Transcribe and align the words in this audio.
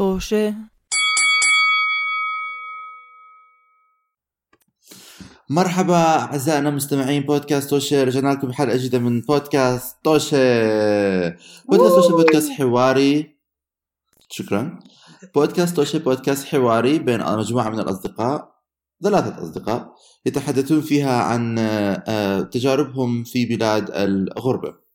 طوشة 0.00 0.54
مرحبا 5.50 5.94
أعزائنا 5.94 6.68
المستمعين 6.68 7.22
بودكاست 7.22 7.70
توشي. 7.70 8.04
رجعنا 8.04 8.28
لكم 8.32 8.48
بحلقة 8.48 8.76
جديدة 8.76 8.98
من 8.98 9.20
بودكاست 9.20 9.96
توشي. 10.04 10.36
بودكاست 11.68 11.94
توشي 11.94 12.12
بودكاست 12.12 12.50
حواري. 12.50 13.36
شكرا. 14.30 14.78
بودكاست 15.34 15.76
توشي 15.76 15.98
بودكاست 15.98 16.44
حواري 16.44 16.98
بين 16.98 17.36
مجموعة 17.36 17.70
من 17.70 17.80
الأصدقاء 17.80 18.52
ثلاثة 19.02 19.42
أصدقاء 19.42 19.94
يتحدثون 20.26 20.80
فيها 20.80 21.22
عن 21.22 21.58
آه، 21.58 22.40
تجاربهم 22.40 23.24
في 23.24 23.46
بلاد 23.46 23.90
الغربة. 23.90 24.89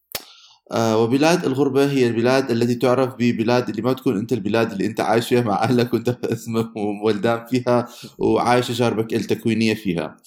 وبلاد 0.73 1.45
الغربة 1.45 1.91
هي 1.91 2.07
البلاد 2.07 2.52
التي 2.52 2.75
تعرف 2.75 3.14
ببلاد 3.20 3.70
اللي 3.70 3.82
ما 3.82 3.93
تكون 3.93 4.18
أنت 4.18 4.34
البلاد 4.34 4.71
اللي 4.71 4.86
أنت 4.86 5.00
عايش 5.01 5.28
فيها 5.28 5.41
مع 5.41 5.64
أهلك 5.64 5.93
وأنت 5.93 6.10
اسمك 6.33 6.75
وولدان 6.75 7.46
فيها 7.46 7.88
وعايش 8.18 8.68
تجاربك 8.68 9.14
التكوينية 9.14 9.74
فيها. 9.74 10.18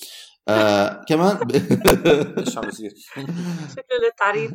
آه 0.49 0.89
كمان 1.09 1.37
إيش 2.39 2.59
عم 2.59 2.65
بيصير؟ 2.67 2.95
شكرا 3.71 3.99
للتعريف. 4.05 4.51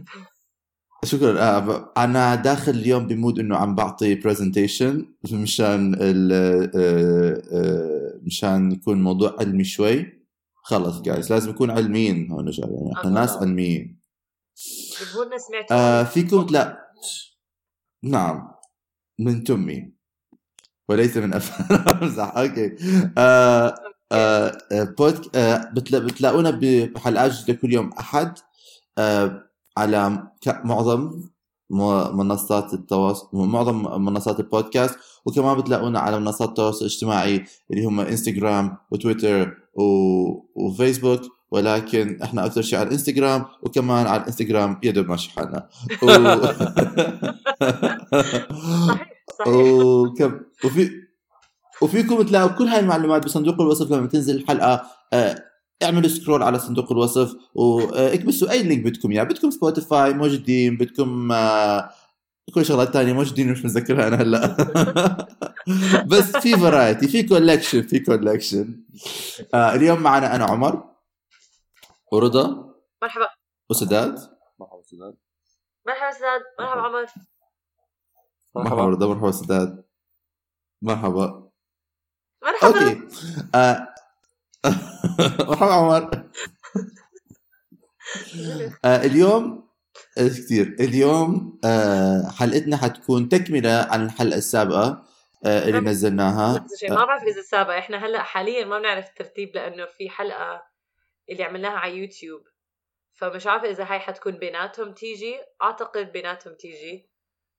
شكرا. 1.06 1.40
آه 1.42 1.94
أنا 1.98 2.36
داخل 2.36 2.72
اليوم 2.72 3.08
ب 3.08 3.14
mood 3.14 3.40
إنه 3.40 3.58
عم 3.58 3.76
بعطي 3.76 4.16
presentation 4.16 5.05
مشان 5.31 5.95
ال 6.02 6.31
آه، 6.76 7.42
آه، 7.52 8.20
مشان 8.23 8.72
يكون 8.72 9.02
موضوع 9.04 9.36
علمي 9.40 9.64
شوي. 9.64 10.23
خلص 10.64 11.02
جايز 11.02 11.34
لازم 11.34 11.50
نكون 11.50 11.72
علميين 11.72 12.31
هون 12.31 12.52
يعني 12.58 12.94
إحنا 12.98 13.09
آه. 13.09 13.14
ناس 13.14 13.31
علميين. 13.38 14.03
جمهورنا 14.58 15.38
سمعتوا 15.38 15.76
آه 15.78 16.04
فيكم 16.04 16.48
لا. 16.52 16.78
نعم. 18.04 18.52
من 19.20 19.44
تمي. 19.44 19.94
وليس 20.90 21.18
من 21.18 21.34
افلام 21.34 21.86
امزح 22.04 22.34
أوكي. 22.38 22.76
آه 23.18 23.76
آه 24.12 24.58
آه، 24.72 24.84
بود 24.84 25.36
آه 25.36 25.70
بتلا 25.73 26.00
بتلاقونا 26.00 26.52
بحلقات 26.95 27.32
جديدة 27.32 27.60
كل 27.62 27.73
يوم. 27.73 27.90
أحد 28.00 28.38
آه 28.98 29.44
على 29.78 30.28
معظم 30.48 31.30
منصات 32.14 32.73
التواصل 32.73 33.30
معظم 33.34 34.02
منصات 34.06 34.40
البودكاست 34.40 35.00
وكمان 35.26 35.58
بتلاقونا 35.58 36.00
على 36.00 36.20
منصات 36.20 36.50
التواصل 36.50 36.86
الاجتماعي 36.86 37.45
اللي 37.72 37.86
هم 37.86 38.00
انستغرام 38.00 38.78
وتويتر 38.92 39.58
و... 39.73 39.84
وفيسبوك 40.56 41.22
ولكن 41.54 42.20
إحنا 42.23 42.46
أكثر 42.46 42.62
شيء 42.62 42.80
على 42.80 42.88
الإنستغرام 42.88 43.46
وكمان 43.62 44.08
على 44.08 44.22
الإنستغرام 44.22 44.80
يا 44.84 44.92
دوب 44.92 45.09
ماشي 45.09 45.32
حالنا. 45.32 45.70
و... 46.04 46.08
صحيح 48.88 49.14
صحيح. 49.40 49.48
وكم 49.48 50.40
وفي 50.66 50.92
وفيكم 51.82 52.22
تلاقوا 52.22 52.52
كل 52.58 52.68
هاي 52.68 52.80
المعلومات 52.80 53.26
بصندوق 53.26 53.62
الوصف 53.62 53.92
لما 53.92 54.08
تنزل 54.08 54.36
الحلقة. 54.36 54.84
آه، 55.14 55.36
اعملوا 55.84 56.10
scroll 56.09 56.44
على 56.44 56.60
صندوق 56.60 56.92
الوصف 56.92 57.36
واكبسوا 57.56 58.52
أي 58.52 58.64
link 58.64 58.84
بدكم 58.86 59.12
اياه 59.12 59.23
بدكم 59.23 59.52
Spotify 59.52 60.14
موجودين. 60.14 60.78
بدكم 60.78 61.32
آه، 61.32 61.90
كل 62.54 62.66
شغلات 62.66 62.94
تانية 62.94 63.14
موجودين 63.14 63.52
مش 63.52 63.66
متذكرها 63.66 64.08
أنا 64.08 64.16
هلأ. 64.22 64.58
بس 66.12 66.38
في 66.38 66.58
variety 66.58 67.08
في 67.08 67.23
collection 67.23 67.81
في 67.82 68.00
collection 68.00 68.80
آه 69.54 69.76
اليوم 69.76 70.00
معنا 70.00 70.36
أنا 70.36 70.45
عمر. 70.45 70.92
ورضا 72.14 72.73
مرحبا. 73.02 73.28
وسداد 73.69 74.19
مرحبا 74.59 74.81
سداد 74.86 75.17
مرحبا 75.88 76.11
سداد 76.11 76.42
مرحبا 76.59 76.81
عمر. 76.81 77.05
مرحبا. 78.55 78.86
رضا 78.89 79.08
مرحبا 79.08 79.31
سداد 79.31 79.83
مرحبا. 80.81 81.50
مرحبا. 82.44 82.67
أوكي. 82.67 83.02
آه، 83.55 83.88
مرحبا 85.50 85.73
عمر. 85.73 86.10
آه، 88.86 89.02
اليوم 89.05 89.70
كثير 90.17 90.76
اليوم 90.80 91.59
آه، 91.65 92.30
حلقتنا 92.30 92.77
حتكون 92.77 93.30
تكملة 93.30 93.88
عن 93.92 94.05
الحلقة 94.05 94.38
السابقة 94.38 95.04
آه، 95.45 95.67
اللي. 95.67 95.80
نزلناها. 95.80 96.65
ما 96.89 97.05
بعرف 97.05 97.23
إذا 97.23 97.39
السابقة. 97.39 97.77
إحنا 97.80 97.98
هلأ 98.05 98.23
حاليا 98.23 98.65
ما 98.65 98.80
بنعرف 98.80 99.09
الترتيب 99.09 99.55
لأنه 99.55 99.86
في 99.98 100.09
حلقة 100.09 100.73
اللي 101.30 101.44
عملناها 101.44 101.78
على 101.78 101.98
يوتيوب. 101.98 102.42
فمش 103.14 103.48
عارفة 103.48 103.70
إذا 103.70 103.84
هاي 103.84 104.00
حتكون 104.00 104.38
بيناتهم 104.38 104.94
تيجي 104.94 105.36
أعتقد 105.61 106.11
بيناتهم 106.11 106.54
تيجي 106.54 107.10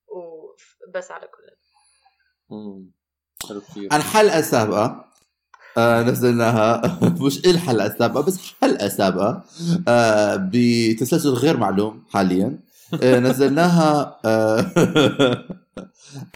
وبس 0.07 1.11
على 1.11 1.27
كل. 1.27 1.55
كثير 3.61 3.93
الحلقة 3.93 4.39
السابقه 4.39 5.05
آه 5.77 6.01
نزلناها. 6.03 6.99
مش 7.21 7.45
الحلقة 7.45 7.87
السابقه 7.87 8.21
بس 8.21 8.53
حلقه 8.61 8.87
سابقه 8.87 9.43
آه 9.87 10.49
بتسلسل 10.51 11.29
غير 11.29 11.57
معلوم 11.57 12.05
حاليا. 12.09 12.59
آه 13.03 13.19
نزلناها 13.29 14.19
آه 14.25 14.65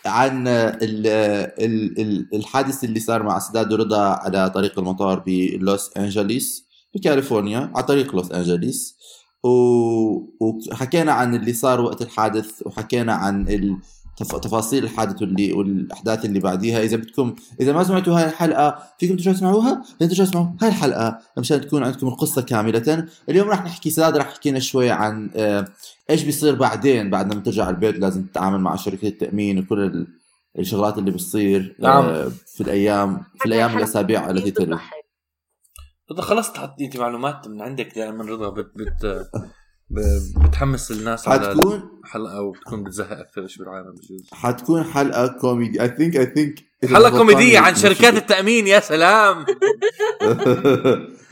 عن 0.05 0.47
ال 0.47 1.07
ال 1.07 1.99
ال 2.01 2.35
الحادث 2.35 2.83
اللي 2.83 2.99
صار 2.99 3.23
مع 3.23 3.39
سداد 3.39 3.73
ورضا 3.73 4.01
على 4.09 4.49
طريق 4.49 4.79
المطار 4.79 5.19
بلوس 5.25 5.97
أنجليس. 5.97 6.68
بكاليفورنيا 6.95 7.71
على 7.75 7.83
طريق 7.85 8.15
لوس 8.15 8.31
أنجليس. 8.31 8.95
و- 9.43 10.45
وحكينا 10.71 11.11
عن 11.11 11.35
اللي 11.35 11.53
صار 11.53 11.81
وقت 11.81 12.01
الحادث 12.01 12.51
وحكينا 12.65 13.13
عن 13.13 13.47
ال- 13.47 13.77
تف- 14.17 14.35
تفاصيل 14.35 14.83
الحادث 14.83 15.21
واللي 15.21 15.53
والأحداث 15.53 16.25
اللي 16.25 16.39
بعديها. 16.39 16.83
إذا 16.83 16.97
بدكم 16.97 17.35
إذا 17.61 17.73
ما 17.73 17.83
سمعتوا 17.83 18.19
هاي 18.19 18.25
الحلقة 18.25 18.83
فيكم 18.99 19.15
ترجعوا 19.15 19.35
تسمعوها؟ 19.35 19.83
لازم 19.99 20.09
ترجعوا 20.13 20.29
تسمعوا 20.29 20.47
هاي 20.61 20.69
الحلقة 20.69 21.19
مشان 21.37 21.61
تكون 21.61 21.83
عندكم 21.83 22.07
القصة 22.07 22.41
كاملة. 22.41 23.07
اليوم 23.29 23.49
راح 23.49 23.63
نحكي 23.65 23.89
سداد 23.89 24.17
راح 24.17 24.27
يحكي 24.27 24.49
لنا 24.51 24.59
شوي 24.59 24.89
عن 24.91 25.29
آه، 25.35 25.67
إيش 26.09 26.23
بيصير 26.23 26.55
بعدين 26.55 27.09
بعد 27.09 27.35
ما 27.35 27.41
ترجع 27.41 27.69
البيت 27.69 27.99
لازم 27.99 28.23
تتعامل 28.23 28.59
مع 28.59 28.75
شركة 28.75 29.07
التأمين 29.07 29.59
وكل 29.59 29.79
ال- 29.79 30.07
الشغلات 30.59 30.97
اللي 30.97 31.11
بتصير 31.11 31.75
نعم. 31.79 32.03
آه، 32.05 32.31
في 32.55 32.61
الأيام 32.61 33.23
في 33.39 33.45
الأيام 33.45 33.73
والاسابيع 33.75 34.29
التي 34.29 34.51
تلي. 34.51 34.79
بتضحك. 36.09 36.21
رضا 36.27 36.35
خلص 36.35 36.51
تحطي 36.51 36.85
أنت 36.85 36.97
معلومات 36.97 37.47
من 37.47 37.61
عندك 37.61 37.95
دائما 37.95 38.23
رضا 38.23 38.49
بت 38.49 38.71
بت 38.75 39.27
بتحمس 40.45 40.91
الناس 40.91 41.27
على 41.27 41.49
حتكون 41.49 41.99
الحلقة 42.03 42.41
وبتكون 42.41 42.83
بتزهق 42.83 43.17
أكثر 43.19 43.47
شيء 43.47 43.63
بالعالم 43.65 43.91
بجوز 43.91 44.29
حتكون 44.33 44.83
حلقة 44.83 45.27
كوميدي 45.27 45.81
I 45.81 45.87
think 45.87 46.17
I 46.17 46.25
think 46.25 46.59
حلقة 46.85 47.17
كوميدية 47.17 47.59
عن 47.59 47.75
شركات 47.75 48.13
التأمين 48.13 48.67
يا 48.67 48.79
سلام 48.79 49.45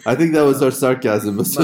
I 0.09 0.15
think 0.15 0.31
that 0.35 0.45
was 0.45 0.61
our 0.61 0.71
sarcasm 0.71 1.29
بس. 1.39 1.59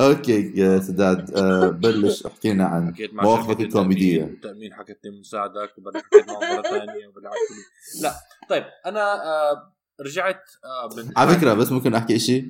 okay 0.00 0.52
يا 0.56 0.78
سداد 0.80 1.34
آه، 1.36 1.68
بلش 1.68 2.26
احكي 2.26 2.52
لنا 2.52 2.64
عن 2.66 2.94
مواقفك. 3.12 3.60
التأمين، 3.60 4.22
التأمين 4.24 4.74
حكيت 4.74 5.00
لي 5.04 5.20
مساعدك 5.20 5.78
وبعدين 5.78 6.02
حكيت 6.02 6.28
معه 6.28 6.54
مرة 6.54 6.62
ثانية 6.62 7.06
وبعدين 7.06 7.30
حكيت 7.30 7.56
لي 7.96 8.02
لا 8.02 8.12
طيب 8.50 8.64
أنا 8.86 9.00
آه 9.24 9.77
رجعت 10.00 10.42
آه 10.64 10.90
على 11.16 11.34
فكرة 11.34 11.54
بس 11.54 11.72
ممكن 11.72 11.94
أحكي 11.94 12.18
شيء 12.18 12.46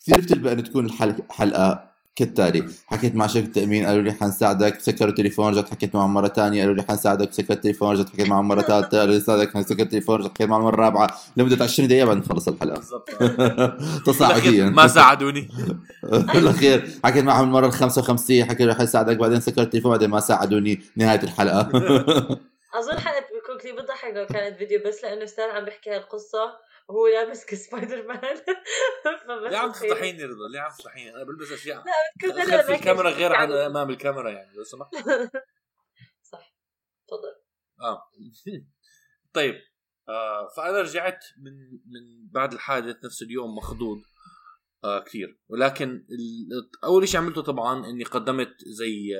كثير 0.00 0.20
بتلبق 0.20 0.50
إن 0.50 0.64
تكون 0.64 0.86
الحلقة 0.86 1.22
حلقة 1.30 1.88
كالتالي. 2.16 2.68
حكيت 2.86 3.14
مع 3.14 3.26
شركه 3.26 3.52
تامين 3.52 3.86
قالوا 3.86 4.02
لي 4.02 4.12
حنساعدك 4.12 4.80
سكروا 4.80 5.10
التليفون 5.10 5.52
رجعت 5.52 5.70
حكيت 5.70 5.94
معهم 5.94 6.14
مرة 6.14 6.28
ثانية 6.28 6.60
قالوا 6.60 6.74
لي 6.74 6.82
حنساعدك 6.82 7.32
سكرت 7.32 7.50
التليفون 7.50 7.92
رجعت 7.92 8.08
حكيت 8.08 8.28
معهم 8.28 8.48
مرة 8.48 8.62
ثالثه 8.62 8.98
قالوا 8.98 9.12
لي 9.14 9.18
نساعدك 9.20 9.50
سكرت 9.50 9.80
التليفون 9.80 10.16
رجعت 10.20 10.30
حكيت 10.30 10.48
معهم 10.48 10.62
مرة 10.62 10.76
رابعة. 10.76 11.08
لمدة 11.36 11.64
20 11.64 11.88
دقيقة 11.88 12.06
بعد 12.06 12.16
ما 12.16 12.22
نخلص 12.22 12.48
الحلقة. 12.48 12.74
بالضبط. 12.76 13.10
تصاعديا. 14.06 14.64
ما 14.64 14.86
ساعدوني. 14.86 15.48
بالأخير 16.34 16.88
حكيت 17.04 17.24
معهم 17.24 17.44
المرة 17.44 17.66
ال 17.66 17.72
55 17.72 18.44
حكيت 18.44 18.60
له 18.66 18.74
حيساعدك 18.74 19.16
بعدين 19.16 19.40
سكرت 19.40 19.58
التليفون 19.58 19.90
بعدين 19.90 20.10
ما 20.10 20.20
ساعدوني 20.20 20.80
نهاية 20.96 21.22
الحلقة. 21.22 21.60
أظن 22.78 22.98
حلقة 22.98 23.20
بيكون 23.20 23.58
كثير 23.58 23.74
بتضحك 23.74 24.12
لو 24.14 24.26
كانت 24.26 24.56
فيديو 24.58 24.80
بس 24.86 25.04
لأنه 25.04 25.24
أستاذ 25.24 25.44
عم 25.44 25.64
بيحكي 25.64 25.90
هالقصة. 25.90 26.67
وهو 26.88 27.06
لابس 27.06 27.46
كسبايدر 27.46 28.06
مان 28.06 28.20
فبس 29.26 29.50
ليه 29.50 29.56
عم. 29.58 29.72
تفضحيني 29.72 30.24
رضا؟ 30.24 30.48
ليه 30.52 30.60
عم 30.60 30.70
تفضحيني؟ 30.78 31.14
أنا 31.14 31.24
بلبس 31.24 31.52
أشياء. 31.52 31.84
كل 32.20 32.30
هلا 32.30 32.62
خلف 32.62 32.70
الكاميرا 32.70 33.10
غير 33.10 33.32
عن 33.32 33.50
يعني- 33.50 33.66
أمام 33.66 33.90
الكاميرا 33.90 34.30
يعني 34.30 34.56
لو 34.56 34.64
سمحت. 34.64 34.94
صح. 36.32 36.54
تفضل. 37.08 37.34
آه. 37.80 38.02
طيب. 39.34 39.54
آه 40.08 40.48
فأنا 40.56 40.80
رجعت 40.80 41.24
من 41.42 41.52
من 41.70 42.28
بعد 42.30 42.52
الحادث 42.52 43.04
نفس 43.04 43.22
اليوم 43.22 43.54
مخضوض. 43.56 43.98
آه 44.84 45.04
كثير. 45.04 45.40
ولكن 45.48 46.06
أول 46.84 47.08
شيء 47.08 47.20
عملته 47.20 47.42
طبعا 47.42 47.86
إني 47.86 48.04
قدمت 48.04 48.54
زي 48.66 49.14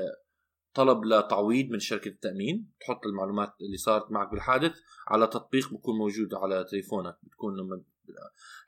طلب 0.74 1.04
لتعويض 1.04 1.66
من 1.70 1.78
شركة 1.78 2.08
التأمين 2.08 2.72
تحط 2.80 3.06
المعلومات 3.06 3.54
اللي 3.60 3.76
صارت 3.76 4.10
معك 4.10 4.30
بالحادث 4.30 4.80
على 5.08 5.26
تطبيق 5.26 5.72
بكون 5.74 5.98
موجود 5.98 6.34
على 6.34 6.64
تليفونك. 6.70 7.16
بتكون 7.38 7.56
لما 7.56 7.82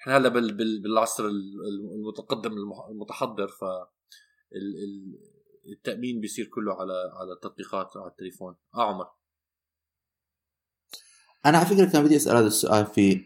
إحنا 0.00 0.16
هلا 0.16 0.28
بال 0.28 0.54
بال 0.56 0.82
بالعصر 0.82 1.24
ال- 1.26 1.94
المتقدم 1.94 2.52
المتحضر 2.90 3.48
ف 3.48 3.64
ال- 3.64 4.76
ال- 4.84 5.18
التأمين 5.72 6.20
بيصير 6.20 6.46
كله 6.46 6.72
على 6.74 6.92
على 6.92 7.32
التطبيقات 7.32 7.96
على 7.96 8.10
التليفون. 8.10 8.56
آه 8.74 8.94
عمر. 8.94 9.06
أنا 11.46 11.58
على 11.58 11.66
فكرة 11.66 11.84
كان 11.92 12.04
بدي 12.04 12.16
أسأل 12.16 12.36
هذا 12.36 12.46
السؤال 12.46 12.86
في 12.86 13.24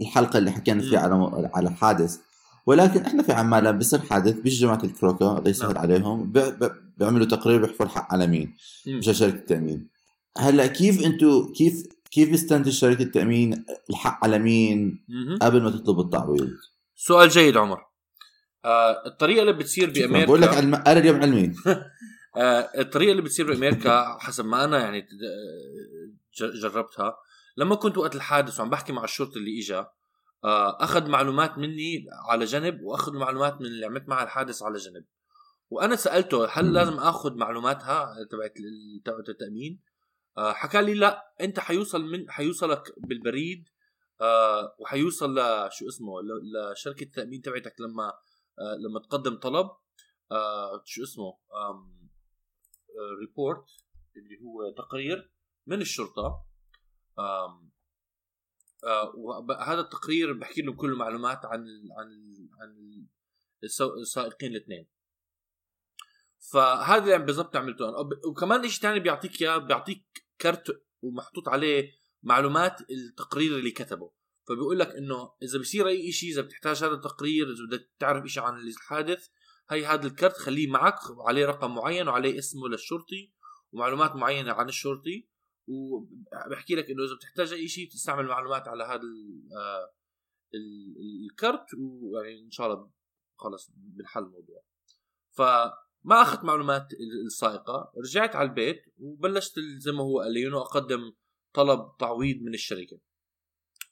الحلقة 0.00 0.38
اللي 0.38 0.50
حكينا 0.50 0.82
فيها 0.82 1.00
على 1.00 1.50
على 1.54 1.70
حادث 1.70 2.20
ولكن 2.66 3.00
إحنا 3.04 3.22
في 3.22 3.32
عمان 3.32 3.62
لما 3.62 3.78
بيصير 3.78 3.98
حادث 3.98 4.34
بيجي 4.40 4.60
جماعة 4.60 4.84
الكروكا 4.84 5.38
الله 5.38 5.48
يسهل 5.50 5.68
نعم. 5.74 5.78
عليهم 5.78 6.32
بي- 6.32 6.50
بي- 6.50 6.70
بيعملوا 6.96 7.26
تقرير 7.26 7.60
بيحفوا 7.66 7.86
الحق 7.86 8.12
على 8.12 8.26
مين؟ 8.26 8.56
مم. 8.86 8.98
مش 8.98 9.04
شركه 9.18 9.34
التأمين. 9.34 9.88
هلا 10.38 10.66
كيف 10.66 11.04
أنتم 11.06 11.52
كيف 11.52 11.86
كيف 12.12 12.30
بيستنتج 12.30 12.70
شركه 12.72 13.02
التأمين 13.02 13.64
الحق 13.90 14.24
على 14.24 14.38
مين. 14.38 15.04
قبل 15.42 15.62
ما 15.62 15.70
تطلب 15.70 16.00
التعويض 16.00 16.50
سؤال 16.94 17.28
جيد 17.28 17.56
عمر 17.56 17.78
آه 18.64 19.06
الطريقة 19.06 19.40
اللي 19.40 19.52
بتصير. 19.52 19.90
بامريكا 19.90 20.26
بقول 20.26 20.42
لك 20.42 20.48
علم... 20.48 20.74
أنا 20.74 20.98
اليوم 20.98 21.20
علمي 21.22 21.52
آه، 22.36 22.70
الطريقة 22.78 23.10
اللي 23.10 23.22
بتصير 23.22 23.46
بأمريكا 23.46 24.16
حسب 24.20 24.44
ما 24.44 24.64
أنا 24.64 24.78
يعني 24.78 25.00
ج- 26.38 26.60
جربتها 26.62 27.16
لما 27.56 27.74
كنت 27.74 27.98
وقت 27.98 28.16
الحادث 28.16 28.60
وعم 28.60 28.70
بحكي 28.70 28.92
مع 28.92 29.04
الشرطي 29.04 29.38
اللي 29.38 29.58
اجى 29.60 29.84
آه، 30.44 30.84
أخذ 30.84 31.08
معلومات 31.08 31.58
مني 31.58 32.06
على 32.28 32.44
جنب 32.44 32.80
وأخذ 32.82 33.12
معلومات 33.16 33.60
من 33.60 33.66
اللي 33.66 33.86
عملت 33.86 34.08
معها 34.08 34.24
الحادث 34.24 34.62
على 34.62 34.78
جنب 34.78 35.04
وأنا 35.70 35.96
سألته 35.96 36.46
هل. 36.52 36.72
لازم 36.72 36.92
آخذ 36.98 37.34
معلوماتها 37.34 38.14
تبعت 38.30 38.54
تبعت 39.04 39.28
التأمين 39.28 39.78
آه، 39.78 39.91
حكى 40.38 40.82
لي 40.82 40.94
لا 40.94 41.34
انت 41.40 41.60
حيوصل 41.60 42.04
من 42.04 42.30
حيوصلك 42.30 42.82
بالبريد 42.96 43.68
آه، 44.22 44.76
وحيوصل 44.78 45.38
لشو 45.38 45.88
اسمه 45.88 46.12
لشركة 46.72 47.04
التأمين 47.04 47.42
تبعتك 47.42 47.80
لما 47.80 48.12
آه، 48.58 48.76
لما 48.80 49.00
تقدم 49.00 49.36
طلب. 49.36 49.70
آه، 50.32 50.82
شو 50.84 51.02
اسمه 51.02 51.38
ريبورت 53.20 53.64
اللي 54.16 54.40
هو 54.42 54.70
تقرير 54.76 55.32
من 55.66 55.80
الشرطة. 55.80 56.46
آه، 57.18 57.62
هذا 59.60 59.80
التقرير 59.80 60.32
بحكي 60.32 60.62
لهم 60.62 60.76
كل 60.76 60.92
المعلومات 60.92 61.44
عن 61.44 61.66
عن 61.98 62.34
عن 62.60 63.06
السائقين 64.02 64.50
الاثنين. 64.50 64.88
فهذا 66.52 67.04
اللي 67.04 67.26
بالضبط 67.26 67.56
عملته 67.56 67.88
أنا. 67.88 67.96
وكمان 68.28 68.68
شيء 68.68 68.82
ثاني 68.82 69.00
بيعطيك 69.00 69.42
إياه 69.42 69.58
بيعطيك 69.58 70.21
كرت 70.42 70.82
ومحطوط 71.02 71.48
عليه 71.48 71.92
معلومات 72.22 72.90
التقرير 72.90 73.58
اللي 73.58 73.70
كتبه. 73.70 74.12
فبيقول 74.48 74.78
لك 74.78 74.88
إنه 74.88 75.32
إذا 75.42 75.58
بصير 75.58 75.88
أي 75.88 76.12
شيء 76.12 76.30
إذا 76.32 76.42
بتحتاج 76.42 76.84
هذا 76.84 76.94
التقرير 76.94 77.46
إذا 77.46 77.66
بدك 77.68 77.90
تعرف 77.98 78.26
شيء 78.26 78.42
عن 78.42 78.60
الحادث 78.60 79.28
هي 79.70 79.86
هذا 79.86 80.06
الكرت 80.06 80.36
خليه 80.36 80.66
معك 80.70 81.10
وعليه 81.10 81.46
رقم 81.46 81.74
معين 81.74 82.08
وعليه 82.08 82.38
اسمه 82.38 82.68
للشرطي 82.68 83.32
ومعلومات 83.72 84.16
معينة 84.16 84.52
عن 84.52 84.68
الشرطي. 84.68 85.28
وبحكي 85.66 86.74
لك 86.74 86.90
إنه 86.90 87.04
إذا 87.04 87.14
بتحتاج 87.14 87.52
أي 87.52 87.68
شيء 87.68 87.90
تستعمل 87.90 88.26
معلومات 88.26 88.68
على 88.68 88.84
هذا 88.84 89.02
آه، 89.56 89.94
ال- 90.54 90.96
الكرت. 91.30 91.66
ويعني 91.78 92.40
إن 92.44 92.50
شاء 92.50 92.66
الله 92.66 92.90
خلص 93.38 93.70
بنحل 93.76 94.22
الموضوع. 94.22 94.64
فما 96.04 96.22
أخذت 96.22 96.44
معلومات 96.44 96.92
ال- 96.92 97.26
السائقة 97.26 97.92
رجعت 98.04 98.36
على 98.36 98.48
البيت 98.48 98.82
وبلشت 98.98 99.52
زي 99.78 99.92
ما 99.92 100.02
هو 100.04 100.20
قال 100.20 100.32
لي 100.32 100.46
إنه 100.48 100.58
أقدم 100.58 101.12
طلب 101.54 101.80
تعويض 101.98 102.36
من 102.42 102.54
الشركة 102.54 102.98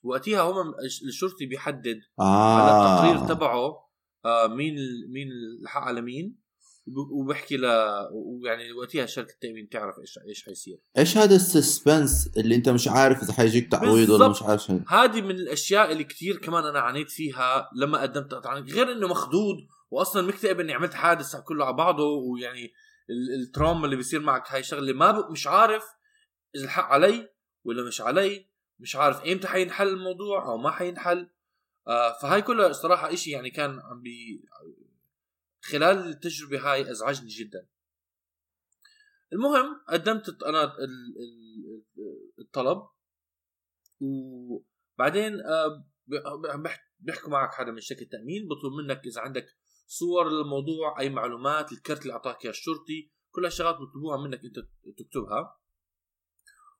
وقتها 0.03 0.41
هم 0.41 0.73
الشرطي 1.07 1.45
بيحدد 1.45 1.99
على 2.19 2.71
آه 2.71 3.11
التقرير 3.13 3.35
تبعه 3.35 3.89
آه 4.25 4.47
مين 4.47 4.75
مين 5.09 5.27
الحق 5.61 5.81
على 5.81 6.01
مين 6.01 6.41
وب- 6.87 7.11
وبحكي 7.11 7.57
ل 7.57 7.65
ويعني 8.11 8.71
وقتها 8.73 9.05
شركة 9.05 9.33
التأمين 9.33 9.69
تعرف 9.69 9.99
إيش 9.99 10.19
إيش 10.27 10.45
حيصير 10.45 10.77
إيش 10.97 11.17
هذا 11.17 11.35
السسبنس 11.35 12.29
اللي 12.37 12.55
أنت 12.55 12.69
مش 12.69 12.87
عارف 12.87 13.23
إذا 13.23 13.33
حيجيك 13.33 13.71
تعويض 13.71 14.09
ولا. 14.09 14.27
مش 14.27 14.43
عارف 14.43 14.71
هذه 14.87 15.21
من 15.21 15.31
الأشياء 15.31 15.91
اللي 15.91 16.03
كتير 16.03 16.37
كمان 16.37 16.65
أنا 16.65 16.79
عانيت 16.79 17.09
فيها 17.11 17.69
لما 17.75 18.01
قدمت. 18.01 18.33
غير 18.71 18.91
إنه 18.91 19.07
مخضوض 19.07 19.55
واصلا 19.91 20.21
مكتئب 20.27 20.59
إني 20.59 20.73
عملت 20.73 20.93
حادث 20.93 21.35
كله 21.35 21.65
على 21.65 21.75
بعضه 21.75 22.03
ويعني 22.03 22.73
ال- 23.09 23.41
ال 23.41 23.47
trauma 23.47 23.85
اللي 23.85 23.95
بيصير 23.95 24.19
معك 24.19 24.51
هاي 24.51 24.63
شغلة 24.63 24.93
ما 24.93 25.11
ب... 25.11 25.31
مش 25.31 25.47
عارف 25.47 25.83
إذا 26.55 26.63
الحق 26.65 26.83
علي 26.83 27.29
ولا 27.63 27.87
مش 27.87 28.01
علي 28.01 28.47
مش 28.79 28.95
عارف 28.95 29.23
ايمتى 29.23 29.47
حينحل 29.47 29.87
الموضوع 29.87 30.45
أو 30.45 30.57
ما 30.57 30.71
حينحل. 30.71 31.29
آه 31.87 32.19
فهاي 32.21 32.41
كلها 32.41 32.67
الصراحه 32.67 33.13
إشي 33.13 33.31
يعني 33.31 33.49
كان 33.49 33.79
عم 33.79 34.01
بي 34.01 34.43
خلال 35.61 35.97
التجربة 36.09 36.59
هاي 36.71 36.91
أزعجني 36.91 37.27
جدا. 37.29 37.67
المهم 39.33 39.81
قدمت 39.89 40.43
أنا 40.43 40.63
ال- 40.63 40.79
ال- 40.83 41.83
الطلب 42.39 42.87
وبعدين 44.01 45.39
آه، 45.41 45.85
بيحكوا 46.99 47.29
معك 47.29 47.53
حدا 47.53 47.71
من 47.71 47.79
شركه 47.81 48.01
التامين 48.03 48.47
بطلب 48.47 48.73
منك 48.73 49.05
إذا 49.05 49.21
عندك 49.21 49.45
صور 49.91 50.29
للموضوع 50.29 50.99
أي 50.99 51.09
معلومات 51.09 51.71
الكرت 51.71 52.01
اللي 52.01 52.13
أعطاك 52.13 52.43
اياه 52.43 52.51
الشرطي 52.51 53.11
كل 53.31 53.45
هالشغلات 53.45 53.75
بيطلبوها 53.75 54.17
منك 54.17 54.45
أنت 54.45 54.55
تكتبها. 54.97 55.57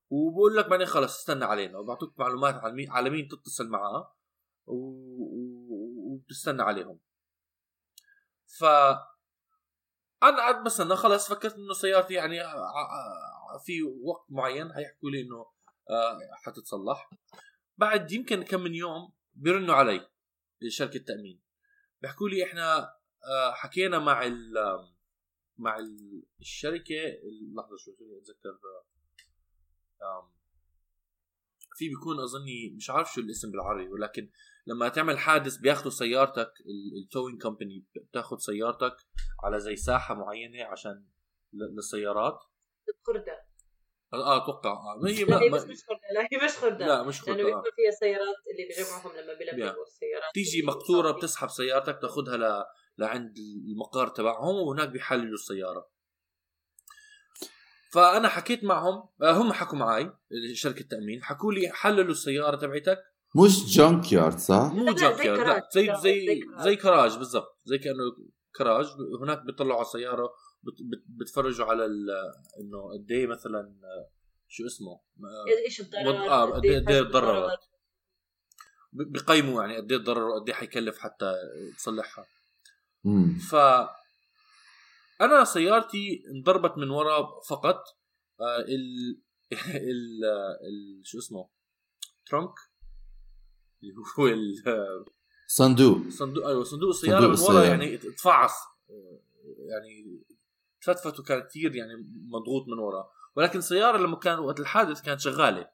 وبقول 0.09 0.55
لك 0.57 0.65
بعدين 0.69 0.87
خلص 0.87 1.17
استنى 1.19 1.45
علينا. 1.45 1.77
وبعطوك 1.77 2.19
معلومات 2.19 2.55
على 2.55 2.73
مين 2.73 2.91
على 2.91 3.09
مين 3.09 3.27
تتصل 3.27 3.69
معاه. 3.69 4.15
و... 4.65 4.73
و- 4.75 6.13
وبتستنى 6.13 6.61
عليهم. 6.61 6.99
ف 8.59 8.63
أنا 10.23 10.37
قعدت 10.37 10.65
بستنى 10.65 10.95
خلص 10.95 11.29
فكرت 11.33 11.55
إنه 11.55 11.73
سيارتي 11.73 12.13
يعني 12.13 12.39
ع- 12.39 12.45
ع- 12.77 13.57
في 13.65 13.83
وقت 13.83 14.25
معين 14.29 14.73
حيحكوا 14.73 15.09
لي 15.09 15.21
إنه 15.21 15.45
آه، 15.89 16.19
حتتصلح. 16.43 17.09
بعد 17.77 18.11
يمكن 18.11 18.43
كم 18.43 18.61
من 18.61 18.75
يوم 18.75 19.13
بيرنوا 19.33 19.75
علي 19.75 20.09
شركه 20.67 20.99
تأمين. 20.99 21.41
بيحكوا 22.01 22.29
لي 22.29 22.43
إحنا 22.43 22.77
آه، 22.77 23.00
حكينا 23.53 23.99
مع 23.99 24.23
ال 24.25 24.53
مع 25.57 25.77
ال- 25.77 26.23
الشركة 26.39 26.95
لحظة 27.57 27.77
شوي 27.77 27.95
خليني 27.99 28.17
أتذكر 28.17 28.49
آم، 30.01 30.31
في 31.77 31.89
بيكون 31.89 32.19
أظني 32.19 32.69
مش 32.75 32.89
عارف 32.89 33.13
شو 33.13 33.21
الاسم 33.21 33.51
بالعربي 33.51 33.87
ولكن 33.89 34.29
لما 34.67 34.89
تعمل 34.89 35.19
حادث 35.19 35.57
بياخذوا 35.57 35.91
سيارتك 35.91 36.51
ال 37.03 37.08
towing 37.08 37.37
company 37.37 37.85
بتاخذ 37.95 38.37
سيارتك 38.37 38.95
على 39.43 39.59
زي 39.59 39.75
ساحة 39.75 40.15
معينة 40.15 40.63
عشان 40.65 41.05
للسيارات 41.53 42.39
خردة 43.07 43.45
آه 44.13 44.43
أتوقع 44.43 44.95
ما 45.03 45.09
هي 45.09 45.23
لا 45.23 45.29
ما 45.29 45.41
هي 45.41 45.49
ما 45.49 45.57
بس 45.57 45.63
مش 45.63 45.83
خردة 45.85 45.99
لا 46.15 46.21
هي 46.31 46.45
مش 46.45 46.57
خردة 46.57 46.85
لا 46.87 47.03
مش 47.03 47.27
لأنه 47.27 47.33
خطة 47.37 47.43
بيكون 47.45 47.53
آه. 47.59 47.75
فيها 47.75 47.91
سيارات 47.99 48.35
اللي 48.51 48.67
بيجمعهم 48.67 49.11
لما. 49.17 49.55
بيلبقوا 49.55 49.83
السيارات 49.83 50.33
تيجي 50.33 50.61
فيها. 50.61 50.71
بتسحب 51.11 51.49
سيارتك 51.49 51.99
تاخذها 52.01 52.37
ل... 52.37 52.63
لعند 52.97 53.37
المقر 53.37 54.07
تبعهم 54.07 54.55
وهناك 54.55 54.89
بيحللوا 54.89 55.33
السيارة. 55.33 55.91
فأنا 57.93 58.27
حكيت 58.29 58.63
معهم 58.63 59.09
آه، 59.21 59.31
هم 59.31 59.53
حكوا 59.53 59.77
معي 59.77 60.13
شركة 60.53 60.79
التامين 60.79 61.23
حكوا 61.23 61.53
لي 61.53 61.69
حللوا 61.69 62.11
السيارة 62.11 62.55
تبعتك. 62.55 62.99
مش 63.35 63.77
جانك 63.77 64.11
يارد 64.11 64.37
صح؟ 64.37 64.71
مو 64.73 64.85
جانك 64.93 65.17
زي 65.17 65.25
يارد. 65.25 65.39
لا 65.47 65.69
زي 65.73 65.85
كراج، 65.85 65.99
زي 65.99 66.01
زي 66.25 66.39
كراج. 66.41 66.63
زي 66.63 66.75
كراج 66.75 67.17
بالضبط. 67.17 67.59
زي 67.65 67.77
كأنه 67.77 67.97
كراج. 68.55 68.85
هناك 69.21 69.41
بيطلعوا 69.45 69.73
على 69.79 69.85
السيارة 69.85 70.29
بت- 70.63 70.81
بت- 70.81 71.05
بتفرجوا 71.07 71.65
على 71.65 71.85
ال- 71.85 72.09
إنه 72.59 72.93
قد 72.93 73.11
إيه 73.11 73.27
مثلا 73.27 73.59
آه، 73.83 74.09
شو 74.47 74.65
اسمه؟ 74.65 74.91
آه، 74.91 75.65
إيش 75.65 75.81
الضرر؟ 75.81 76.29
آه، 76.29 76.45
قد 76.45 76.61
إيه- 76.61 76.75
قد 76.85 76.91
إيه 76.91 77.57
بقيموا 78.93 79.61
يعني 79.61 79.77
قد 79.77 79.91
إيه 79.91 79.99
الضرر 79.99 80.23
وقد 80.27 80.49
إيه 80.49 80.55
حيكلف 80.55 80.97
حتى 80.97 81.33
تصلحها 81.77 82.25
مم. 83.03 83.37
ف 83.37 83.55
أنا 85.21 85.43
سيارتي 85.43 86.23
انضربت 86.35 86.77
من 86.77 86.89
ورا 86.89 87.39
فقط. 87.49 87.83
آه، 88.41 88.59
ال 88.67 89.17
ال 89.91 90.25
ال 90.67 91.01
شو 91.03 91.17
اسمه؟ 91.17 91.49
ترونك 92.25 92.53
اللي 93.83 93.93
هو 94.19 94.27
ال- 94.27 95.05
صندوق. 95.47 96.09
صندوق 96.09 96.47
أيوه 96.47 96.63
صندوق 96.63 96.89
السيارة 96.89 97.27
من 97.27 97.39
ورا. 97.39 97.63
يعني 97.63 97.97
تفعص 97.97 98.51
آه، 98.89 99.19
يعني 99.71 100.21
تفتفت 100.81 101.19
وكان 101.19 101.39
كثير 101.41 101.75
يعني 101.75 101.93
مضغوط 102.27 102.67
من 102.67 102.79
ورا. 102.79 103.09
ولكن 103.35 103.59
السيارة 103.59 103.97
لما 103.97 104.15
كان 104.15 104.39
وقت 104.39 104.59
الحادث 104.59 105.01
كانت 105.01 105.19
شغالة. 105.19 105.69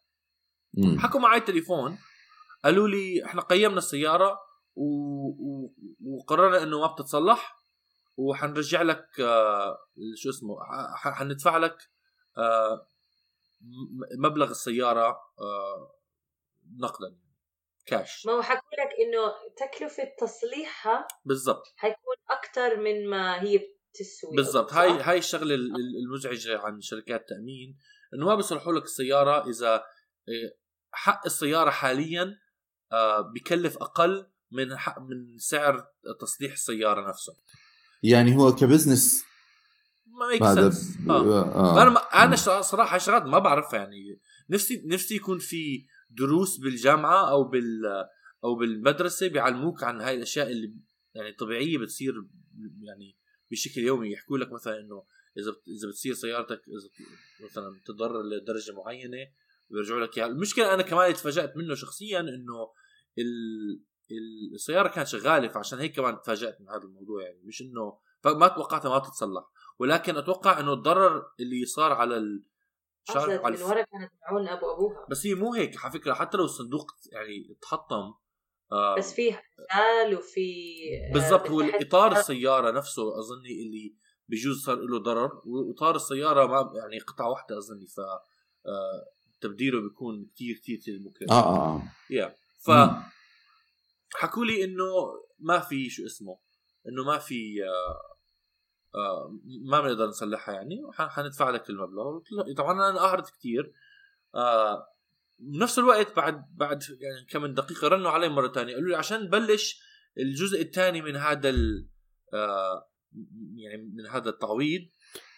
مم. 0.73 0.99
حكوا 0.99 1.19
معي 1.19 1.37
التليفون 1.37 1.97
قالوا 2.63 2.87
لي 2.87 3.25
إحنا 3.25 3.41
قيمنا 3.41 3.77
السيارة 3.77 4.39
و... 4.75 4.83
و... 5.29 5.73
وقررنا 6.07 6.63
إنه 6.63 6.79
ما 6.79 6.87
بتتصلح 6.87 7.57
وحنرجع 8.17 8.81
لك 8.81 9.19
آه 9.19 9.77
شو 10.15 10.29
اسمه 10.29 10.55
حندفع 10.95 11.57
لك 11.57 11.77
آه 12.37 12.87
مبلغ 14.19 14.49
السيارة 14.51 15.07
آه 15.39 15.93
نقدا 16.79 17.17
كاش 17.85 18.25
ما 18.25 18.33
هو 18.33 18.41
حكوا 18.41 18.69
لك 18.79 18.89
إنه 18.99 19.33
تكلفة 19.57 20.03
تصليحها 20.19 21.07
بالضبط. 21.25 21.63
حيكون 21.75 22.15
أكثر 22.29 22.77
من 22.77 23.09
ما 23.09 23.41
هي 23.43 23.57
بتسوي. 23.57 24.35
بالضبط؟ 24.35 24.73
هاي 24.73 24.89
هاي 24.89 25.17
الشغلة 25.17 25.55
ال- 25.55 25.75
ال- 25.75 25.97
المزعجة 26.05 26.59
عن 26.59 26.81
شركات 26.81 27.21
التامين 27.21 27.77
إنه 28.13 28.25
ما 28.25 28.35
بيصلحوا 28.35 28.73
لك 28.73 28.83
السيارة 28.83 29.49
إذا 29.49 29.83
حق 30.91 31.25
السيارة 31.25 31.69
حاليا 31.69 32.37
بكلف 33.35 33.77
أقل 33.77 34.31
من 34.51 34.77
حق 34.77 34.99
من 34.99 35.37
سعر 35.37 35.85
تصليح 36.21 36.51
السيارة 36.51 37.09
نفسه. 37.09 37.33
يعني 38.03 38.35
هو 38.35 38.55
ك 38.55 38.62
business. 38.62 39.23
ما 40.07 40.27
make 40.27 40.43
sense 40.55 40.97
ب- 40.97 41.09
آه. 41.11 41.43
آه. 41.55 41.81
أنا 41.81 41.89
ما 41.89 41.99
أنا 41.99 42.35
صراحة 42.61 42.97
شغلات 42.97 43.23
ما 43.23 43.39
بعرفها 43.39 43.79
يعني 43.79 44.19
نفسي 44.49 44.81
نفسي 44.85 45.15
يكون 45.15 45.39
في 45.39 45.85
دروس 46.09 46.57
بالجامعة 46.57 47.29
أو 47.31 47.43
بال 47.43 47.81
أو 48.43 48.55
بالمدرسة 48.55 49.27
بيعلموك 49.27 49.83
عن 49.83 50.01
هاي 50.01 50.15
الأشياء 50.15 50.51
اللي 50.51 50.73
يعني 51.15 51.31
طبيعية 51.31 51.77
بتصير 51.77 52.13
يعني 52.81 53.17
بشكل 53.51 53.81
يومي. 53.81 54.11
يحكوا 54.11 54.37
لك 54.37 54.51
مثلا 54.51 54.79
إنه 54.79 55.03
إذا 55.37 55.51
بت- 55.51 55.67
إذا 55.67 55.87
بتصير 55.89 56.13
سيارتك 56.13 56.61
إذا 56.67 56.89
مثلا 57.45 57.81
تضرر 57.85 58.21
لدرجة 58.23 58.73
معينة 58.73 59.17
بيرجعوا 59.69 59.99
لك 60.05 60.17
إياها. 60.17 60.27
المشكلة 60.27 60.73
أنا 60.73 60.83
كمان 60.83 61.13
تفاجات 61.13 61.57
منه 61.57 61.75
شخصيا 61.75 62.19
إنه 62.19 62.71
ال- 63.19 63.83
السيارة 64.55 64.87
كانت 64.87 65.07
شغالة 65.07 65.47
فعشان 65.47 65.79
هيك 65.79 65.95
كمان 65.95 66.21
تفاجأت 66.21 66.61
من 66.61 66.69
هذا 66.69 66.83
الموضوع 66.83 67.23
يعني. 67.23 67.39
مش 67.43 67.61
إنه 67.61 67.97
فما 68.21 68.47
توقعتها 68.47 68.89
ما 68.89 68.97
بتتصلح 68.97 69.43
ولكن 69.79 70.17
أتوقع 70.17 70.59
إنه 70.59 70.73
الضرر 70.73 71.25
اللي 71.39 71.65
صار 71.65 71.91
على 71.91 72.17
ال... 72.17 72.43
شارع 73.03 73.23
أصلاً 73.23 73.45
على 73.45 73.55
من 73.55 73.61
الف... 73.61 73.69
ورا 73.69 73.81
كانت 73.81 74.11
معون 74.21 74.47
ابو 74.47 74.73
أبوها. 74.73 75.05
بس 75.09 75.25
هي 75.25 75.35
مو 75.35 75.53
هيك 75.53 75.83
على 75.83 75.93
فكرة. 75.93 76.13
حتى 76.13 76.37
لو 76.37 76.43
الصندوق 76.45 76.91
يعني 77.11 77.57
تحطم 77.61 78.13
آه 78.71 78.95
بس 78.97 79.13
في 79.13 79.29
رجال 79.29 80.17
وفي 80.17 80.51
آه، 81.09 81.13
بالضبط. 81.13 81.47
هو 81.49 81.61
إطار 81.61 82.11
السيارة 82.11 82.71
نفسه 82.71 83.19
أظني 83.19 83.61
اللي 83.61 83.95
بجوز 84.29 84.65
صار 84.65 84.75
له 84.75 84.99
ضرر. 84.99 85.41
وإطار 85.45 85.95
السيارة 85.95 86.45
ما 86.47 86.71
يعني 86.79 86.99
قطعة 86.99 87.29
واحدة 87.29 87.57
أظني. 87.57 87.87
ف 87.87 87.99
آه 87.99 89.05
تبديله 89.41 89.81
بيكون 89.81 90.29
كثير 90.35 90.55
كثير 90.55 90.77
كثير 90.77 90.99
مكلف. 90.99 91.31
آه 91.31 91.35
آه 91.35 91.75
آه. 91.75 91.83
يا 92.09 92.35
ف 92.59 92.69
مم. 92.69 93.03
حكوا 94.17 94.45
لي 94.45 94.63
إنه 94.63 94.83
ما 95.39 95.59
في 95.59 95.89
شو 95.89 96.05
اسمه 96.05 96.39
إنه 96.87 97.03
ما 97.03 97.17
في 97.17 97.63
آه 97.63 98.17
آه 98.95 99.39
ما 99.45 99.81
بنقدر 99.81 100.07
نصلحها 100.07 100.55
يعني 100.55 100.81
حندفع 100.93 101.49
لك 101.49 101.69
المبلغ. 101.69 102.19
طبعا 102.57 102.89
أنا 102.89 102.99
قهرت 102.99 103.29
كثير 103.29 103.73
آه 104.35 104.87
بنفس 105.39 105.79
الوقت 105.79 106.15
بعد 106.15 106.45
بعد 106.55 106.83
يعني 106.99 107.25
كم 107.29 107.41
من 107.41 107.53
دقيقة 107.53 107.87
رنوا 107.87 108.11
علي 108.11 108.29
مرة 108.29 108.47
ثانية 108.51 108.73
قالوا 108.73 108.89
لي 108.89 108.95
عشان 108.95 109.23
نبلش 109.23 109.81
الجزء 110.17 110.61
الثاني 110.61 111.01
من 111.01 111.15
هذا 111.15 111.49
ال 111.49 111.87
آه 112.33 112.89
يعني 113.55 113.91
من 113.95 114.05
هذا 114.05 114.29
التعويض 114.29 114.81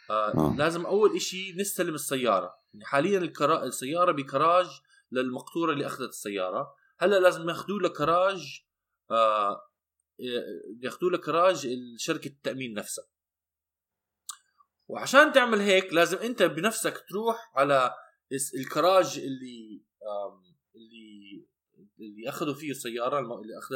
آه. 0.10 0.56
لازم 0.58 0.86
أول 0.86 1.16
إشي 1.16 1.54
نستلم 1.54 1.94
السيارة. 1.94 2.60
يعني 2.74 2.86
حاليا 2.86 3.20
الكرا... 3.20 3.64
السيارة 3.64 4.12
بكراج 4.12 4.68
للمقطورة 5.12 5.74
اللي 5.74 5.86
أخذت 5.86 6.10
السيارة. 6.10 6.76
هلأ 7.00 7.20
لازم 7.20 7.50
ياخذوا 7.50 7.80
له 7.80 7.90
كراج 7.90 8.38
آه 8.38 8.69
ياخذوا 10.84 11.12
له 11.12 11.18
كراج 11.18 11.68
شركه 11.98 12.28
التأمين 12.28 12.74
نفسها. 12.74 13.06
وعشان 14.88 15.32
تعمل 15.32 15.60
هيك 15.60 15.94
لازم 15.94 16.18
أنت 16.18 16.44
بنفسك 16.44 17.06
تروح 17.10 17.52
على 17.56 17.94
الكراج 18.56 19.20
اللي 19.20 19.82
اللي 20.76 21.46
اللي 22.00 22.30
أخذوا 22.30 22.54
فيه 22.54 22.72
السيارة 22.72 23.20
اللي 23.20 23.58
أخذ 23.58 23.76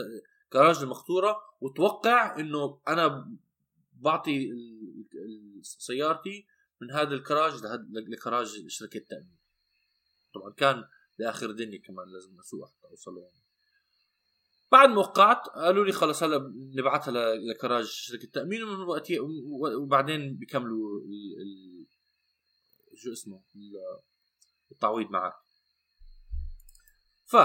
كراج 0.50 0.78
المقطورة 0.78 1.38
وتوقع 1.62 2.40
إنه 2.40 2.82
أنا 2.88 3.38
بعطي 3.94 4.52
سيارتي 5.62 6.46
من 6.82 6.92
هذا 6.92 7.14
الكراج 7.14 7.54
لكراج 7.92 8.68
شركه 8.68 8.98
التأمين. 8.98 9.38
طبعا 10.34 10.52
كان 10.52 10.84
لآخر 11.18 11.50
الدنيا 11.50 11.80
كمان 11.80 12.08
لازم 12.08 12.40
أسوق 12.40 12.70
حتى 12.70 12.88
أوصل 12.88 13.18
يعني 13.18 13.43
بعد 14.74 14.90
ما 14.90 14.98
وقعت 15.00 15.48
قالوا 15.48 15.86
لي 15.86 15.92
خلص 15.92 16.24
هلا 16.24 16.54
نبعثها 16.56 17.12
ل- 17.12 17.50
لكراج 17.50 17.86
شركة 17.86 18.24
التامين 18.24 18.64
ومن 18.64 18.84
وقتها 18.88 19.18
وبعدين 19.82 20.36
بيكملوا 20.38 21.00
ال... 21.00 21.42
ال... 21.42 21.86
شو 22.98 23.12
اسمه 23.12 23.42
ال- 23.56 24.00
التعويض 24.72 25.10
معك. 25.12 25.34
ف 27.26 27.38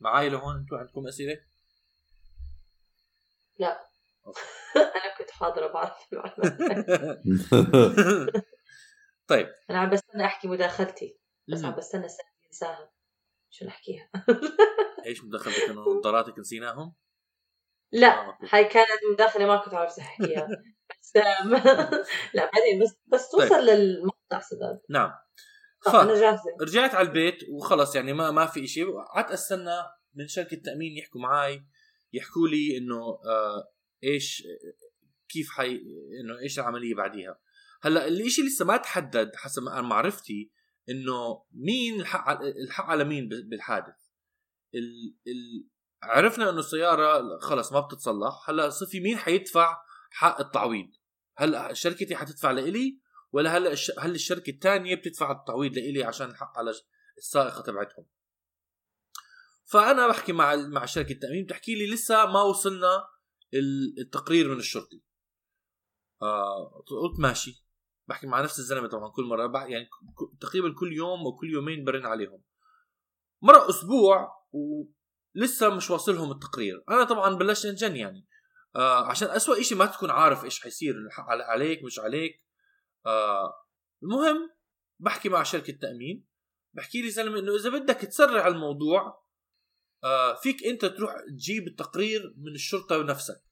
معاي 0.00 0.28
لهون 0.28 0.56
أنتم 0.56 0.76
عندكم 0.76 1.06
أسئلة؟ 1.06 1.40
أنا 4.76 5.16
كنت 5.18 5.30
حاضرة 5.30 5.66
بعرف 5.66 5.96
المعلومات. 6.12 7.20
طيب. 9.28 9.48
أنا 9.70 9.78
عم 9.78 9.90
بستنى 9.90 10.24
أحكي 10.24 10.48
مداخلتي 10.48 11.16
بس 11.48 11.64
عم 11.64 11.76
بستنى 11.76 12.06
انساها 12.46 12.90
شو 13.50 13.64
نحكيها؟ 13.64 14.10
إيش 15.06 15.24
مدخلتك 15.24 15.70
انه 15.70 15.80
نظاراتك 15.98 16.38
نسيناهم؟ 16.38 16.94
لا. 17.92 18.38
هاي 18.50 18.64
كانت 18.64 19.00
مداخلة 19.12 19.46
ما 19.46 19.56
كنت 19.56 19.74
عارفة 19.74 20.02
احكيها 20.02 20.48
بس 21.02 21.16
لا 22.34 22.50
بعدين 22.50 22.82
بس 22.82 22.96
بس 23.06 23.30
طيب. 23.30 23.48
توصل 23.48 23.62
للمقطع 23.66 24.40
سداد. 24.40 24.80
نعم. 24.90 25.10
ف 25.84 25.88
آه، 25.88 26.02
أنا 26.02 26.14
جاهزة. 26.14 26.42
رجعت 26.60 26.94
على 26.94 27.08
البيت 27.08 27.38
وخلص 27.48 27.96
يعني 27.96 28.12
ما 28.12 28.30
ما 28.30 28.46
في 28.46 28.66
شيء 28.66 28.98
قعدت 29.14 29.30
أستنى 29.30 29.82
من 30.14 30.28
شركة 30.28 30.56
تأمين 30.56 30.96
يحكوا 30.96 31.20
معي 31.20 31.64
يحكوا 32.12 32.48
لي 32.48 32.78
إنه 32.78 33.00
آه 33.26 33.72
إيش 34.04 34.42
كيف 35.28 35.50
حي 35.50 35.80
إنه 36.20 36.38
إيش 36.42 36.58
العملية 36.58 36.94
بعديها. 36.94 37.38
هلأ 37.82 38.08
الشيء 38.08 38.44
لسه 38.44 38.64
ما 38.64 38.76
تحدد 38.76 39.36
حسب 39.36 39.62
ما 39.62 39.80
معرفتي 39.80 40.52
إنه 40.88 41.44
مين 41.52 42.00
الحق 42.00 42.42
الحق 42.42 42.84
على 42.84 43.04
مين 43.04 43.28
بالحادث. 43.28 44.01
ال... 44.74 45.16
ال... 45.26 45.68
عرفنا 46.02 46.50
إنه 46.50 46.60
السيارة 46.60 47.38
خلص 47.38 47.72
ما 47.72 47.80
بتتصلح. 47.80 48.50
هلأ 48.50 48.70
صفي 48.70 49.00
مين 49.00 49.18
حيدفع 49.18 49.76
حق 50.10 50.40
التعويض؟ 50.40 50.86
هلأ 51.36 51.72
شركتي 51.72 52.16
حتدفع 52.16 52.50
لإلي 52.50 53.00
ولا 53.32 53.56
هلأ. 53.58 53.74
هل 53.98 54.14
الشركة 54.14 54.50
الثانية 54.50 54.94
بتدفع 54.94 55.32
التعويض 55.32 55.72
لإلي 55.72 56.04
عشان 56.04 56.30
الحق 56.30 56.58
على 56.58 56.72
السائقة 57.18 57.62
تبعتهم؟ 57.62 58.06
فأنا 59.64 60.08
بحكي 60.08 60.32
مع 60.32 60.56
مع 60.56 60.84
شركة 60.84 61.12
التأمين 61.12 61.44
بتحكي 61.44 61.74
لي 61.74 61.90
لسه 61.90 62.26
ما 62.26 62.42
وصلنا 62.42 63.08
ال- 63.54 64.00
التقرير 64.00 64.48
من 64.48 64.58
الشرطي. 64.58 65.02
آه 66.22 66.82
قلت 67.02 67.20
ماشي. 67.20 67.64
بحكي 68.08 68.26
مع 68.26 68.40
نفس 68.40 68.58
الزلمة 68.58 68.88
طبعا 68.88 69.10
كل 69.10 69.24
مرة 69.24 69.66
يعني 69.66 69.88
تقريبا 70.40 70.74
كل 70.80 70.92
يوم 70.92 71.20
أو 71.20 71.36
كل 71.36 71.50
يومين 71.50 71.84
برن 71.84 72.06
عليهم. 72.06 72.42
مرة 73.42 73.70
أسبوع 73.70 74.41
ولسه 74.52 75.76
مش 75.76 75.90
واصلهم 75.90 76.32
التقرير. 76.32 76.84
أنا 76.90 77.04
طبعا 77.04 77.34
بلشت 77.34 77.64
انجن 77.64 77.96
يعني. 77.96 78.26
آه 78.76 79.06
عشان 79.06 79.28
أسوأ 79.28 79.60
إشي 79.60 79.74
ما 79.74 79.86
تكون 79.86 80.10
عارف 80.10 80.44
إيش 80.44 80.60
حيصير 80.60 80.94
عليك 81.28 81.84
مش 81.84 81.98
عليك. 81.98 82.44
آه 83.06 83.54
المهم 84.02 84.50
بحكي 84.98 85.28
مع 85.28 85.42
شركة 85.42 85.72
تأمين. 85.72 86.26
بحكي 86.72 87.02
لي 87.02 87.10
زلمه 87.10 87.38
إنه 87.38 87.56
إذا 87.56 87.70
بدك 87.70 87.96
تسرع 87.96 88.46
الموضوع 88.46 89.22
آه 90.04 90.34
فيك 90.34 90.64
أنت 90.64 90.84
تروح 90.84 91.14
تجيب 91.28 91.66
التقرير 91.68 92.34
من 92.36 92.54
الشرطة 92.54 93.02
نفسك. 93.02 93.42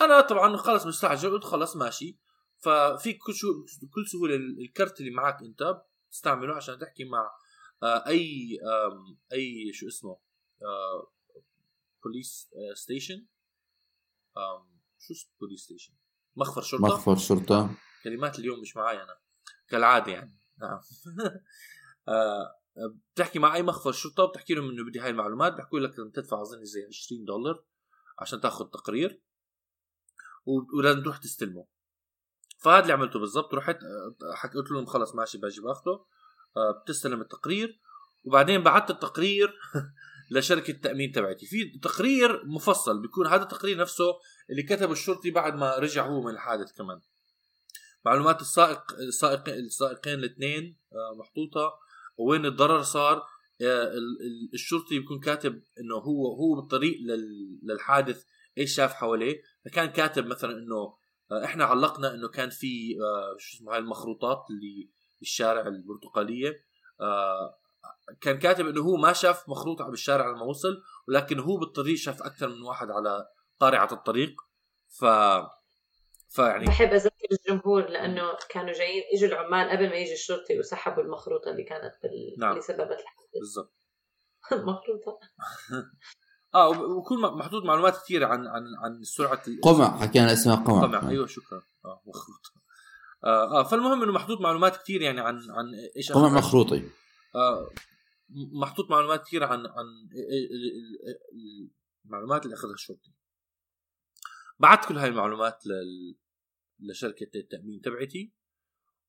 أنا 0.00 0.20
طبعا 0.20 0.56
خلص 0.56 0.86
مستعجل 0.86 1.30
قلت 1.30 1.44
خلص 1.44 1.76
ماشي. 1.76 2.18
ففيك 2.58 3.18
كل 3.26 3.34
شو 3.34 3.46
كل 3.94 4.06
سهولة 4.06 4.36
الكرت 4.36 5.00
اللي 5.00 5.10
معك 5.10 5.42
أنت 5.42 5.82
تستعمله 6.10 6.54
عشان 6.54 6.78
تحكي 6.78 7.04
مع 7.04 7.30
أي 7.84 8.58
آم، 8.62 9.18
أي 9.32 9.72
شو 9.72 9.88
اسمه 9.88 10.18
آه 10.62 11.12
بوليس 12.04 12.50
ستيشن 12.74 13.26
شو 14.98 15.14
اسمه 15.14 15.30
police 15.40 15.60
station 15.60 15.92
مخفر 16.36 16.62
شرطة. 16.62 16.82
مخفر 16.84 17.16
شرطة. 17.16 17.74
كلمات 18.04 18.38
اليوم 18.38 18.60
مش 18.60 18.76
معي 18.76 19.02
أنا. 19.02 19.18
كالعادة 19.68 20.12
يعني. 20.12 20.40
نعم. 20.58 20.80
آه، 22.08 22.60
بتحكي 23.14 23.38
مع 23.38 23.54
أي 23.54 23.62
مخفر 23.62 23.92
شرطة 23.92 24.24
بتحكي 24.24 24.54
لهم 24.54 24.68
إنه 24.70 24.84
بدي 24.84 25.00
هاي 25.00 25.10
المعلومات 25.10 25.52
بحكوا 25.52 25.80
لك 25.80 25.90
لازم 25.90 26.10
تدفع 26.10 26.42
أظن 26.42 26.64
زي 26.64 26.86
20 26.86 27.24
دولار 27.24 27.64
عشان 28.18 28.40
تاخذ 28.40 28.64
تقرير. 28.64 29.22
ولازم 30.78 31.02
تروح 31.02 31.16
تستلمه. 31.16 31.66
فهذا 32.58 32.82
اللي 32.82 32.92
عملته 32.92 33.18
بالضبط 33.18 33.54
رحت 33.54 33.76
آه، 33.76 34.34
حكيت 34.34 34.56
قلت 34.56 34.70
لهم 34.70 34.86
خلص 34.86 35.14
ماشي 35.14 35.38
باجي 35.38 35.60
باخده. 35.60 35.92
آه، 35.92 36.06
بتستلم 36.84 37.20
التقرير 37.20 37.80
وبعدين 38.24 38.62
بعثت 38.62 38.90
التقرير 38.90 39.54
لشركة 40.30 40.70
التأمين 40.70 41.12
تبعتي. 41.12 41.46
في 41.46 41.78
تقرير 41.82 42.46
مفصل 42.46 43.02
بيكون 43.02 43.26
هذا 43.26 43.42
التقرير 43.42 43.76
نفسه 43.78 44.04
اللي 44.50 44.62
كتبه 44.62 44.92
الشرطي 44.92 45.30
بعد 45.30 45.54
ما 45.54 45.76
رجع 45.78 46.06
هو 46.06 46.20
من 46.22 46.30
الحادث 46.34 46.72
كمان. 46.72 47.00
معلومات 48.04 48.40
السائق 48.40 48.92
السائق 49.08 49.48
السائقين 49.48 50.14
الاثنين 50.14 50.78
آه، 50.92 51.14
محطوطة 51.18 51.72
وين 52.18 52.46
الضرر 52.46 52.82
صار 52.82 53.16
آه، 53.62 53.84
ال- 53.84 54.20
ال- 54.22 54.50
الشرطي 54.54 54.98
بيكون 54.98 55.20
كاتب 55.20 55.62
إنه 55.80 55.94
هو 55.94 56.34
هو 56.36 56.60
بالطريق 56.60 56.96
لل- 57.00 57.60
للحادث 57.62 58.24
إيش 58.58 58.74
شاف 58.76 58.92
حواليه. 58.92 59.42
فكان 59.64 59.86
كاتب 59.86 60.26
مثلا 60.26 60.52
إنه 60.58 60.96
آه، 61.32 61.44
إحنا 61.44 61.64
علقنا 61.64 62.14
إنه 62.14 62.28
كان 62.28 62.50
في 62.50 62.96
آه، 63.00 63.36
شو 63.38 63.56
اسمه 63.56 63.72
هاي 63.72 63.78
المخروطات 63.78 64.44
اللي 64.50 64.90
بالشارع 65.24 65.60
البرتقالية. 65.66 66.52
آه 67.00 67.58
كان 68.20 68.38
كاتب 68.38 68.66
إنه 68.66 68.80
هو 68.82 68.96
ما 68.96 69.12
شاف 69.12 69.48
مخروط 69.48 69.82
بالشارع 69.82 70.28
لما 70.30 70.42
وصل 70.42 70.82
ولكن 71.08 71.38
هو 71.38 71.56
بالطريق 71.56 71.96
شاف 71.96 72.22
أكثر 72.22 72.48
من 72.48 72.62
واحد 72.62 72.90
على 72.90 73.26
قارعه 73.60 73.88
الطريق. 73.92 74.34
ف 74.98 75.04
فيعني 76.28 76.64
بحب 76.64 76.88
أذكر 76.92 77.26
الجمهور 77.32 77.88
لأنه 77.90 78.22
كانوا 78.50 78.72
جايين 78.72 79.02
إجوا 79.14 79.28
العمال 79.28 79.70
قبل 79.70 79.88
ما 79.88 79.94
يجي 79.96 80.12
الشرطي 80.12 80.58
وسحبوا 80.58 81.02
المخروطة 81.02 81.50
اللي 81.50 81.62
كانت 81.64 81.92
بال... 82.02 82.34
نعم. 82.38 82.50
اللي 82.50 82.62
سببت 82.62 82.80
الحادث 82.80 83.30
بالضبط. 83.40 83.74
المخروطة. 84.52 85.18
آه 86.54 86.68
وبكون 86.68 87.18
م- 87.20 87.38
محطوط 87.38 87.64
معلومات 87.64 87.96
كثيرة 87.96 88.26
عن 88.26 88.46
عن 88.46 88.62
عن 88.84 89.02
سرعة 89.02 89.42
قمع 89.62 89.98
حكينا 90.00 90.32
اسمها 90.32 90.56
قمع. 90.56 90.82
قمع. 90.82 91.10
أيوه 91.10 91.26
شكرا. 91.26 91.62
آه 91.84 92.02
مخروط 92.06 92.40
آه, 93.24 93.60
آه 93.60 93.62
فالمهم 93.62 94.02
إنه 94.02 94.12
محطوط 94.12 94.40
معلومات 94.40 94.76
كثير 94.76 95.02
يعني 95.02 95.20
عن 95.20 95.34
عن 95.50 95.74
إيش 95.96 96.12
أخذ- 96.12 96.16
مخروطي 96.16 96.82
آه 97.34 97.70
محطوط 98.52 98.90
معلومات 98.90 99.24
كثير 99.26 99.44
عن 99.44 99.58
عن 99.58 99.84
ال- 100.12 100.52
ال- 100.52 101.16
ال- 101.32 101.70
المعلومات 102.04 102.44
اللي 102.44 102.54
أخذها 102.54 102.74
الشرطي 102.74 103.12
بعت 104.58 104.88
كل 104.88 104.98
هاي 104.98 105.08
المعلومات 105.08 105.66
لل... 105.66 106.16
لشركة 106.90 107.30
التأمين 107.34 107.80
تبعتي 107.80 108.32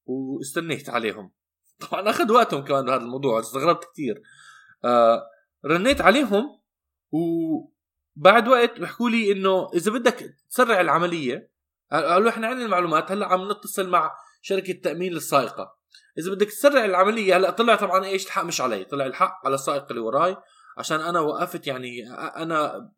واستنيت 0.05 0.89
عليهم. 0.89 1.31
طبعا 1.79 2.09
أخذ 2.09 2.31
وقتهم 2.31 2.63
كمان 2.65 2.85
بهذا 2.85 3.01
الموضوع 3.03 3.39
استغربت 3.39 3.83
كثير 3.93 4.21
آه 4.85 5.23
رنيت 5.65 6.01
عليهم 6.01 6.61
وبعد 7.11 8.47
وقت 8.47 8.79
بيحكوا 8.79 9.09
لي 9.09 9.31
إنه 9.31 9.69
إذا 9.73 9.91
بدك 9.91 10.35
تسرع 10.49 10.81
العملية 10.81 11.51
قالوا 11.91 12.29
إحنا 12.29 12.47
عندنا 12.47 12.65
المعلومات 12.65 13.11
هلأ 13.11 13.27
عم 13.27 13.51
نتصل 13.51 13.89
مع 13.89 14.11
شركة 14.41 14.73
تأمين 14.73 15.13
للسائقه 15.13 15.75
إذا 16.17 16.31
بدك 16.31 16.47
تسرع 16.47 16.85
العملية 16.85 17.37
هلأ 17.37 17.49
طلع 17.49 17.75
طبعا 17.75 18.05
إيش 18.05 18.25
الحق 18.25 18.43
مش 18.43 18.61
علي 18.61 18.83
طلع 18.83 19.05
الحق 19.05 19.41
على 19.45 19.55
السائق 19.55 19.85
اللي 19.89 20.01
وراي 20.01 20.37
عشان 20.77 21.01
أنا 21.01 21.19
وقفت 21.19 21.67
يعني 21.67 22.09
أنا 22.13 22.91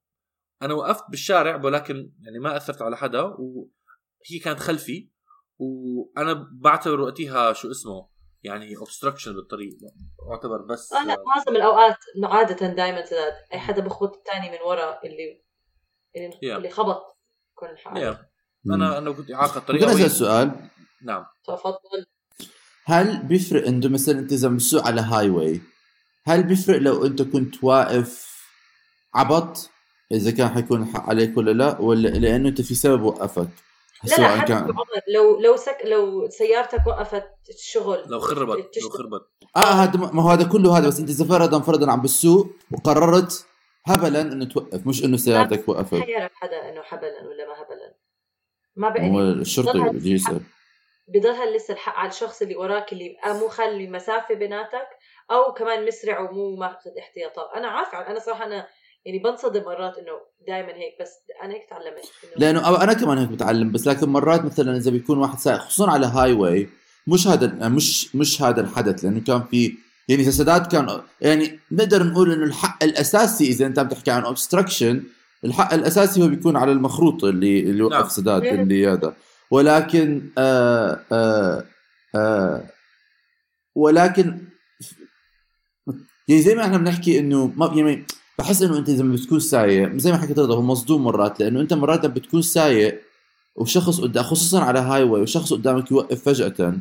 أنا 0.62 0.74
وقفت 0.74 1.04
بالشارع 1.10 1.62
ولكن 1.64 2.12
يعني 2.22 2.40
ما 2.40 2.58
أثرت 2.58 2.82
على 2.82 2.98
حدا 2.98 3.22
وهي 3.22 4.40
كانت 4.44 4.60
خلفي 4.60 5.10
وأنا 5.58 6.48
بعتبر 6.52 7.02
وقتها 7.02 7.54
شو 7.54 7.72
اسمه 7.72 8.10
يعني 8.44 8.78
اوبستراكشن 8.78 9.34
بالطريق 9.34 9.78
اعتبر 10.32 10.62
بس 10.62 10.94
آه 10.94 11.06
لا 11.06 11.18
معظم 11.28 11.56
الأوقات 11.56 11.98
إنه 12.18 12.28
عادة 12.28 12.68
دائما 12.68 13.04
أي 13.54 13.60
حدا 13.60 13.82
بخبط 13.82 14.16
الثاني 14.18 14.52
من 14.52 14.58
ورا 14.66 15.00
اللي 15.04 15.44
اللي, 16.16 16.32
Yeah. 16.32 16.56
اللي 16.58 16.70
خبط 16.70 17.20
يكون 17.52 17.70
yeah. 17.78 18.18
أنا 18.74 18.98
أنا 18.98 19.12
كنت 19.12 19.32
إعاقة 19.32 19.74
ممكن 19.74 19.90
اسال 19.90 20.12
سؤال. 20.12 20.52
نعم. 21.02 21.26
تفضل. 21.48 22.06
هل 22.86 23.24
بيفرق 23.24 23.68
إنه 23.68 23.88
مثلا 23.88 24.20
أنت 24.20 24.32
إذا 24.32 24.48
بتسوق 24.48 24.88
على 24.88 25.02
هاي 25.02 25.30
واي 25.30 25.62
هل 26.28 26.44
بيفرق 26.44 26.78
لو 26.78 27.06
أنت 27.06 27.22
كنت 27.22 27.64
واقف 27.64 28.38
عبط 29.16 29.70
إذا 30.12 30.32
كان 30.32 30.50
حيكون 30.50 30.82
الحق 30.84 31.10
عليك 31.10 31.38
ولا 31.38 31.52
لا؟ 31.52 31.82
ولا 31.82 32.08
لأنه 32.08 32.50
أنت 32.50 32.62
في 32.62 32.76
سبب 32.76 33.02
وقفك؟ 33.02 33.50
لا 34.04 34.10
لا 34.10 34.16
سواء 34.16 34.38
حتى 34.38 34.48
كان 34.48 34.64
عمر 34.64 34.86
لو 35.14 35.40
لو 35.40 35.56
سك 35.56 35.78
لو 35.86 36.30
سيارتك 36.30 36.88
وقفت 36.88 37.24
الشغل. 37.50 38.04
لو 38.08 38.20
خربت 38.20 38.70
لو. 38.84 38.90
خربت. 38.90 39.22
آه 39.56 39.60
هذا 39.60 39.98
ما 39.98 40.24
هو 40.24 40.30
هذا 40.30 40.44
كله 40.44 40.78
هذا 40.78 40.88
بس 40.88 41.00
أنت 41.00 41.10
إذا 41.10 41.26
فرضا 41.26 41.60
فرضا 41.60 41.92
عم 41.92 42.02
بالسوق 42.02 42.52
وقررت 42.72 43.46
هبلا 43.86 44.22
إنه 44.22 44.46
توقف 44.46 44.88
مش 44.88 45.04
إنه 45.04 45.18
سيارتك 45.18 45.70
وقفت. 45.70 45.96
حيعرف 45.96 46.32
حدا 46.34 46.70
إنه 46.70 46.82
هبلا 46.90 47.28
ولا 47.28 47.48
ما 47.48 47.54
هبلا. 47.54 47.87
ما 48.78 48.88
هو 48.88 48.94
بقى 48.94 49.32
الشرطي 49.32 49.72
ضلها 49.72 49.92
بده 49.92 50.10
يسأل. 50.10 50.40
بضلها 51.08 51.46
لسه 51.56 51.74
الحق 51.74 51.96
على 51.96 52.10
الشخص 52.10 52.42
اللي 52.42 52.56
وراك 52.56 52.94
اللي 52.94 53.16
مو 53.26 53.48
خلي 53.48 53.88
مسافة 53.88 54.36
بيناتك 54.36 54.88
أو 55.32 55.54
كمان 55.54 55.86
مسرع 55.86 56.20
ومو 56.20 56.56
ماخذ 56.56 56.90
احتياطات. 57.00 57.50
أنا 57.56 57.68
عارفة 57.68 58.08
أنا 58.12 58.20
صراحة 58.20 58.46
أنا 58.46 58.68
يعني 59.06 59.20
بنصدم 59.20 59.62
مرات 59.64 59.98
إنه 59.98 60.12
دائما 60.48 60.74
هيك 60.74 60.94
بس 61.02 61.12
أنا 61.44 61.54
هيك 61.54 61.70
تعلمت 61.70 62.04
لأنه 62.38 62.62
أو- 62.64 62.82
أنا 62.82 62.94
كمان 62.94 63.18
هيك 63.18 63.30
بتعلم 63.30 63.72
بس 63.72 63.88
لكن 63.88 64.10
مرات 64.10 64.46
مثلا 64.46 64.78
إذا 64.78 64.92
بيكون 64.92 65.18
واحد 65.18 65.40
سائق 65.40 65.60
خصوصا 65.60 65.92
على 65.92 66.06
هاي 66.06 66.34
واي 66.34 66.70
مش 67.08 67.28
هذا 67.28 67.68
مش 67.70 68.16
مش 68.16 68.42
هذا 68.42 68.62
الحدث 68.62 69.04
لأنه 69.06 69.20
كان 69.28 69.44
في 69.44 69.74
يعني 70.10 70.22
اذا 70.22 70.32
سداد 70.32 70.68
كان 70.72 71.02
يعني 71.22 71.60
نقدر 71.72 72.04
نقول 72.04 72.32
إنه 72.32 72.44
الحق 72.46 72.84
الأساسي 72.84 73.44
إذا 73.48 73.66
أنت 73.66 73.80
عم 73.80 73.88
تحكي 73.88 74.12
عن 74.12 74.24
obstruction 74.26 75.04
الحق 75.46 75.74
الأساسي 75.74 76.24
هو 76.24 76.28
بيكون 76.28 76.56
على 76.56 76.72
المخلوق 76.72 77.24
اللي 77.24 77.60
اللي 77.60 77.84
وقف 77.84 77.94
نعم. 77.94 78.10
سداد 78.10 78.46
اللي 78.46 78.88
هذا. 78.88 79.16
ولكن 79.52 80.22
آه 80.38 81.00
آه 81.12 81.64
آه 82.16 82.64
ولكن 83.76 84.38
يعني 86.28 86.42
زي 86.42 86.56
ما 86.56 86.66
إحنا 86.66 86.78
بنحكي 86.78 87.20
إنه 87.20 87.54
ما 87.56 87.74
يعني 87.76 88.06
بحس 88.40 88.62
إنه 88.62 88.78
أنت 88.78 88.90
لما 88.90 89.16
بتكون 89.16 89.40
سايق 89.40 89.96
زي 89.98 90.12
ما 90.12 90.18
حكيت 90.18 90.40
رضا 90.40 90.56
هو 90.56 90.62
مصدوم 90.62 91.04
مرات 91.04 91.40
لأنه 91.40 91.62
أنت 91.62 91.74
مرات 91.74 92.06
بتكون 92.06 92.42
سايق 92.42 93.02
وشخص 93.56 94.02
قدام 94.02 94.24
خصوصا 94.24 94.64
على 94.64 94.80
highway 94.80 95.22
وشخص 95.22 95.54
قدامك 95.54 95.92
يوقف 95.92 96.24
فجأة. 96.24 96.74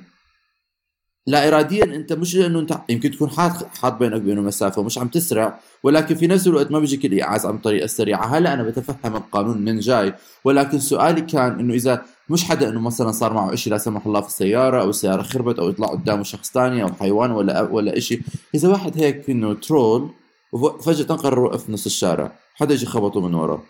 لا 1.27 1.49
اراديا 1.49 1.85
أنت 1.85 2.13
مش 2.13 2.37
لأنه 2.37 2.61
أنت 2.61 2.79
يمكن 2.89 3.11
تكون 3.11 3.31
حاط 3.31 3.67
حاط 3.79 3.93
بينك 3.93 4.15
وبينه 4.23 4.43
مسافة 4.43 4.81
ومش 4.81 4.99
عم 4.99 5.09
تسرع 5.09 5.61
ولكن 5.83 6.15
في 6.15 6.27
نفس 6.27 6.47
الوقت 6.47 6.71
ما 6.71 6.79
بيجيك 6.79 7.05
الايعاز 7.05 7.47
عن 7.47 7.55
الطريقة 7.55 7.85
السريعة. 7.85 8.27
هلا 8.27 8.55
أنا 8.55 8.63
بتفهم 8.63 9.17
القانون 9.17 9.59
من 9.59 9.79
جاي 9.79 10.15
ولكن 10.45 10.79
سؤالي 10.79 11.21
كان 11.21 11.61
إنه 11.61 11.75
إذا 11.75 12.03
مش 12.31 12.45
حدا 12.45 12.69
إنه 12.69 12.81
مثلا 12.81 13.13
صار 13.13 13.33
معه 13.33 13.55
شيء 13.55 13.73
لا 13.73 13.79
سمح 13.79 14.07
الله 14.07 14.21
في 14.21 14.27
السيارة 14.27 14.81
أو 14.81 14.91
السيارة 14.91 15.23
خربت 15.23 15.59
أو 15.59 15.69
يطلع 15.69 15.87
قدامه 15.87 16.23
شخص 16.23 16.53
ثاني 16.53 16.83
أو 16.83 16.89
حيوان 16.93 17.31
ولا 17.31 17.61
ولا 17.61 18.01
شيء 18.01 18.21
إذا 18.55 18.69
واحد 18.69 18.99
هيك 18.99 19.31
إنه 19.31 19.55
ترول 19.55 20.11
وفجاه 20.53 21.17
قرر 21.17 21.39
يوقف 21.39 21.71
نص 21.71 21.87
الشارع 21.87 22.33
حدا 22.55 22.75
يجي 22.75 22.87
خبطه 22.87 23.21
من 23.21 23.35
ورا. 23.35 23.63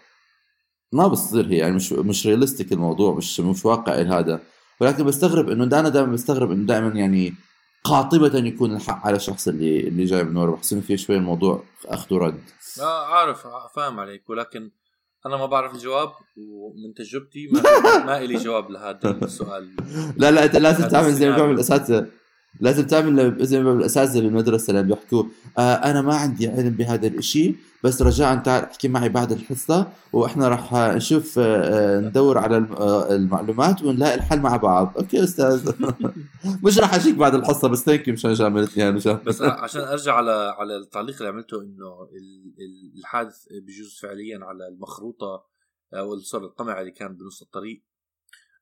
ما 0.93 1.09
بتصير 1.09 1.47
هي 1.47 1.57
يعني 1.57 1.75
مش 1.75 1.93
مش 1.93 2.27
ريالستيك 2.27 2.73
الموضوع 2.73 3.15
مش 3.15 3.41
مش 3.41 3.65
واقعي 3.65 4.05
هذا. 4.05 4.41
ولكن 4.81 5.05
بستغرب 5.05 5.49
إنه 5.51 5.65
أنا 5.65 5.89
دائما 5.89 6.13
بستغرب 6.13 6.51
إنه 6.51 6.67
دائما 6.67 6.89
يعني 6.89 7.35
قاطبة 7.89 8.39
يكون 8.39 8.77
الحق 8.77 9.07
على 9.07 9.17
الشخص 9.17 9.49
اللي 9.49 9.81
اللي 9.81 10.05
جاي 10.05 10.25
من 10.25 10.37
ورا. 10.37 10.51
بحس 10.51 10.73
انه 10.73 10.83
في 10.83 10.97
شوي 10.97 11.17
الموضوع 11.17 11.63
أخذ 11.87 12.15
ورد 12.15 12.41
آه 12.81 13.07
عارف 13.07 13.47
فاهم 13.77 14.01
عليك 14.01 14.31
ولكن 14.31 14.71
أنا 15.27 15.37
ما 15.37 15.47
بعرف 15.47 15.75
الجواب 15.75 16.09
ومن 16.37 16.95
تجربتي 16.95 17.49
ما, 17.53 17.63
ما 18.07 18.19
إلي 18.19 18.35
جواب 18.35 18.71
لهذا 18.71 19.11
السؤال. 19.11 19.77
لا 20.17 20.31
لا 20.31 20.45
انت 20.45 20.57
لازم 20.57 20.89
تعمل 20.89 21.13
زي 21.13 21.31
ما. 21.31 21.37
بيعمل 21.37 21.55
الاساتذه 21.55 22.07
لازم 22.61 22.87
تعمل 22.87 23.45
زي 23.47 23.61
ما 23.63 23.73
الأساتذة 23.73 24.21
بالمدرسة 24.21 24.73
لما 24.73 24.83
بيحكوا 24.83 25.25
آه 25.59 25.75
أنا 25.75 26.03
ما 26.03 26.15
عندي 26.15 26.49
علم 26.49 26.71
بهذا 26.71 27.07
الإشي 27.07 27.55
بس 27.85 28.03
رجاء 28.03 28.37
تعال 28.37 28.65
احكي 28.65 28.89
معي 28.89 29.09
بعد 29.09 29.33
الحصة 29.33 29.93
وإحنا 30.13 30.49
راح 30.49 30.75
نشوف 30.75 31.39
آه 31.39 31.43
آه، 31.97 32.01
ندور 32.01 32.39
على 32.39 32.57
آه، 32.57 33.15
المعلومات 33.15 33.83
ونلاقي 33.83 34.15
الحل 34.15 34.41
مع 34.41 34.57
بعض. 34.57 34.93
okay 34.99 35.25
أستاذ. 35.25 35.73
مش 36.65 36.79
راح 36.79 36.95
أ 36.95 36.98
check 36.98 37.15
بعد 37.15 37.35
الحصة 37.35 37.69
بس 37.69 37.85
thank 37.85 38.09
مشان 38.09 38.33
جاملتني 38.33 38.83
يعني 38.83 38.97
مشان. 38.97 39.19
بس 39.27 39.43
عشان 39.43 39.81
أرجع 39.81 40.15
على 40.15 40.55
على 40.59 40.77
التعليق 40.77 41.17
اللي 41.17 41.29
عملته 41.29 41.61
إنه 41.63 42.03
ال- 42.13 42.55
ال- 42.59 42.99
الحادث 42.99 43.37
بيجوز 43.67 43.99
فعليا 44.03 44.39
على 44.45 44.69
المخروطة 44.69 45.45
أو 45.95 46.19
صار 46.19 46.45
القمع 46.45 46.81
اللي 46.81 46.91
كان 46.93 47.17
بنص 47.17 47.43
الطريق. 47.43 47.83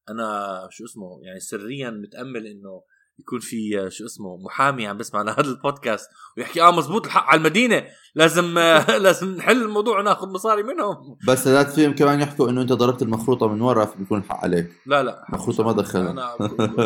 أنا 0.09 0.68
شو 0.70 0.85
اسمه 0.85 1.18
يعني 1.22 1.40
سريا 1.40 1.90
متأمل 1.90 2.46
إنه 2.46 2.83
يكون 3.18 3.40
في 3.40 3.87
شو 3.90 4.05
اسمه 4.05 4.37
محامي 4.37 4.87
عم 4.87 4.98
بسمع 4.98 5.22
لهذا 5.22 5.40
البودكاست 5.40 6.11
ويحكي 6.37 6.62
آه 6.62 6.70
مزبوط 6.70 7.07
الحق 7.07 7.22
على 7.24 7.38
المدينة 7.38 7.87
لازم 8.14 8.59
لازم 9.05 9.37
نحل 9.37 9.62
الموضوع 9.62 9.98
وناخذ 9.98 10.29
مصاري 10.29 10.62
منهم. 10.62 11.18
بس 11.29 11.48
ذات 11.48 11.70
فيهم 11.70 11.94
كمان 11.94 12.20
يحكوا 12.20 12.50
إنه 12.50 12.62
أنت 12.62 12.72
ضربت 12.72 13.03
المخروطة 13.03 13.48
من 13.48 13.61
ورا 13.61 13.85
فبيكون 13.85 14.18
الحق 14.18 14.37
عليك. 14.37 14.70
لا 14.87 15.03
لا. 15.03 15.24
مخروطة 15.29 15.64
ما 15.64 15.72
دخلها. 15.72 16.11
أنا 16.11 16.37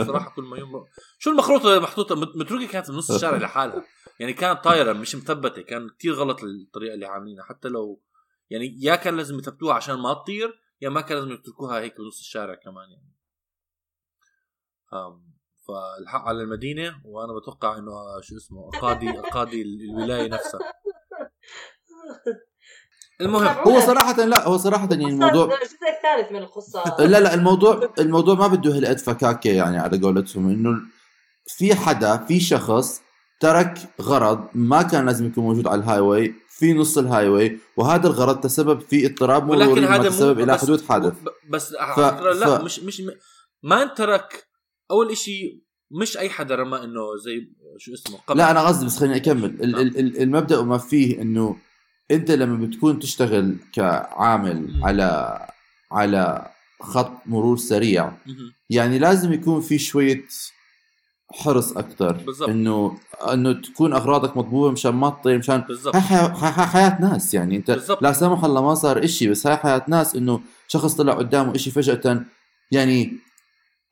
بصراحة 0.03 0.35
كل 0.37 0.43
ما 0.43 0.57
يوم 0.59 0.87
شو 1.19 1.31
المخروطة 1.31 1.79
محطوطة؟ 1.81 2.14
مت- 2.14 2.37
متروكة 2.37 2.67
كانت 2.67 2.91
بنص 2.91 3.11
الشارع 3.11 3.37
لحالها. 3.38 3.85
يعني 4.21 4.33
كانت 4.33 4.64
طايرة 4.64 4.93
مش 4.93 5.14
مثبتة 5.14 5.62
كان 5.62 5.88
كتير 5.88 6.12
غلط 6.14 6.38
الطريقة 6.45 6.95
اللي 6.95 7.07
عاملينها. 7.07 7.45
حتى 7.45 7.69
لو 7.69 8.03
يعني 8.51 8.77
يا 8.83 8.97
كان 8.97 9.17
لازم 9.17 9.38
يثبتوها 9.38 9.75
عشان 9.75 9.95
ما 9.99 10.14
تطير 10.14 10.61
يا 10.81 10.88
ما 10.88 11.01
كان 11.01 11.19
لازم 11.19 11.33
يتركوها 11.33 11.81
هيك 11.81 11.95
بنص 12.01 12.19
الشارع 12.21 12.55
كمان 12.55 12.91
يعني. 12.91 13.09
فالحق 15.69 16.21
على 16.29 16.43
المدينة 16.43 17.01
وأنا 17.05 17.33
بتوقع 17.41 17.79
إنه 17.79 18.21
شو 18.23 18.37
اسمه 18.37 18.71
قاضي 18.81 19.13
قاضي 19.33 19.63
الولاية 19.63 20.29
نفسها. 20.29 20.61
المهم 23.21 23.47
هو 23.47 23.81
صراحة 23.81 24.25
لا 24.25 24.49
هو 24.49 24.57
صراحة 24.57 24.89
يعني 24.91 25.07
الموضوع 25.07 25.45
الجزء 25.45 25.77
الثالث 25.97 26.33
من 26.33 26.39
القصة؟ 26.39 26.97
لا 26.99 27.21
لا 27.21 27.35
الموضوع 27.35 27.91
الموضوع 27.99 28.35
ما 28.35 28.47
بده 28.47 28.77
هالقد 28.77 28.99
فكاكة 28.99 29.51
يعني 29.51 29.79
على 29.79 29.99
قولتهم 29.99 30.49
إنه 30.49 30.81
في 31.47 31.75
حدا 31.75 32.17
في 32.17 32.41
شخص 32.41 33.01
ترك 33.41 33.79
غرض 34.03 34.49
ما 34.55 34.83
كان 34.83 35.07
لازم 35.07 35.27
يكون 35.27 35.45
موجود 35.45 35.67
على 35.67 35.81
الهاي 35.81 36.01
واي 36.01 36.35
في 36.49 36.73
نص 36.73 36.99
ال 36.99 37.29
highway 37.29 37.59
وهذا 37.77 38.07
الغرض 38.07 38.41
تسبب 38.41 38.81
في 38.81 39.07
اضطراب 39.07 39.49
ولكن 39.51 39.65
مروري 39.71 39.81
ما 39.87 39.97
هذا 39.97 40.09
تسبب 40.09 40.39
مو 40.39 40.45
إلى 40.45 40.53
بس 40.55 40.63
حدوث 40.65 40.89
حادث. 40.89 41.15
بس 41.51 41.69
ف- 41.75 41.99
لا 42.21 42.59
ف- 42.59 42.63
مش 42.65 42.81
مش 42.81 43.03
ما 43.63 43.83
انترك 43.83 44.48
أول 44.90 45.11
إشي 45.11 45.62
مش 45.90 46.16
أي 46.18 46.31
حدا 46.31 46.55
رمى 46.55 46.79
إنه 46.85 47.01
زي 47.24 47.48
شو 47.79 47.92
اسمه 47.94 48.18
قبل 48.27 48.38
لا 48.38 48.51
أنا 48.51 48.61
قصدي 48.66 48.87
بس 48.87 48.98
خليني 48.98 49.16
أكمل 49.16 49.44
ال- 49.44 49.70
نعم. 49.70 49.81
ال- 49.81 49.98
ال- 49.98 50.22
المبدأ 50.22 50.59
وما 50.59 50.79
فيه 50.79 51.22
إنه 51.22 51.57
أنت 52.11 52.31
لما 52.31 52.66
بتكون 52.66 52.98
تشتغل 52.98 53.57
كعامل 53.72 54.61
مم. 54.77 54.85
على 54.85 55.38
على 55.92 56.51
خط 56.81 57.12
مرور 57.27 57.57
سريع 57.57 58.12
مهم. 58.27 58.53
يعني 58.70 58.98
لازم 58.98 59.33
يكون 59.33 59.61
في 59.61 59.79
شوية 59.79 60.24
حرص 61.33 61.77
أكثر. 61.77 62.24
إنه 62.48 62.98
إنه 63.33 63.53
تكون 63.53 63.92
أغراضك 63.92 64.37
مطبوعه 64.37 64.70
مشان 64.70 64.90
ما 64.94 65.11
تطير 65.11 65.38
مشان 65.38 65.64
هاي 65.94 66.31
هاي 66.35 66.66
حياة 66.66 66.98
ناس 67.01 67.35
يعني 67.35 67.57
أنت 67.57 67.70
بالضبط. 67.70 68.03
لا 68.03 68.12
سمح 68.12 68.44
الله 68.44 68.62
ما 68.62 68.74
صار 68.74 69.05
إشي 69.05 69.29
بس 69.31 69.46
هاي 69.46 69.57
حياة 69.57 69.85
ناس 69.88 70.16
إنه 70.16 70.40
شخص 70.68 70.94
طلع 70.94 71.12
قدامه 71.14 71.55
إشي 71.55 71.70
فجأة 71.70 72.24
يعني 72.70 73.18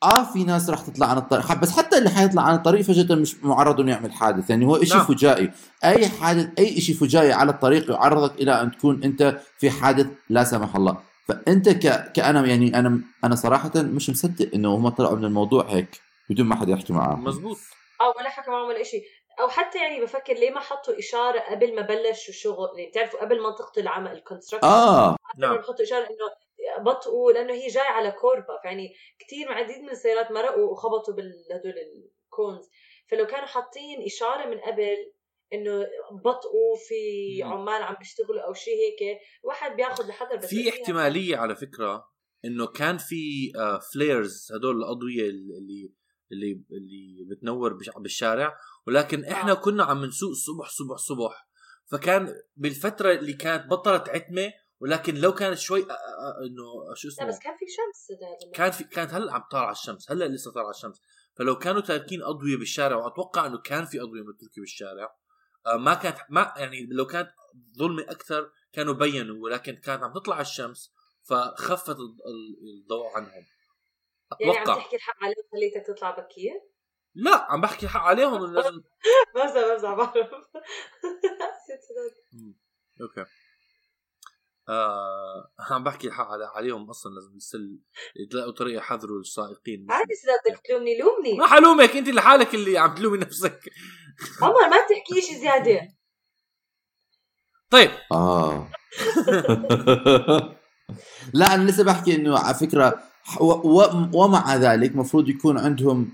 آه 0.06 0.32
في 0.32 0.44
ناس 0.44 0.70
راح 0.70 0.80
تطلع 0.80 1.06
عن 1.06 1.18
الطريق. 1.18 1.52
بس 1.52 1.76
حتى 1.76 1.98
اللي 1.98 2.10
حيطلع 2.10 2.42
عن 2.42 2.54
الطريق 2.54 2.80
فجأة 2.80 3.14
مش 3.14 3.44
معرض 3.44 3.80
إنه 3.80 3.92
يعمل 3.92 4.12
حادث. 4.12 4.50
يعني 4.50 4.66
هو 4.66 4.76
إشي 4.76 4.94
نعم. 4.94 5.06
فجائي. 5.06 5.50
أي 5.84 6.08
حادث 6.08 6.48
أي 6.58 6.78
إشي 6.78 6.94
فجائي 6.94 7.32
على 7.32 7.50
الطريق 7.50 7.90
يعرضك 7.90 8.40
إلى 8.40 8.62
أن 8.62 8.70
تكون 8.70 9.04
أنت 9.04 9.40
في 9.58 9.70
حادث 9.70 10.06
لا 10.30 10.44
سمح 10.44 10.76
الله. 10.76 10.96
فأنت 11.28 11.68
ك... 11.68 12.12
كأنا 12.12 12.46
يعني 12.46 12.78
أنا 12.78 13.00
أنا 13.24 13.34
صراحة 13.34 13.70
مش 13.76 14.10
مصدق 14.10 14.50
إنه 14.54 14.74
هم 14.74 14.88
طلعوا 14.88 15.16
من 15.16 15.24
الموضوع 15.24 15.66
هيك 15.68 16.00
بدون 16.30 16.46
ما 16.46 16.56
حدا 16.56 16.72
يحكي 16.72 16.92
معاهم. 16.92 17.24
مزبوط. 17.24 17.58
آه 18.00 18.14
ولا 18.18 18.28
حكى 18.28 18.50
معهم 18.50 18.68
ولا 18.68 18.82
شيء 18.82 19.02
أو 19.40 19.48
حتى 19.48 19.78
يعني 19.78 20.02
بفكر 20.02 20.32
ليه 20.32 20.50
ما 20.50 20.60
حطوا 20.60 20.98
إشارة 20.98 21.40
قبل 21.50 21.76
ما 21.76 21.82
بلشوا 21.82 22.34
شغل؟ 22.34 22.68
يعني 22.78 22.90
بتعرفوا 22.90 23.20
قبل 23.20 23.42
منطقة 23.42 23.80
العمل 23.80 24.12
الكونستراكشن 24.12 24.68
آه. 24.68 25.16
نعم. 25.38 25.56
بحطوا 25.56 25.84
إشارة 25.84 26.02
إنه 26.02 26.45
بطئوا 26.78 27.32
لأنه 27.32 27.52
هي 27.52 27.66
جاي 27.66 27.86
على 27.86 28.12
كوربا 28.12 28.60
فيعني 28.62 28.94
كثير 29.18 29.52
عديد 29.52 29.78
من 29.82 29.90
السيارات 29.90 30.30
مرقوا 30.30 30.70
وخبطوا 30.70 31.14
بهدول 31.14 31.74
ال 32.24 32.32
cones 32.32 32.70
فلو 33.10 33.26
كانوا 33.26 33.46
حاطين 33.46 34.04
إشارة 34.04 34.46
من 34.46 34.58
قبل 34.60 34.96
إنه 35.52 35.86
بطئوا 36.24 36.76
في. 36.88 37.42
عمال 37.42 37.82
عم 37.82 37.94
بيشتغلوا 37.98 38.40
أو 38.40 38.52
شيء 38.52 38.74
هيك 38.74 39.18
واحد 39.42 39.76
بياخذ 39.76 40.04
الحذر 40.04 40.36
بس 40.36 40.46
في 40.46 40.68
احتمالية 40.68 41.36
على 41.36 41.56
فكرة 41.56 42.08
إنه 42.44 42.66
كان 42.66 42.98
في 42.98 43.52
آه، 43.56 43.80
flares 43.94 44.52
هدول 44.52 44.76
الأضوية 44.76 45.30
اللي 45.30 45.92
اللي 46.32 46.62
اللي 46.70 47.24
بتنور 47.30 47.78
بالشارع 47.96 48.56
ولكن 48.86 49.24
إحنا 49.24 49.52
آه. 49.52 49.54
كنا 49.54 49.84
عم 49.84 50.04
نسوق 50.04 50.30
الصبح 50.30 50.68
صبح 50.68 50.96
صبح 50.96 51.48
فكان 51.90 52.34
بالفترة 52.56 53.12
اللي 53.12 53.32
كانت 53.32 53.70
بطلت 53.70 54.08
عتمة 54.08 54.52
ولكن 54.80 55.14
لو 55.14 55.34
كانت 55.34 55.58
شوي 55.58 55.80
إنه 55.82 56.94
شو 56.94 57.08
لا 57.08 57.14
اسمه؟ 57.14 57.28
بس 57.28 57.38
كان 57.38 57.56
في 57.56 57.64
شمس 57.68 58.18
كان 58.54 58.70
في 58.70 58.84
كانت 58.84 59.14
هلا 59.14 59.32
عم 59.32 59.42
طالعه 59.50 59.72
الشمس 59.72 60.10
هلا 60.10 60.24
لسه 60.24 60.52
طالعه 60.52 60.70
الشمس. 60.70 61.02
فلو 61.38 61.58
كانوا 61.58 61.80
تاركين 61.80 62.22
أضوية 62.22 62.56
بالشارع 62.56 62.96
وأتوقع 62.96 63.46
إنه 63.46 63.58
كان 63.58 63.84
في 63.84 64.00
أضوية 64.00 64.22
متروكه 64.22 64.60
بالشارع 64.60 65.16
ما 65.78 65.94
كانت 65.94 66.16
ما 66.30 66.54
يعني 66.56 66.86
لو 66.90 67.06
كانت 67.06 67.30
ظلمة 67.78 68.02
أكثر 68.02 68.50
كانوا 68.72 68.94
بينوا 68.94 69.44
ولكن 69.44 69.76
كانت 69.76 70.02
عم 70.02 70.12
تطلع 70.12 70.40
الشمس 70.40 70.92
فخفت 71.22 71.88
ال- 71.88 71.96
ال- 72.26 72.80
الضوء 72.82 73.06
عنهم. 73.16 73.30
يعني 74.40 74.52
أتوقع. 74.52 74.72
عم 74.72 74.78
تحكي 74.80 74.96
الحق 74.96 75.16
عليهم 75.24 75.44
خليتك 75.52 75.86
تطلع 75.86 76.10
بكير 76.10 76.60
لا 77.14 77.52
عم 77.52 77.60
بحكي 77.60 77.88
حق 77.88 78.00
عليهم. 78.00 78.38
بمزح 79.34 79.68
بمزح 79.68 79.94
بعرف. 79.94 80.30
أوكي. 83.00 83.24
آه 84.68 85.50
عم 85.70 85.84
بحكي 85.84 86.06
الحق 86.06 86.26
على 86.26 86.44
عليهم 86.44 86.90
أصلا 86.90 87.12
لازم 87.14 87.36
يسل 87.36 87.78
يلاقوا 88.16 88.52
طريقة 88.52 88.76
يحذروا 88.78 89.20
السائقين. 89.20 89.86
عادي 89.90 90.14
سيدات 90.14 90.40
بدك 90.50 90.66
تلومني 90.66 90.98
لومني. 90.98 91.38
ما 91.38 91.46
حلومك 91.46 91.96
أنت 91.96 92.08
لحالك 92.08 92.54
اللي 92.54 92.78
عم 92.78 92.94
تلومي 92.94 93.18
نفسك. 93.18 93.60
عمر 94.42 94.68
ما 94.68 94.76
تحكي 94.76 95.20
شيء 95.20 95.40
زيادة. 95.40 95.88
طيب. 97.70 97.90
آه. 98.12 98.68
لا 101.34 101.54
أنا 101.54 101.70
لسه 101.70 101.84
بحكي 101.84 102.14
إنه 102.14 102.38
على 102.38 102.54
فكرة 102.54 103.02
و 103.40 103.44
و 103.44 104.08
ومع 104.14 104.56
ذلك 104.56 104.96
مفروض 104.96 105.28
يكون 105.28 105.58
عندهم 105.58 106.12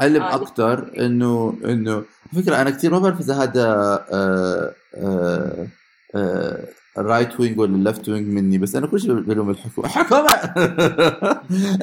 علم 0.00 0.22
آه. 0.22 0.34
أكثر 0.34 0.92
انه 0.98 1.58
إنه 1.64 1.94
على 1.94 2.42
فكرة 2.42 2.60
أنا 2.60 2.70
كثير 2.70 2.90
ما 2.90 2.98
بعرف 2.98 3.20
إذا 3.20 3.34
هذا 3.34 3.66
آه 4.12 4.74
آه 4.94 5.68
آه 6.14 6.68
ال 7.00 7.07
right 7.07 7.40
wing 7.40 7.58
ولا 7.58 7.74
ال 7.76 7.82
left 7.82 8.08
wing 8.08 8.26
مني 8.28 8.58
بس 8.58 8.76
أنا 8.76 8.86
كل 8.86 9.00
شيء 9.00 9.12
بلوم 9.12 9.50
الحكومة. 9.50 9.88
حكومه 9.98 10.28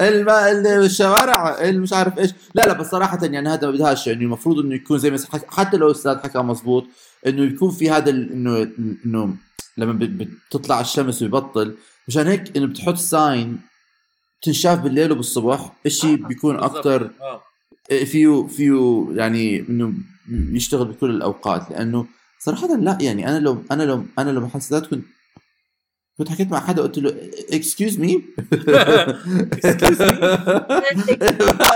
الم- 0.00 0.66
الشوارع 0.84 1.56
مش 1.70 1.92
عارف 1.92 2.18
إيش. 2.18 2.30
لا 2.54 2.62
لا 2.62 2.72
بس 2.72 2.86
صراحة 2.90 3.18
يعني 3.24 3.48
هذا 3.48 3.66
ما 3.66 3.72
بدهاش 3.72 4.06
يعني 4.06 4.24
المفروض 4.24 4.58
إنه 4.58 4.74
يكون 4.74 4.98
زي 4.98 5.10
ما 5.10 5.18
حتى 5.48 5.76
لو 5.76 5.86
الأستاذ 5.86 6.18
حكى 6.18 6.38
مزبوط 6.38 6.84
إنه 7.26 7.42
يكون 7.42 7.70
في 7.70 7.90
هذا 7.90 8.10
انه 8.10 8.68
إنه 9.06 9.34
لما 9.78 9.92
بت- 9.92 10.28
بتطلع 10.50 10.80
الشمس 10.80 11.22
ويبطل 11.22 11.74
مشان 12.08 12.26
هيك 12.26 12.56
إنه 12.56 12.66
بتحط 12.66 12.96
sign 12.96 13.58
تنشاف 14.42 14.78
بالليل 14.80 15.12
وبالصبح 15.12 15.72
إشي 15.86 16.12
آه، 16.14 16.16
بيكون. 16.16 16.56
أكثر 16.56 17.10
آه. 17.20 17.42
فيه 18.04 18.46
فيه 18.46 19.06
يعني 19.14 19.60
إنه 19.68 19.92
يشتغل 20.30 20.84
بكل 20.88 21.10
الأوقات 21.10 21.70
لأنه 21.70 22.06
صراحة 22.38 22.76
لا 22.76 22.98
يعني 23.00 23.28
أنا 23.28 23.38
لو 23.38 23.64
أنا 23.70 23.82
لو 23.82 24.04
أنا 24.18 24.30
لو 24.30 24.40
محل 24.40 24.62
سادات 24.62 24.86
كنت 24.90 25.04
كنت 26.18 26.28
حكيت 26.28 26.50
مع 26.50 26.60
حدا 26.60 26.82
قلت 26.82 26.98
له 26.98 27.30
excuse 27.52 27.98
me 27.98 28.14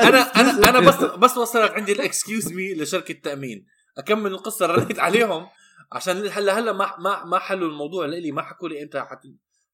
أنا 0.03 0.20
أنا 0.20 0.68
أنا 0.68 0.81
بس 0.81 0.94
بس 0.94 1.37
وصلت 1.37 1.70
عندي 1.73 1.92
ال 1.92 2.01
excuse 2.01 2.53
me 2.53 2.75
لشركة 2.75 3.14
تأمين. 3.14 3.66
أكمل 3.99 4.31
القصة 4.31 4.66
رنيت 4.66 4.99
عليهم 4.99 5.46
عشان 5.92 6.29
هلا 6.33 6.59
هلا 6.59 6.73
ما 6.73 6.94
ما 6.99 7.25
ما 7.25 7.38
حلوا 7.38 7.68
الموضوع 7.68 8.07
لإلي 8.07 8.33
ما 8.33 8.42
حكوا 8.42 8.68
لي 8.68 8.83
إمتى 8.83 9.01
حت 9.01 9.23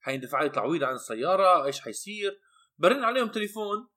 حيندفع 0.01 0.43
لي 0.43 0.49
تعويض 0.49 0.83
عن 0.83 0.95
السيارة 0.95 1.65
إيش 1.65 1.81
حيصير. 1.81 2.39
برن 2.77 3.03
عليهم 3.03 3.27
تليفون 3.27 3.87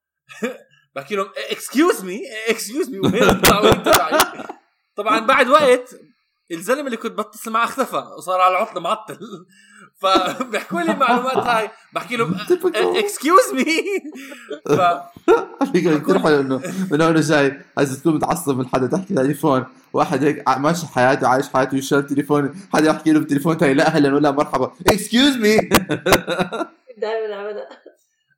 بحكي 0.94 1.16
لهم 1.16 1.30
excuse 1.50 2.04
me 2.04 2.20
excuse 2.48 2.90
me 2.90 2.98
وين 2.98 3.22
التعويض 3.22 3.82
تبعي 3.82 4.44
طبعا 4.96 5.20
بعد 5.20 5.48
وقت 5.48 6.00
الزلمه 6.50 6.86
اللي 6.86 6.96
كنت 6.96 7.12
بتصل 7.18 7.50
معه 7.50 7.64
أختفى 7.64 7.96
وصار 7.96 8.40
على 8.40 8.56
عطله 8.56 8.80
معطل. 8.80 9.18
فبيحكوا 10.00 10.80
لي 10.80 10.92
المعلومات 10.92 11.36
هاي 11.36 11.70
بحكي 11.92 12.16
لهم 12.16 12.36
excuse 12.74 13.52
me 13.52 13.64
ف 14.76 14.80
كثير 15.64 16.18
حلو 16.18 16.40
إنه 16.40 16.62
من 16.90 17.00
هون 17.02 17.20
جاي 17.20 17.60
عايز 17.78 18.00
تكون 18.00 18.14
متعصب 18.14 18.58
من 18.58 18.66
حدا 18.66 18.86
تحكي 18.86 19.14
تليفون. 19.14 19.64
واحد 19.92 20.24
هيك 20.24 20.48
ماشي 20.48 20.86
حياته 20.86 21.28
عايش 21.28 21.48
حياته 21.48 21.76
يشتغل 21.76 22.06
تليفون. 22.06 22.54
حدا 22.72 22.90
يحكي 22.90 23.12
له 23.12 23.18
بالتليفون 23.20 23.58
تاني 23.58 23.74
لا 23.74 23.86
أهلا 23.86 24.14
ولا 24.14 24.30
مرحبا. 24.30 24.72
excuse 24.86 25.36
me 25.36 25.56
دائما 27.02 27.34
عملها 27.34 27.68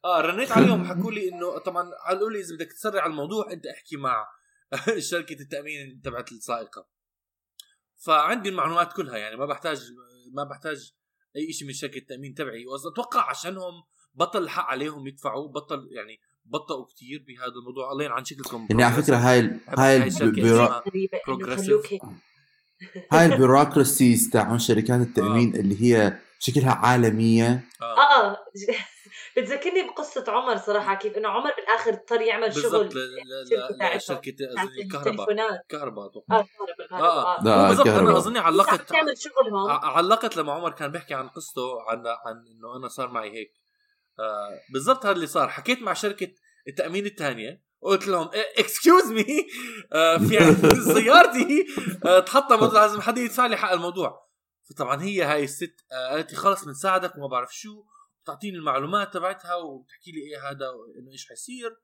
آه 0.05 0.21
رنيت 0.21 0.53
عليهم 0.53 0.85
حكوا 0.85 1.13
لي 1.13 1.29
إنه 1.29 1.59
طبعا 1.59 1.91
قالوا 2.09 2.31
لي 2.31 2.41
إذا 2.41 2.55
بدك 2.57 2.73
تسرع 2.73 3.07
الموضوع 3.07 3.53
أنت 3.53 3.67
احكي 3.67 3.97
مع 3.97 4.27
شركة 4.99 5.37
التأمين 5.41 6.01
تبعت 6.05 6.33
السائقة. 6.33 6.92
فعندي 8.07 8.49
المعلومات 8.49 8.93
كلها 8.93 9.17
يعني 9.17 9.37
ما 9.37 9.47
بحتاج 9.47 9.81
ما 10.33 10.45
بحتاج 10.45 10.93
أي 11.37 11.53
شيء 11.53 11.69
من 11.69 11.75
شركة 11.75 11.99
التامين 11.99 12.35
تبعي. 12.35 12.67
واتوقع 12.67 13.31
عشانهم 13.31 13.73
بطل 14.15 14.43
الحق 14.43 14.65
عليهم 14.65 15.07
يدفعوا 15.07 15.49
بطل 15.49 15.89
يعني 15.93 16.21
بطئوا 16.45 16.85
كثير 16.87 17.25
بهذا 17.29 17.53
الموضوع. 17.61 17.93
الله 17.93 18.05
يلعن 18.05 18.25
شكلكم. 18.25 18.67
يعني 18.71 18.83
على 18.85 19.03
فكرة 19.03 19.17
هاي 19.17 19.41
ال- 19.41 19.61
هاي 19.69 19.97
هاي 23.13 23.27
البيروقراسيز 23.27 24.31
تاعون 24.31 24.59
شركات 24.59 25.01
التأمين 25.01 25.57
اللي 25.57 25.83
هي 25.83 26.19
شكلها 26.39 26.73
عالمية. 26.73 27.65
آه. 27.83 27.85
آه 27.85 28.31
آه. 28.31 28.37
بتذكرني 29.37 29.83
بقصة 29.89 30.25
عمر 30.29 30.57
صراحة 30.57 30.95
كيف 30.95 31.17
إنه 31.19 31.29
عمر 31.29 31.51
بالآخر 31.57 31.91
اضطر 31.93 32.21
يعمل 32.21 32.55
شغل 32.55 32.89
بالضبط 32.89 32.93
الكهرباء 34.79 35.13
التليفونات 35.13 35.61
كهرباء. 35.69 36.07
أتوقع. 36.07 36.39
آه 36.39 36.47
كهرباء 36.59 37.03
آه 37.03 37.39
آه 37.39 37.45
لا، 37.45 37.55
هو 37.65 37.69
بالضبط. 37.69 37.87
أنا 37.89 38.17
اظني 38.17 38.39
علقت 38.39 38.89
تعمل 38.89 39.15
شغلهم. 39.19 39.71
علقت 39.71 40.37
لما 40.37 40.53
عمر 40.53 40.71
كان 40.71 40.91
بيحكي 40.93 41.15
عن 41.15 41.29
قصته 41.29 41.83
عن 41.89 41.99
عن 42.07 42.37
إنه 42.57 42.77
أنا 42.77 42.89
صار 42.89 43.09
معي 43.11 43.31
هيك. 43.31 43.53
آه 44.19 44.61
بالضبط 44.73 45.07
هذا 45.07 45.15
اللي 45.15 45.27
صار. 45.27 45.49
حكيت 45.49 45.83
مع 45.83 45.93
شركة 45.93 46.29
التأمين 46.69 47.07
الثانية 47.07 47.63
قلت 47.83 48.07
لهم 48.09 48.31
excuse 48.59 49.05
me 49.13 49.25
في 50.29 50.55
سيارتي 50.95 51.67
آه 52.07 52.21
تحطمت 52.21 52.73
لازم 52.75 53.01
حدا 53.01 53.21
يدفع 53.21 53.47
لي 53.47 53.57
حق 53.57 53.73
الموضوع. 53.73 54.29
فطبعا 54.71 55.03
هي 55.03 55.23
هاي 55.23 55.45
الست 55.45 55.75
آه 55.93 56.11
قالت 56.11 56.31
لي 56.33 56.37
خلص 56.39 56.65
بنساعدك 56.65 57.17
وما 57.17 57.27
بعرف 57.27 57.55
شو. 57.55 57.85
بتعطيني 58.25 58.57
المعلومات 58.57 59.15
تبعتها 59.15 59.55
وبتحكي 59.55 60.13
لي 60.13 60.21
إيه 60.21 60.51
هذا 60.51 60.67
انه 60.99 61.13
إيش 61.13 61.29
حيصير. 61.29 61.77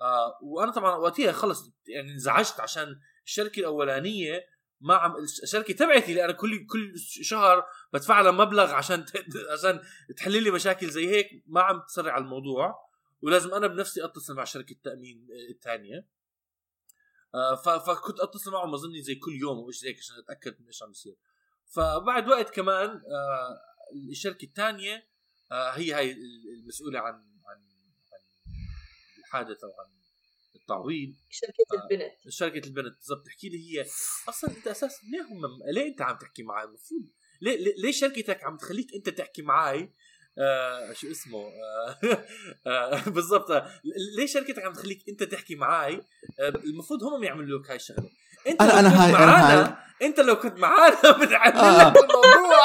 آه 0.00 0.38
وأنا 0.42 0.72
طبعا 0.72 0.96
وقتها 0.96 1.32
خلص 1.32 1.72
يعني 1.88 2.12
انزعجت 2.12 2.60
عشان 2.60 3.00
الشركة 3.24 3.60
الأولانية 3.60 4.46
ما 4.80 4.94
عم 4.94 5.16
الشركة 5.42 5.74
تبعتي 5.74 6.10
اللي 6.10 6.24
أنا 6.24 6.32
كل 6.32 6.66
كل 6.66 6.92
شهر 6.98 7.64
بدفع 7.92 8.20
لها 8.20 8.30
مبلغ 8.30 8.74
عشان. 8.74 9.04
عشان 9.52 9.80
تحل 10.16 10.42
لي 10.42 10.50
مشاكل 10.50 10.90
زي 10.90 11.08
هيك. 11.08 11.42
ما 11.46 11.60
عم 11.60 11.82
تسرع 11.88 12.18
الموضوع 12.18 12.86
ولازم 13.22 13.54
أنا 13.54 13.66
بنفسي 13.66 14.04
أتصل 14.04 14.34
مع 14.34 14.44
شركة 14.44 14.72
التأمين 14.72 15.28
الثانية 15.50 16.06
آه، 17.34 17.56
فكنت 17.78 18.20
أتصل 18.20 18.52
معهم 18.52 18.74
أظني 18.74 19.02
زي 19.02 19.14
كل 19.14 19.32
يوم 19.32 19.58
أو 19.58 19.70
شيء 19.70 19.88
هيك 19.88 19.98
عشان 19.98 20.16
أتأكد 20.18 20.60
من 20.60 20.66
إيش 20.66 20.82
عم 20.82 20.88
بيصير 20.88 21.16
فبعد 21.64 22.28
وقت 22.28 22.54
كمان 22.54 22.88
آه، 22.90 23.60
الشركة 24.10 24.44
الثانية 24.44 25.08
هي 25.52 25.92
هاي 25.92 26.12
المسؤولة 26.62 26.98
عن 27.00 27.14
عن 27.14 27.56
عن 28.12 28.20
الحادث 29.18 29.64
أو 29.64 29.70
عن 29.80 29.86
التعويض. 30.56 31.14
شركة 31.30 31.52
آه. 31.72 31.82
البنت. 31.84 32.12
شركة 32.28 32.66
البنت 32.66 32.96
بالضبط. 32.96 33.26
تحكي 33.26 33.48
لي 33.48 33.58
هي 33.80 33.86
أصلا 34.28 34.50
أنت 34.56 34.66
أساسا 34.66 35.00
ليه 35.12 35.22
هم 35.22 35.42
ليه 35.72 35.88
أنت 35.88 36.02
عم 36.02 36.16
تحكي 36.18 36.42
معي 36.42 36.64
المفروض 36.64 37.02
ليه 37.40 37.74
ليه- 37.82 37.92
شركتك 37.92 38.44
عم 38.44 38.56
تخليك 38.56 38.94
أنت 38.94 39.08
تحكي 39.08 39.42
معي 39.42 39.92
آه 40.38 40.92
شو 40.92 41.10
اسمه؟ 41.10 41.38
آه 41.38 41.98
آه 42.66 43.08
بالضبط. 43.08 43.50
آه، 43.50 43.80
ليه 44.16 44.26
شركتك 44.26 44.58
عم 44.62 44.72
تخليك 44.72 45.08
أنت 45.08 45.22
تحكي 45.22 45.54
معي 45.54 45.94
آه 46.40 46.48
المفروض 46.48 47.02
هم 47.04 47.24
يعملوا 47.24 47.58
لك 47.60 47.68
هاي 47.70 47.76
الشغلة. 47.76 48.10
أنت 48.46 48.62
أنا 48.62 48.88
كنت 48.90 48.98
هاي- 48.98 49.24
أنا 49.24 49.64
هاي- 49.64 49.85
انت 50.02 50.20
لو 50.20 50.36
كنت 50.36 50.58
معانا 50.58 50.96
بنعمل 51.20 51.56
آه. 51.56 51.88
لك 51.88 51.96
الموضوع 51.96 52.56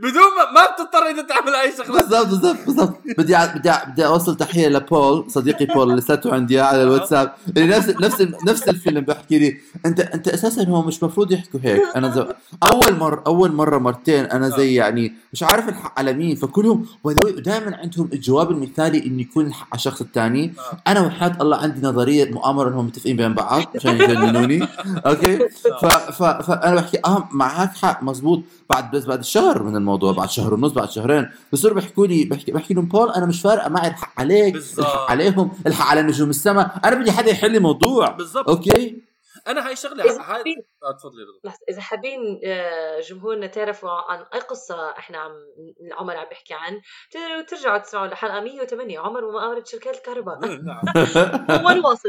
بدون 0.00 0.22
ما, 0.36 0.52
ما 0.54 0.66
بتضطر 0.70 1.10
إنت 1.10 1.28
تعمل 1.28 1.54
أي 1.54 1.72
شغلة. 1.76 2.00
بالضبط 2.00 2.26
بالضبط 2.26 2.56
بالضبط. 2.66 2.98
بدي 3.18 3.36
بدي 3.54 3.72
بدي 3.88 4.06
أوصل 4.06 4.36
تحية 4.36 4.68
لبول 4.68 5.30
صديقي 5.30 5.66
بول 5.66 5.82
اللي 5.82 5.96
لساته 5.96 6.34
عندي 6.34 6.60
على 6.60 6.82
الواتساب. 6.82 7.32
اللي 7.56 7.76
نفس 7.76 7.88
نفس 7.88 8.20
نفس 8.46 8.68
الفيلم 8.68 9.00
بحكي 9.00 9.38
لي 9.38 9.56
انت 9.86 10.00
أنت 10.00 10.28
أساسا 10.28 10.64
هو 10.64 10.82
مش 10.82 11.02
مفروض 11.02 11.32
يحكوا 11.32 11.60
هيك. 11.62 11.82
أنا 11.96 12.10
زو... 12.10 12.26
أول 12.72 12.98
مره 12.98 13.22
أول 13.26 13.52
مرة 13.52 13.78
مرتين 13.78 14.24
أنا 14.24 14.48
زي 14.48 14.74
يعني 14.74 15.12
مش 15.32 15.42
عارف 15.42 15.68
الحق 15.68 15.98
على 15.98 16.12
مين. 16.12 16.36
فكلهم 16.36 16.86
دائما 17.38 17.76
عندهم 17.76 18.10
الجواب 18.12 18.50
المثالي 18.50 19.06
إنه 19.06 19.20
يكون 19.20 19.46
الحق 19.46 19.66
على 19.66 19.78
الشخص 19.78 20.00
الثاني. 20.00 20.54
آه. 20.58 20.90
أنا 20.90 21.00
وحياة 21.00 21.36
الله 21.40 21.56
عندي 21.56 21.86
نظرية 21.86 22.30
مؤامرة 22.30 22.68
إنهم 22.68 22.86
متفقين 22.86 23.16
بين 23.16 23.34
بعض 23.34 23.62
عشان 23.74 24.00
يجننوني. 24.00 24.68
okay؟ 25.06 25.38
ف... 25.82 25.86
ف... 25.86 26.50
فانا 26.68 26.80
بحكي 26.80 26.98
آه 27.04 27.28
معك 27.32 27.76
حق 27.76 28.02
مزبوط 28.02 28.42
بعد 28.70 28.90
بس 28.96 29.04
بعد 29.04 29.24
شهر 29.24 29.62
من 29.62 29.76
الموضوع 29.76 30.12
بعد 30.12 30.30
شهر 30.30 30.54
ونص 30.54 30.72
بعد 30.72 30.90
شهرين. 30.90 31.30
بصيروا 31.52 31.74
بيحكوا 31.74 32.06
لي 32.06 32.24
بحكي 32.24 32.52
بحكي 32.52 32.74
لهم 32.74 32.84
بول 32.88 33.10
أنا 33.10 33.26
مش 33.26 33.40
فارقة 33.42 33.68
معي 33.68 33.88
الحق 33.88 34.20
عليك 34.20 34.52
بالظبط. 34.54 34.86
الحق 34.86 35.10
عليهم 35.10 35.50
الحق 35.66 35.86
على 35.86 36.02
نجوم 36.02 36.30
السماء. 36.30 36.80
أنا 36.84 36.94
بدي 36.96 37.12
حدا 37.12 37.30
يحل 37.30 37.52
لي 37.52 37.58
موضوع. 37.58 38.08
بالضبط 38.10 38.48
okay؟ 38.48 39.08
أنا 39.48 39.68
هاي 39.68 39.76
شغلة 39.76 40.04
إذا 40.04 40.12
هاي 40.12 40.22
حابين- 40.22 40.62
آه، 40.82 40.92
تفضلي 40.98 41.22
رضا 41.22 41.56
إذا 41.70 41.80
حابين 41.80 42.40
آه، 42.44 43.00
جمهورنا 43.00 43.46
تعرفوا 43.46 43.90
عن 43.90 44.24
أي 44.34 44.40
قصة 44.40 44.90
إحنا 44.90 45.18
عم 45.18 45.30
عمر 45.98 46.16
عم 46.16 46.28
بيحكي 46.28 46.54
عن 46.54 46.80
تقدروا 47.10 47.42
ترجعوا 47.42 47.78
تسمعوا 47.78 48.06
لحلقة 48.06 48.40
108 48.40 48.98
عمر 48.98 49.24
ومؤامرة 49.24 49.64
شركات 49.66 49.96
الكهرباء. 49.96 50.38
نعم. 50.40 50.80
هو 51.64 51.68
الواصل. 51.70 52.08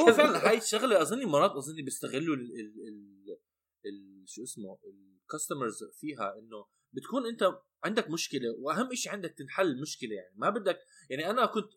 هو 0.00 0.12
فعلا 0.12 0.48
هاي 0.48 0.58
الشغله 0.58 1.02
اظني 1.02 1.24
مرات 1.24 1.50
اظني 1.50 1.82
بيستغلوا 1.82 2.36
ال 2.36 2.40
ال 2.40 2.60
ال 2.60 2.88
ال 2.88 3.15
شو 4.26 4.42
اسمه 4.42 4.78
الكاستمرز 5.22 5.84
فيها 6.00 6.34
إنه 6.38 6.66
بتكون 6.92 7.26
أنت 7.26 7.58
عندك 7.84 8.10
مشكلة 8.10 8.54
وأهم 8.58 8.94
شيء 8.94 9.12
عندك 9.12 9.34
تنحل 9.38 9.66
المشكلة 9.66 10.14
يعني. 10.14 10.34
ما 10.36 10.50
بدك 10.50 10.78
يعني 11.10 11.30
أنا 11.30 11.46
كنت 11.46 11.70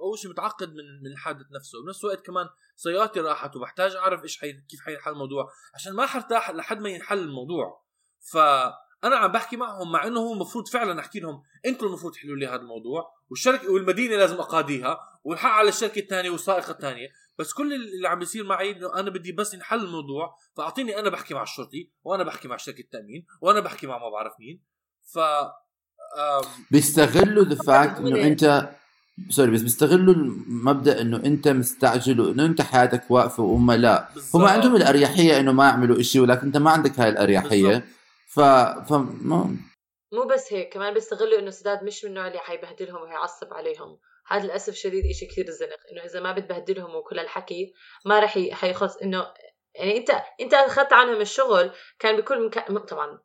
أول 0.00 0.18
شيء 0.18 0.30
متعقد 0.30 0.68
من 0.68 1.02
من 1.02 1.12
الحادث 1.12 1.46
نفسه. 1.56 1.78
وبنفس 1.78 2.04
الوقت 2.04 2.26
كمان 2.26 2.46
سيارتي 2.76 3.20
راحت 3.20 3.56
وبحتاج 3.56 3.96
أعرف 3.96 4.22
إيش 4.22 4.38
حي 4.38 4.52
كيف 4.52 4.80
حينحل 4.80 5.12
الموضوع 5.12 5.52
عشان 5.74 5.92
ما 5.92 6.06
حرتاح 6.06 6.50
لحد 6.50 6.80
ما 6.80 6.88
ينحل 6.88 7.18
الموضوع. 7.18 7.84
فانا 8.32 9.16
عم 9.16 9.32
بحكي 9.32 9.56
معهم 9.56 9.92
مع 9.92 10.06
إنه 10.06 10.20
هو 10.20 10.32
المفروض 10.32 10.68
فعلا 10.68 11.00
أحكي 11.00 11.20
لهم 11.20 11.42
أنتم 11.66 11.86
المفروض 11.86 12.12
تحلوا 12.12 12.36
لي 12.36 12.46
هذا 12.46 12.62
الموضوع 12.62 13.14
والشركة 13.30 13.72
والمدينة 13.72 14.16
لازم 14.16 14.36
أقاضيها 14.36 14.98
والحق 15.24 15.50
على 15.50 15.68
الشركة 15.68 15.98
الثانية 15.98 16.30
والسائقة 16.30 16.70
الثانية. 16.70 17.08
بس 17.38 17.52
كل 17.52 17.72
اللي 17.72 18.08
عم 18.08 18.18
بيصير 18.18 18.44
معي 18.44 18.70
إنه 18.70 18.94
أنا 18.94 19.10
بدي 19.10 19.32
بس 19.32 19.54
ينحل 19.54 19.84
الموضوع 19.84 20.36
فأعطيني 20.56 20.98
أنا 20.98 21.10
بحكي 21.10 21.34
مع 21.34 21.42
الشرطي 21.42 21.90
وأنا 22.04 22.24
بحكي 22.24 22.48
مع 22.48 22.56
شركه 22.56 22.80
التأمين 22.80 23.26
وأنا 23.40 23.60
بحكي 23.60 23.86
مع 23.86 23.98
ما 23.98 24.10
بعرف 24.10 24.32
مين. 24.40 24.62
ف 25.12 25.18
بيستغلوا 26.70 27.44
the 27.44 27.54
fact 27.54 27.98
إنه 27.98 28.26
أنت 28.26 28.70
sorry 29.28 29.50
بس 29.50 29.62
بيستغلوا 29.62 30.14
المبدأ 30.14 31.00
إنه 31.00 31.16
أنت 31.16 31.48
مستعجل 31.48 32.20
وإنه 32.20 32.46
أنت 32.46 32.62
حياتك 32.62 33.10
واقفة 33.10 33.42
وهم 33.42 33.72
لا. 33.72 34.08
هم. 34.34 34.44
عندهم 34.44 34.76
الأريحية 34.76 35.40
إنه 35.40 35.52
ما 35.52 35.64
يعملوا 35.64 36.00
إشي 36.00 36.20
ولكن 36.20 36.46
أنت 36.46 36.56
ما 36.56 36.70
عندك 36.70 37.00
هاي 37.00 37.08
الأريحية. 37.08 37.84
ف 38.28 38.40
ف 38.40 38.92
ما... 38.92 39.56
مو 40.12 40.24
بس 40.24 40.52
هيك 40.52 40.72
كمان 40.72 40.94
بيستغلوا 40.94 41.38
إنه 41.38 41.50
سداد 41.50 41.84
مش 41.84 42.04
من 42.04 42.10
النوع 42.10 42.26
اللي 42.26 42.38
حيبهدلهم 42.38 43.02
وهيعصب 43.02 43.54
عليهم. 43.54 43.98
هذا 44.28 44.44
للأسف 44.44 44.74
شديد 44.74 45.04
إشي 45.06 45.26
كثير 45.26 45.50
زنق 45.50 45.78
إنه 45.92 46.04
إذا 46.04 46.20
ما 46.20 46.32
بتبهدلهم 46.32 46.94
وكل 46.94 47.18
الحكي 47.18 47.72
ما 48.04 48.20
رح 48.20 48.36
ي- 48.36 48.54
حيخلص 48.54 48.96
إنه 48.96 49.34
يعني 49.74 49.96
انت 49.96 50.10
أنت 50.40 50.54
أخذت 50.54 50.92
عنهم 50.92 51.20
الشغل 51.20 51.70
كان 51.98 52.16
بكل 52.16 52.46
مكان 52.46 52.78
طبعا 52.78 53.18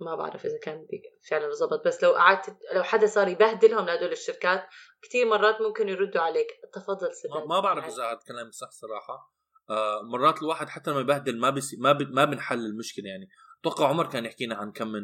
ما 0.00 0.14
بعرف 0.14 0.46
إذا 0.46 0.58
كان 0.62 0.86
فعلا 1.30 1.50
زبط 1.50 1.86
بس 1.86 2.02
لو 2.02 2.12
قعدت 2.12 2.56
لو 2.74 2.82
حدا 2.82 3.06
صار 3.06 3.28
يبهدلهم 3.28 3.86
لهدول 3.86 4.12
الشركات 4.12 4.66
كثير 5.02 5.26
مرات 5.26 5.60
ممكن 5.60 5.88
يردوا 5.88 6.20
عليك. 6.20 6.46
تفضل 6.72 7.14
سداد 7.14 7.46
ما 7.48 7.60
بعرف 7.60 7.84
إذا 7.84 8.04
هذا 8.04 8.12
الكلام 8.12 8.50
صح 8.50 8.70
صراحة. 8.70 9.34
آه 9.70 10.02
مرات 10.02 10.42
الواحد 10.42 10.68
حتى 10.68 10.90
لما 10.90 11.00
يبهدل 11.00 11.38
ما 11.40 11.50
بس 11.50 11.74
ما. 11.78 11.92
ما 11.92 12.24
بنحل 12.24 12.58
المشكلة 12.58 13.04
يعني. 13.06 13.28
أتوقع 13.60 13.88
عمر 13.88 14.06
كان 14.10 14.24
يحكي 14.24 14.46
لنا 14.46 14.54
عن 14.54 14.72
كم 14.72 14.88
من 14.88 15.02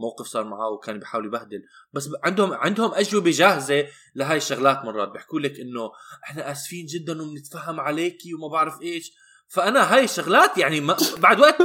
موقف 0.00 0.26
صار 0.26 0.44
معاه 0.44 0.68
وكان 0.70 0.98
بيحاول 0.98 1.26
يبهدل. 1.26 1.62
بس. 1.92 2.10
عندهم 2.24 2.52
عندهم 2.52 2.94
أجوبة 2.94 3.30
جاهزة 3.30 3.84
لهاي 4.14 4.36
الشغلات 4.36 4.84
مرات. 4.84 5.08
بيحكوا 5.08 5.40
لك 5.40 5.60
إنه 5.60 5.90
إحنا 6.24 6.52
آسفين 6.52 6.86
جدا 6.86 7.22
وبنتفهم 7.22 7.80
عليكي 7.80 8.34
وما 8.34 8.48
بعرف 8.48 8.82
إيش. 8.82 9.12
فأنا 9.48 9.94
هاي 9.94 10.04
الشغلات 10.04 10.58
يعني 10.58 10.80
ما 10.80 10.96
بعد 11.18 11.40
وقت 11.40 11.62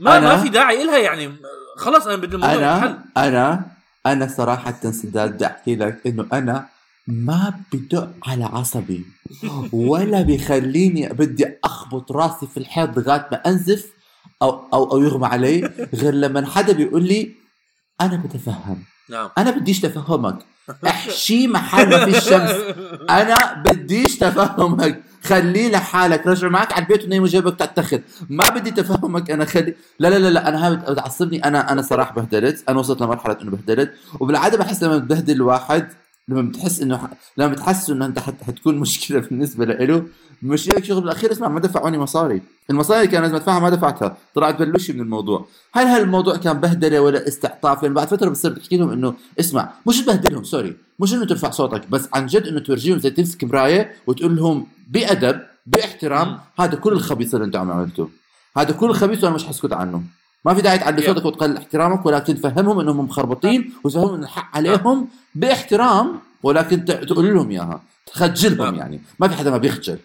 ما 0.00 0.20
أنا- 0.20 0.22
ما 0.22 0.42
في 0.42 0.48
داعي 0.48 0.84
لها 0.84 0.98
يعني. 0.98 1.34
خلص 1.76 2.06
أنا 2.06 2.16
بدي 2.16 2.36
الموضوع 2.36 2.54
ينحل 2.54 2.86
أنا 2.86 3.04
أنا 3.16 3.66
أنا 4.06 4.28
صراحة 4.28 4.90
سداد 4.90 5.34
بدي 5.34 5.46
أحكي 5.46 5.76
لك 5.76 6.06
إنه 6.06 6.26
أنا 6.32 6.66
ما 7.06 7.54
بدق 7.72 8.10
على 8.26 8.44
عصبي. 8.44 9.04
ولا 9.72 10.22
بيخليني 10.22 11.08
بدي 11.08 11.46
أخبط 11.64 12.12
راسي 12.12 12.46
في 12.46 12.56
الحيط 12.56 12.96
لغاية 12.98 13.28
ما 13.32 13.36
أنزف 13.46 13.86
أو 14.42 14.50
أو 14.72 14.92
أو 14.92 15.02
يغمى 15.02 15.26
علي 15.26 15.88
غير 15.94 16.14
لما 16.14 16.46
حدا 16.46 16.72
بيقول 16.72 17.04
لي 17.08 17.34
أنا 18.00 18.16
بتفهم. 18.16 18.84
نعم. 19.10 19.28
أنا 19.38 19.50
بديش 19.50 19.80
تفهمك. 19.80 20.38
احشي 20.86 21.46
محل 21.46 21.90
ما 21.90 22.04
في 22.04 22.18
الشمس 22.18 22.50
أنا 23.10 23.62
بديش 23.66 24.18
تفهمك. 24.18 25.02
خليه 25.24 25.70
لحالك. 25.70 26.26
رجع 26.26 26.48
معك 26.48 26.72
على 26.72 26.82
البيت 26.82 27.04
ونيم 27.04 27.24
جيبك 27.24 27.58
تتخذ. 27.58 27.98
ما 28.28 28.48
بدي 28.48 28.70
تفهمك 28.70 29.30
أنا. 29.30 29.44
خلي. 29.44 29.74
لا 29.98 30.08
لا 30.08 30.18
لا, 30.18 30.28
لا. 30.28 30.48
أنا 30.48 30.66
هاي 30.66 30.76
بتعصبني. 30.76 31.44
أنا 31.44 31.72
أنا 31.72 31.82
صراحة 31.82 32.14
بهدلت. 32.14 32.64
أنا 32.68 32.78
وصلت 32.78 33.00
لمرحلة 33.00 33.36
إنه 33.42 33.50
بهدلت. 33.50 33.92
وبالعادة 34.20 34.58
بحس 34.58 34.82
لما 34.82 34.98
بتبهدل 34.98 35.34
الواحد 35.34 35.88
لما 36.28 36.42
بتحس 36.42 36.80
إنه 36.80 37.08
لما 37.36 37.52
بتحس 37.52 37.90
إنه 37.90 38.06
أنت 38.06 38.18
حت 38.18 38.34
حتكون 38.46 38.78
مشكلة 38.78 39.20
بالنسبة 39.20 39.64
له 39.64 39.74
مش 40.44 40.68
لك 40.68 40.84
شغل 40.84 41.00
بالأخير 41.00 41.32
اسمع 41.32 41.48
ما 41.48 41.60
دفعوني 41.60 41.98
مصاري. 41.98 42.42
المصاري 42.70 43.00
اللي 43.00 43.12
كان 43.12 43.22
لازم 43.22 43.34
أدفعها 43.34 43.60
ما 43.60 43.70
دفعتها. 43.70 44.16
طلعت 44.34 44.58
بلوشي 44.58 44.92
من 44.92 45.00
الموضوع. 45.00 45.46
هل 45.72 45.86
هالموضوع 45.86 46.36
كان 46.36 46.60
بهدلة 46.60 47.00
ولا 47.00 47.28
استعطاف؟ 47.28 47.82
لأن 47.82 47.94
بعد 47.94 48.08
فترة 48.08 48.28
بتصير 48.28 48.52
بتحكي 48.52 48.76
لهم 48.76 48.90
إنه 48.90 49.14
اسمع 49.40 49.72
مش 49.86 50.00
تبهدلهم 50.00 50.44
سوري. 50.44 50.76
مش 51.00 51.14
إنه 51.14 51.26
ترفع 51.26 51.50
صوتك 51.50 51.90
بس 51.90 52.08
عن 52.14 52.26
جد 52.26 52.46
إنه 52.46 52.60
تورجيهم 52.60 52.98
زي 52.98 53.10
تمسك 53.10 53.44
مراية 53.44 53.92
وتقول 54.06 54.36
لهم 54.36 54.66
بأدب 54.88 55.40
بإحترام. 55.66 56.38
هذا 56.58 56.74
كل 56.74 56.92
الخبيث 56.92 57.34
اللي 57.34 57.46
انت 57.46 57.56
عم 57.56 57.70
عملته 57.70 58.08
هذا 58.56 58.72
كل 58.72 58.90
الخبيث 58.90 59.24
وأنا 59.24 59.34
مش 59.34 59.44
حسكت 59.44 59.72
عنه. 59.72 60.02
ما 60.44 60.54
في 60.54 60.62
داعي 60.62 60.78
تعلي. 60.78 61.02
صوتك 61.02 61.24
وتقلل 61.24 61.56
احترامك 61.56 62.06
ولكن 62.06 62.34
تفهمهم 62.34 62.80
إنهم 62.80 63.00
مخربطين 63.00 63.72
وتفهمهم 63.84 64.14
إن 64.14 64.22
الحق 64.22 64.56
عليهم 64.56 65.08
بإحترام 65.34 66.20
ولكن 66.42 66.84
تقول 66.84 67.34
لهم 67.34 67.50
إياها. 67.50 67.82
تخجلهم. 68.06 68.74
يعني. 68.74 69.00
ما 69.20 69.28
في 69.28 69.34
حدا 69.34 69.50
ما 69.50 69.58
بيخجل. 69.58 69.98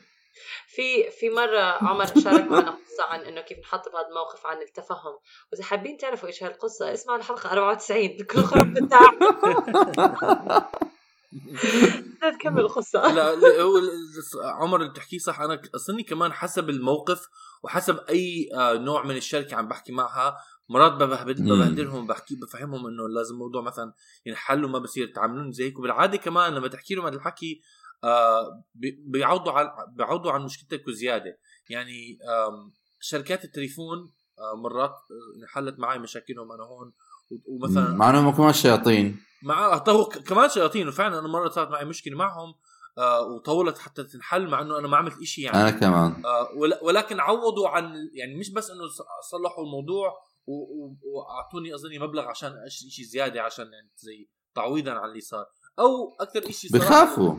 في 0.76 1.12
في 1.12 1.30
مرة 1.30 1.60
عمر 1.60 2.06
شارك 2.06 2.52
معنا 2.52 2.72
قصة 2.72 3.04
عن 3.04 3.20
إنه 3.20 3.42
كيف 3.42 3.60
نحط 3.60 3.90
بهذا 3.90 4.08
الموقف 4.08 4.46
عن 4.46 4.62
التفهم، 4.62 5.18
وإذا 5.52 5.64
حابين 5.64 5.98
تعرفوا 5.98 6.28
إيش 6.28 6.44
هالقصة 6.44 6.94
اسمعوا 6.94 7.20
الحلقة 7.20 7.52
94 7.52 8.18
كل 8.18 8.44
خرب 8.44 8.74
بتاع 8.74 9.00
لا 12.22 12.30
تكمل 12.40 12.60
القصة. 12.60 13.14
لا 13.14 13.62
هو 13.62 13.82
عمر 14.44 14.82
اللي 14.82 14.92
بتحكيه 14.92 15.18
صح. 15.18 15.42
أنا 15.42 15.62
اصلني 15.76 16.04
كمان 16.04 16.34
حسب 16.34 16.70
الموقف 16.70 17.28
وحسب 17.64 18.00
أي 18.10 18.50
آه، 18.54 18.74
نوع 18.74 19.04
من 19.04 19.18
الشركة 19.18 19.56
عم 19.56 19.68
بحكي 19.68 19.92
معها 19.92 20.38
مرات. 20.70 20.92
ببهدلهم 20.92 22.08
بحكي 22.08 22.36
بفهمهم 22.36 22.88
إنه 22.88 23.08
لازم 23.10 23.34
الموضوع 23.34 23.62
مثلا 23.62 23.94
ينحل 24.26 24.66
وما 24.66 24.80
بصير 24.80 25.08
يتعاملون 25.08 25.52
زيك 25.52 25.80
وبالعاده 25.80 26.18
كمان 26.18 26.54
لما 26.54 26.68
تحكي 26.68 26.96
لهم 26.96 27.06
هذا 27.06 27.16
الحكي 27.16 27.62
بيعوضوا 29.06 29.52
على 29.52 29.72
بيعوضوا 29.96 30.32
عن 30.32 30.42
مشكلتك 30.42 30.88
وزيادة. 30.88 31.40
يعني 31.70 32.18
شركات 33.00 33.44
التليفون 33.46 33.98
آه، 34.40 34.56
مرات 34.56 34.90
آه، 34.92 35.42
انحلت 35.42 35.80
معي 35.80 36.00
مشاكلهم 36.00 36.52
أنا 36.52 36.64
هون 36.64 36.94
ومثلا 37.46 37.90
مع 37.94 38.10
إنهم 38.10 38.32
كمان 38.36 38.54
شياطين. 38.54 39.20
مع 39.44 39.78
كمان 40.26 40.50
شياطين 40.50 40.88
وفعلا 40.88 41.20
أنا 41.20 41.28
مرة 41.28 41.50
صارت 41.50 41.70
معي 41.72 41.86
مشكلة 41.86 42.18
معهم 42.18 42.54
آه 42.98 43.22
وطولت 43.22 43.78
حتى 43.78 44.04
تنحل 44.04 44.48
مع 44.48 44.62
إنه 44.62 44.78
أنا 44.80 44.88
ما 44.88 44.98
عملت 44.98 45.22
إشي 45.22 45.42
يعني. 45.42 45.58
أنا 45.62 45.72
كمان. 45.72 46.26
آه 46.26 46.50
ول- 46.56 46.78
ولكن 46.82 47.20
عوضوا 47.20 47.70
عن 47.70 48.10
يعني 48.14 48.36
مش 48.36 48.50
بس 48.54 48.70
إنه 48.70 48.82
صلحوا 49.32 49.64
الموضوع 49.66 50.14
وأعطوني 50.48 51.76
أظني 51.76 52.00
مبلغ 52.00 52.24
عشان 52.28 52.52
اشتري 52.66 52.90
شيء 52.90 53.06
زيادة 53.06 53.42
عشان 53.42 53.66
يعني 53.74 53.90
زي 53.96 54.30
تعويضا 54.56 54.92
عن 54.92 55.10
اللي 55.10 55.22
صار. 55.22 55.46
أو 55.80 56.16
أكثر 56.20 56.52
شيء 56.52 56.72
بخافوا 56.72 57.36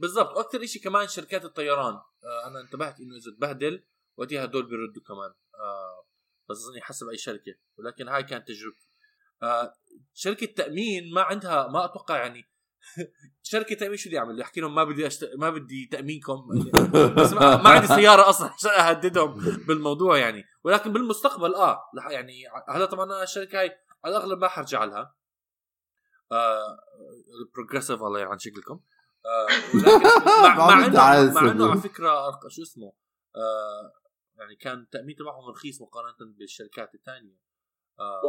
بالضبط. 0.00 0.36
وأكثر 0.36 0.66
شيء 0.66 0.82
كمان 0.82 1.08
شركات 1.08 1.44
الطيران. 1.44 1.94
آه 1.94 2.46
أنا 2.46 2.60
انتبهت 2.60 3.00
إنه 3.00 3.16
إذا 3.16 3.36
تبهدل 3.36 3.84
وقتها 4.16 4.44
هدول 4.44 4.62
بيردوا 4.62 5.02
كمان. 5.08 5.34
آه 5.54 6.06
بس 6.50 6.56
أظني 6.56 6.80
حسب 6.80 7.08
أي 7.08 7.16
شركة. 7.16 7.54
ولكن 7.78 8.08
هاي 8.08 8.22
كانت 8.22 8.48
تجربتي. 8.48 8.88
آه 9.42 9.72
شركة 10.14 10.46
تأمين 10.46 11.14
ما 11.14 11.22
عندها 11.22 11.68
ما 11.68 11.84
أتوقع 11.84 12.16
يعني 12.16 12.50
شركة 13.42 13.74
تأمين 13.74 13.96
شو 13.96 14.08
بدي 14.08 14.18
أعمل؟ 14.18 14.40
أحكي 14.40 14.60
لهم 14.60 14.74
ما 14.74 14.84
بدي 14.84 15.06
أشت... 15.06 15.30
ما 15.38 15.50
بدي 15.50 15.88
تأمينكم. 15.92 16.48
بس 17.18 17.32
ما, 17.32 17.68
عندي 17.68 17.86
سيارة 17.86 18.28
أصلا 18.28 18.50
عشان 18.58 18.70
أهددهم 18.70 19.34
بالموضوع 19.66 20.18
يعني. 20.18 20.44
ولكن 20.64 20.92
بالمستقبل 20.92 21.54
آه 21.54 21.80
يعني 22.10 22.42
هلا 22.68 22.84
طبعا 22.86 23.04
أنا 23.04 23.22
الشركة 23.22 23.60
هاي 23.60 23.70
على 24.04 24.16
الأغلب 24.16 24.38
ما 24.38 24.48
حرجع 24.48 24.84
لها. 24.84 25.14
آه 26.32 26.78
بروجريسيف 27.54 28.02
الله 28.02 28.20
يلعن 28.20 28.38
شكلكم. 28.38 28.74
آه 28.74 28.80
ولكن 28.80 28.90
مع, 29.74 30.56
مع 30.66 30.86
بدي 30.86 30.98
انه. 30.98 31.32
مع 31.34 31.50
إنه 31.50 31.70
على 31.70 31.80
فكرة 31.80 32.30
أرق- 32.30 32.48
شو 32.48 32.62
اسمه 32.62 32.92
آه 33.36 33.92
يعني 34.38 34.56
كان 34.56 34.78
التامين 34.78 35.16
تبعهم 35.16 35.50
رخيص 35.50 35.82
مقارنة 35.82 36.14
بالشركات 36.38 36.94
الثانية 36.94 37.36
آه 38.00 38.20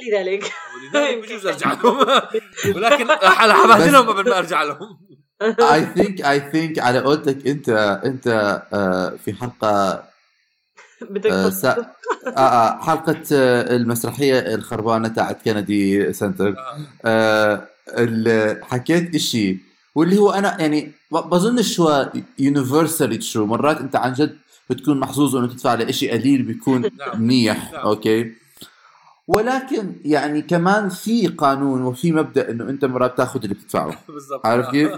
ولذلك. 0.00 0.52
ولذلك 0.94 1.18
بجوز 1.24 1.46
أرجع 1.46 1.72
لهم. 1.72 1.98
ولكن 2.76 3.10
هلا 3.10 3.54
حبهدلهم 3.54 4.08
قبل 4.08 4.30
ما 4.30 4.38
أرجع 4.38 4.62
لهم. 4.62 5.00
I 5.42 5.86
think 5.94 6.20
I 6.26 6.50
think 6.52 6.78
على 6.78 6.98
قولتك 7.00 7.46
انت 7.46 7.68
أنت 8.04 8.26
آه، 8.72 9.10
في 9.10 9.32
حلقة 9.32 10.04
بدك 11.02 11.30
آه، 11.30 11.48
آه، 12.26 12.38
آه، 12.38 12.80
حلقة 12.82 13.22
آه، 13.32 13.76
المسرحية 13.76 14.38
الخربانة 14.54 15.08
تاعت 15.08 15.42
Kennedy 15.44 16.12
Center. 16.12 16.54
آه. 16.58 16.78
آه، 17.04 18.60
حكيت 18.62 19.14
إشي 19.14 19.69
واللي 19.94 20.18
هو 20.18 20.30
أنا 20.30 20.60
يعني 20.60 20.92
بظنش 21.10 21.80
هو 21.80 22.12
universally 22.38 23.16
true 23.18 23.46
مرات 23.46 23.80
أنت 23.80 23.96
عن 23.96 24.12
جد 24.12 24.38
بتكون 24.70 25.00
محظوظ 25.00 25.36
إنه 25.36 25.46
تدفع 25.46 25.74
لإشي 25.74 26.10
قليل 26.10 26.42
بيكون 26.42 26.80
نعم 26.98 27.22
منيح 27.22 27.72
نعم. 27.72 27.80
okay 27.80 28.32
ولكن 29.28 29.92
يعني 30.04 30.42
كمان 30.42 30.88
في 30.88 31.26
قانون 31.26 31.82
وفي 31.82 32.12
مبدأ 32.12 32.50
إنه 32.50 32.70
أنت 32.70 32.84
مرات 32.84 33.16
تاخذ 33.16 33.42
اللي 33.42 33.54
بتدفعه 33.54 33.98
بالضبط 34.08 34.46
عارف 34.46 34.70
كيف؟ 34.70 34.90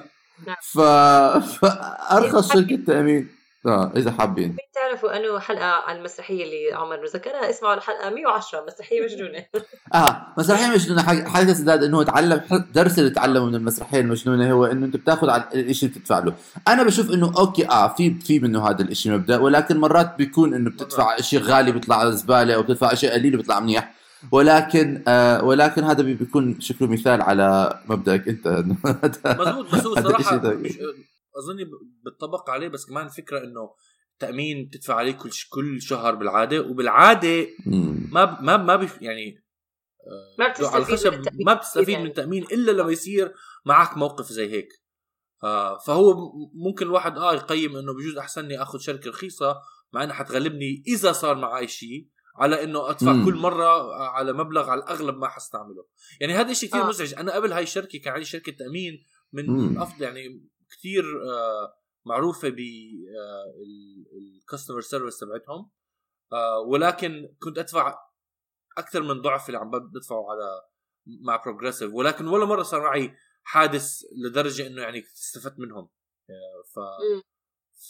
نعم. 0.47 0.57
ف... 0.63 0.79
فأرخص 1.61 2.53
شركة 2.53 2.77
تأمين 2.87 3.29
آه 3.67 3.93
إذا 3.97 4.11
حابين. 4.13 4.57
بتعرفوا 4.73 5.17
أنه 5.17 5.39
حلقة 5.39 5.65
عن 5.65 5.97
المسرحيه 5.97 6.45
اللي 6.45 6.73
عمر 6.75 7.05
ذكرها 7.15 7.51
اسمعوا 7.51 7.75
الحلقة 7.75 8.11
110 8.11 8.65
مسرحيه 8.67 9.03
مجنونة. 9.05 9.45
آه 9.95 10.27
مسرحيه 10.39 10.67
مجنونة. 10.75 11.03
حق- 11.03 11.29
حاجة 11.29 11.53
سداد 11.53 11.83
إنه 11.85 11.97
هو 11.99 12.03
تعلم 12.03 12.41
درس 12.75 12.99
اللي 12.99 13.11
تعلمه 13.11 13.47
من 13.47 13.55
المسرحيه 13.55 14.01
المجنونة 14.01 14.53
هو 14.53 14.65
إنه 14.67 14.87
أنت 14.87 14.97
بتاخذ 14.97 15.31
على 15.31 15.45
الشيء 15.55 15.89
اللي 15.89 16.01
بتدفع 16.01 16.19
له. 16.19 16.33
أنا 16.69 16.83
بشوف 16.83 17.11
إنه 17.11 17.33
أوكي 17.39 17.69
آه 17.69 17.89
في 17.95 18.15
في 18.21 18.39
منه 18.41 18.69
هذا 18.71 18.83
الشيء 18.83 19.13
مبدأ 19.13 19.39
ولكن 19.39 19.77
مرات 19.81 20.15
بيكون 20.19 20.55
إنه 20.55 20.71
بتدفع 20.71 21.17
شيء 21.21 21.41
غالي 21.41 21.73
بيطلع 21.73 22.11
زبالة 22.11 22.55
أو 22.55 22.63
بتدفع 22.63 22.95
شيء 22.95 23.13
قليل 23.13 23.37
بيطلع 23.37 23.61
منيح. 23.61 23.95
ولكن 24.33 25.03
آه 25.09 25.45
ولكن 25.45 25.85
هذا 25.85 26.03
بي- 26.03 26.15
بيكون 26.15 26.61
شكله 26.61 26.89
مثال 26.89 27.23
على 27.23 27.79
مبدأك 27.89 28.29
أنت. 28.29 28.49
مزبوط 29.27 29.75
بس 29.75 29.87
هو 29.87 29.95
صراحة 29.95 30.37
أظني 31.39 31.65
بتطبق 32.07 32.51
عليه 32.51 32.69
بس 32.69 32.87
كمان 32.87 33.07
الفكرة 33.07 33.39
إنه 33.45 33.75
تامين 34.19 34.67
بتدفع 34.69 34.95
عليه 34.95 35.13
كل 35.13 35.31
كل 35.51 35.83
شهر 35.83 36.15
بالعادة 36.15 36.61
وبالعادة. 36.61 37.47
ما 38.13 38.25
ب- 38.25 38.43
ما 38.43 38.57
ما 38.57 38.77
بيف 38.77 39.03
يعني 39.03 39.45
آه، 40.07 40.37
ما 40.39 40.49
بتستفيد 40.49 40.73
على 40.75 40.83
الخشب 40.83 41.23
ما 41.47 41.55
بتستفيد 41.55 41.89
يعني. 41.89 42.05
من 42.05 42.11
التأمين 42.11 42.43
إلا 42.45 42.73
لما 42.73 42.91
يصير 42.93 43.33
معك 43.67 43.97
موقف 43.97 44.27
زي 44.27 44.51
هيك 44.53 44.69
آه 45.45 45.79
فهو 45.79 46.33
ممكن 46.55 46.87
الواحد 46.87 47.19
آه 47.19 47.35
يقيم 47.35 47.77
إنه 47.77 47.95
بجوز 47.95 48.17
أحسن 48.17 48.45
لي 48.49 48.63
آخذ 48.63 48.79
شركة 48.79 49.11
رخيصة 49.11 49.57
مع 49.93 50.05
إنها 50.05 50.15
حتغلبني 50.15 50.83
إذا 50.87 51.13
صار 51.13 51.37
معي 51.37 51.69
شيء 51.69 52.09
على 52.37 52.65
إنه 52.65 52.91
أدفع 52.91 53.13
مم. 53.13 53.25
كل 53.25 53.35
مرة 53.35 53.95
على 53.95 54.33
مبلغ 54.33 54.71
على 54.71 54.83
الأغلب 54.83 55.17
ما 55.17 55.29
حستعمله 55.29 55.87
يعني 56.21 56.33
هذا 56.35 56.51
الشيء 56.51 56.69
كثير 56.69 56.83
آه. 56.83 56.89
مزعج 56.89 57.15
أنا 57.15 57.35
قبل 57.35 57.53
هاي 57.53 57.63
الشركة 57.63 57.99
كان 57.99 58.13
عندي 58.13 58.25
شركة 58.27 58.53
تأمين 58.53 59.05
من 59.33 59.47
مم. 59.47 59.79
أفضل 59.83 60.03
يعني 60.03 60.49
كثير 60.73 61.05
آه 61.05 61.75
معروفة 62.05 62.49
ب 62.49 62.59
ال 64.17 64.24
customer 64.24 64.81
service 64.81 65.19
تبعتهم. 65.19 65.71
آه 66.33 66.59
ولكن 66.59 67.35
كنت 67.43 67.59
أدفع 67.59 67.99
أكثر 68.79 69.03
من 69.03 69.23
ضعف 69.23 69.47
اللي 69.49 69.59
عم 69.59 69.71
بدفعه 69.71 70.31
على 70.31 70.63
مع 71.07 71.37
Progressive 71.37 71.95
ولكن 71.95 72.27
ولا 72.27 72.45
مرة 72.45 72.63
صار 72.63 72.81
معي 72.81 73.15
حادث 73.43 74.03
لدرجة 74.25 74.67
إنه 74.67 74.83
يعني 74.83 75.05
استفدت 75.05 75.59
منهم. 75.59 75.89
آه، 76.31 76.63
ف. 76.75 76.79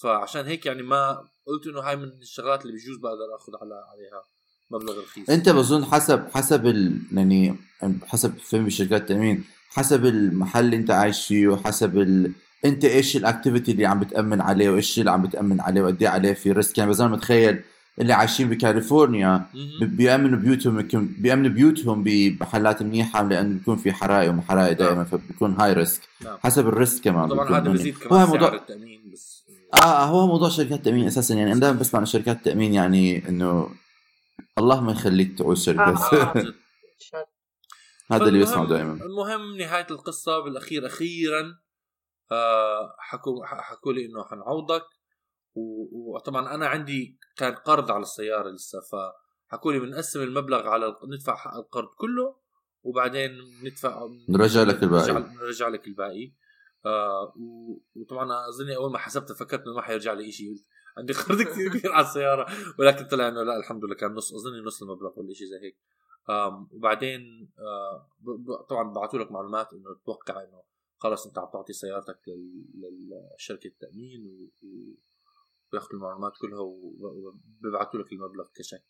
فعشان 0.02 0.46
هيك 0.46 0.66
يعني 0.66 0.82
ما 0.82 1.28
قلت 1.46 1.66
إنه 1.66 1.80
هاي 1.80 1.96
من 1.96 2.08
الشغلات 2.08 2.62
اللي 2.62 2.72
بجوز 2.72 2.96
بقدر 2.96 3.36
آخذ 3.36 3.52
على 3.60 3.74
عليها 3.74 4.24
مبلغ 4.70 5.00
رخيص. 5.00 5.30
أنت 5.30 5.48
بظن 5.48 5.84
حسب 5.84 6.28
حسب 6.30 6.66
ال... 6.66 7.00
يعني 7.12 7.56
حسب 8.02 8.38
فهم 8.38 8.68
شركات 8.68 9.00
التأمين 9.00 9.44
حسب 9.68 10.06
المحل 10.06 10.64
اللي 10.64 10.76
أنت 10.76 10.90
عايش 10.90 11.26
فيه 11.26 11.48
وحسب 11.48 11.98
ال... 11.98 12.32
انت 12.64 12.84
إيش 12.84 13.16
ال 13.16 13.22
activity 13.22 13.72
اللي 13.72 13.86
عم 13.86 14.00
بتأمن 14.00 14.40
عليه 14.40 14.70
وايش 14.70 14.98
اللي 14.98 15.10
عم 15.10 15.22
بتأمن 15.22 15.60
عليه 15.60 15.82
وقد 15.82 16.02
إيه 16.02 16.08
عليه 16.08 16.32
في 16.32 16.52
risk 16.52 16.78
يعني 16.78 16.90
بظن 16.90 17.10
متخيل 17.10 17.62
اللي 17.98 18.12
عايشين 18.12 18.48
بكاليفورنيا. 18.48 19.46
بيأمنوا 19.80 20.38
بيوتهم 20.38 20.88
بيأمنوا 21.18 21.50
بيوتهم 21.50 22.02
بمحلات 22.02 22.82
منيحة 22.82 23.22
لأن 23.28 23.58
بيكون 23.58 23.76
في 23.76 23.92
حرائق 23.92 24.34
وحرائق 24.34 24.78
دائما 24.78 25.04
فبيكون 25.04 25.56
high 25.60 25.72
risk 25.72 26.00
نعم. 26.24 26.38
حسب 26.38 26.68
ال 26.68 26.75
risk 26.75 27.04
كمان 27.04 27.28
طبعا 27.28 27.58
هذا. 27.58 27.70
بزيد 27.70 27.94
هو 27.94 28.08
كمان 28.08 28.26
موضوع 28.26 28.48
سعر 28.48 28.54
التأمين 28.54 29.10
بس 29.12 29.44
آه 29.74 30.04
هو 30.04 30.26
موضوع 30.26 30.48
شركات 30.48 30.78
التأمين 30.78 31.06
أساسا 31.06 31.34
يعني 31.34 31.52
أنا 31.52 31.60
دائما 31.60 31.78
بسمع 31.78 32.00
عن 32.00 32.06
شركات 32.06 32.36
التأمين 32.36 32.74
يعني 32.74 33.28
إنه 33.28 33.68
الله 34.58 34.80
ما 34.80 34.92
يخليك 34.92 35.38
تعوز 35.38 35.64
شركة 35.64 35.82
آه. 35.82 36.14
آه، 36.14 36.32
الله. 36.40 36.54
هذا 38.12 38.24
اللي 38.24 38.38
بسمعه 38.38 38.68
دائما 38.68 38.92
المهم 38.92 39.56
نهاية 39.58 39.86
القصة 39.90 40.40
بالأخير 40.44 40.86
أخيرا 40.86 41.61
آه 42.32 42.94
حكوا 42.98 43.46
حكوا 43.46 43.92
لي 43.92 44.06
إنه 44.06 44.24
حنعوضك. 44.24 44.84
وطبعا 45.92 46.54
أنا 46.54 46.66
عندي 46.66 47.18
كان 47.36 47.54
قرض 47.54 47.90
على 47.90 48.02
السيارة 48.02 48.50
لسه 48.50 48.78
فحكوا 48.80 49.72
لي 49.72 49.78
بنقسم 49.78 50.22
المبلغ 50.22 50.68
على 50.68 50.96
ندفع 51.14 51.36
حق 51.36 51.54
القرض 51.54 51.88
كله 51.98 52.36
وبعدين 52.82 53.30
ندفع 53.64 54.08
نرجع 54.28 54.62
لك 54.62 54.82
الباقي. 54.82 55.12
نرجع, 55.12 55.68
لك 55.68 55.86
الباقي. 55.86 56.32
آه 56.86 57.34
وطبعا 57.94 58.48
اظني 58.48 58.76
أول 58.76 58.92
ما 58.92 58.98
حسبت 58.98 59.32
فكرت 59.32 59.62
إنه 59.66 59.74
ما 59.74 59.82
حيرجع 59.82 60.12
لي 60.12 60.32
شيء 60.32 60.54
عندي 60.98 61.12
قرض 61.12 61.42
كثير 61.48 61.68
كبير 61.68 61.92
على 61.92 62.06
السيارة. 62.06 62.46
ولكن 62.78 63.04
طلع 63.04 63.28
إنه 63.28 63.42
لا 63.42 63.56
الحمد 63.56 63.84
لله 63.84 63.94
كان 63.94 64.14
نص 64.14 64.34
اظني 64.34 64.60
نص 64.60 64.82
المبلغ 64.82 65.18
ولا 65.18 65.34
شيء 65.34 65.46
زي 65.46 65.56
هيك. 65.66 65.78
وبعدين 66.70 67.52
آه 67.58 68.08
طبعا 68.68 68.92
بعثوا 68.92 69.18
لك 69.18 69.32
معلومات 69.32 69.72
إنه 69.72 69.94
تتوقع 70.02 70.42
إنه 70.42 70.62
خلص 71.02 71.26
انت 71.26 71.38
عم 71.38 71.48
تعطي 71.52 71.72
سيارتك 71.72 72.20
لل- 72.28 73.30
لشركه 73.36 73.66
التأمين 73.66 74.26
و- 74.26 74.66
و- 74.66 74.96
وياخذوا 75.72 75.92
المعلومات 75.92 76.32
كلها 76.40 76.60
وبيبعثوا 76.60 78.00
لك 78.00 78.12
المبلغ 78.12 78.48
كشك. 78.54 78.84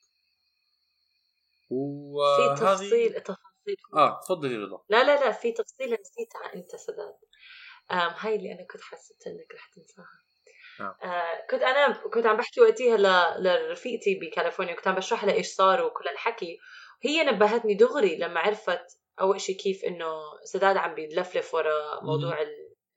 في 1.69 1.75
وهذه 1.75 2.55
تفصيل 2.55 3.21
تفاصيل. 3.21 3.77
آه 3.95 4.21
تفضلي 4.21 4.57
رضا. 4.57 4.85
لا 4.89 5.05
لا 5.05 5.25
لا 5.25 5.33
في 5.33 5.53
تفصيلة 5.53 5.99
نسيتها 6.01 6.55
أنت 6.55 6.77
سداد. 6.77 7.15
هاي 7.91 8.37
اللي 8.37 8.53
أنا 8.53 8.67
كنت 8.67 8.81
حسيت 8.83 9.27
إنك 9.27 9.55
رح 9.55 9.71
تنساها. 9.75 10.07
نعم. 10.81 10.95
آه 11.03 11.47
كنت 11.51 11.63
أنا 11.63 12.03
كنت 12.15 12.27
عم 12.27 12.37
بحكي 12.37 12.61
وقتها 12.61 12.97
ل... 12.97 13.43
لرفيقتي 13.45 14.15
بكاليفورنيا 14.21 14.75
كنت 14.75 14.89
عم 14.89 14.95
بشرح 14.95 15.25
لها 15.25 15.35
إيش 15.35 15.47
صار 15.55 15.83
وكل 15.85 16.09
الحكي. 16.09 16.59
هي 17.03 17.25
نبهتني 17.25 17.75
دغري 17.75 18.17
لما 18.19 18.41
عرفت 18.41 18.99
أول 19.23 19.41
شيء 19.41 19.57
كيف 19.57 19.85
إنه 19.85 20.11
سداد 20.45 20.77
عم 20.77 20.95
بيتلفلف 20.95 21.55
ورا 21.55 22.01
موضوع 22.03 22.39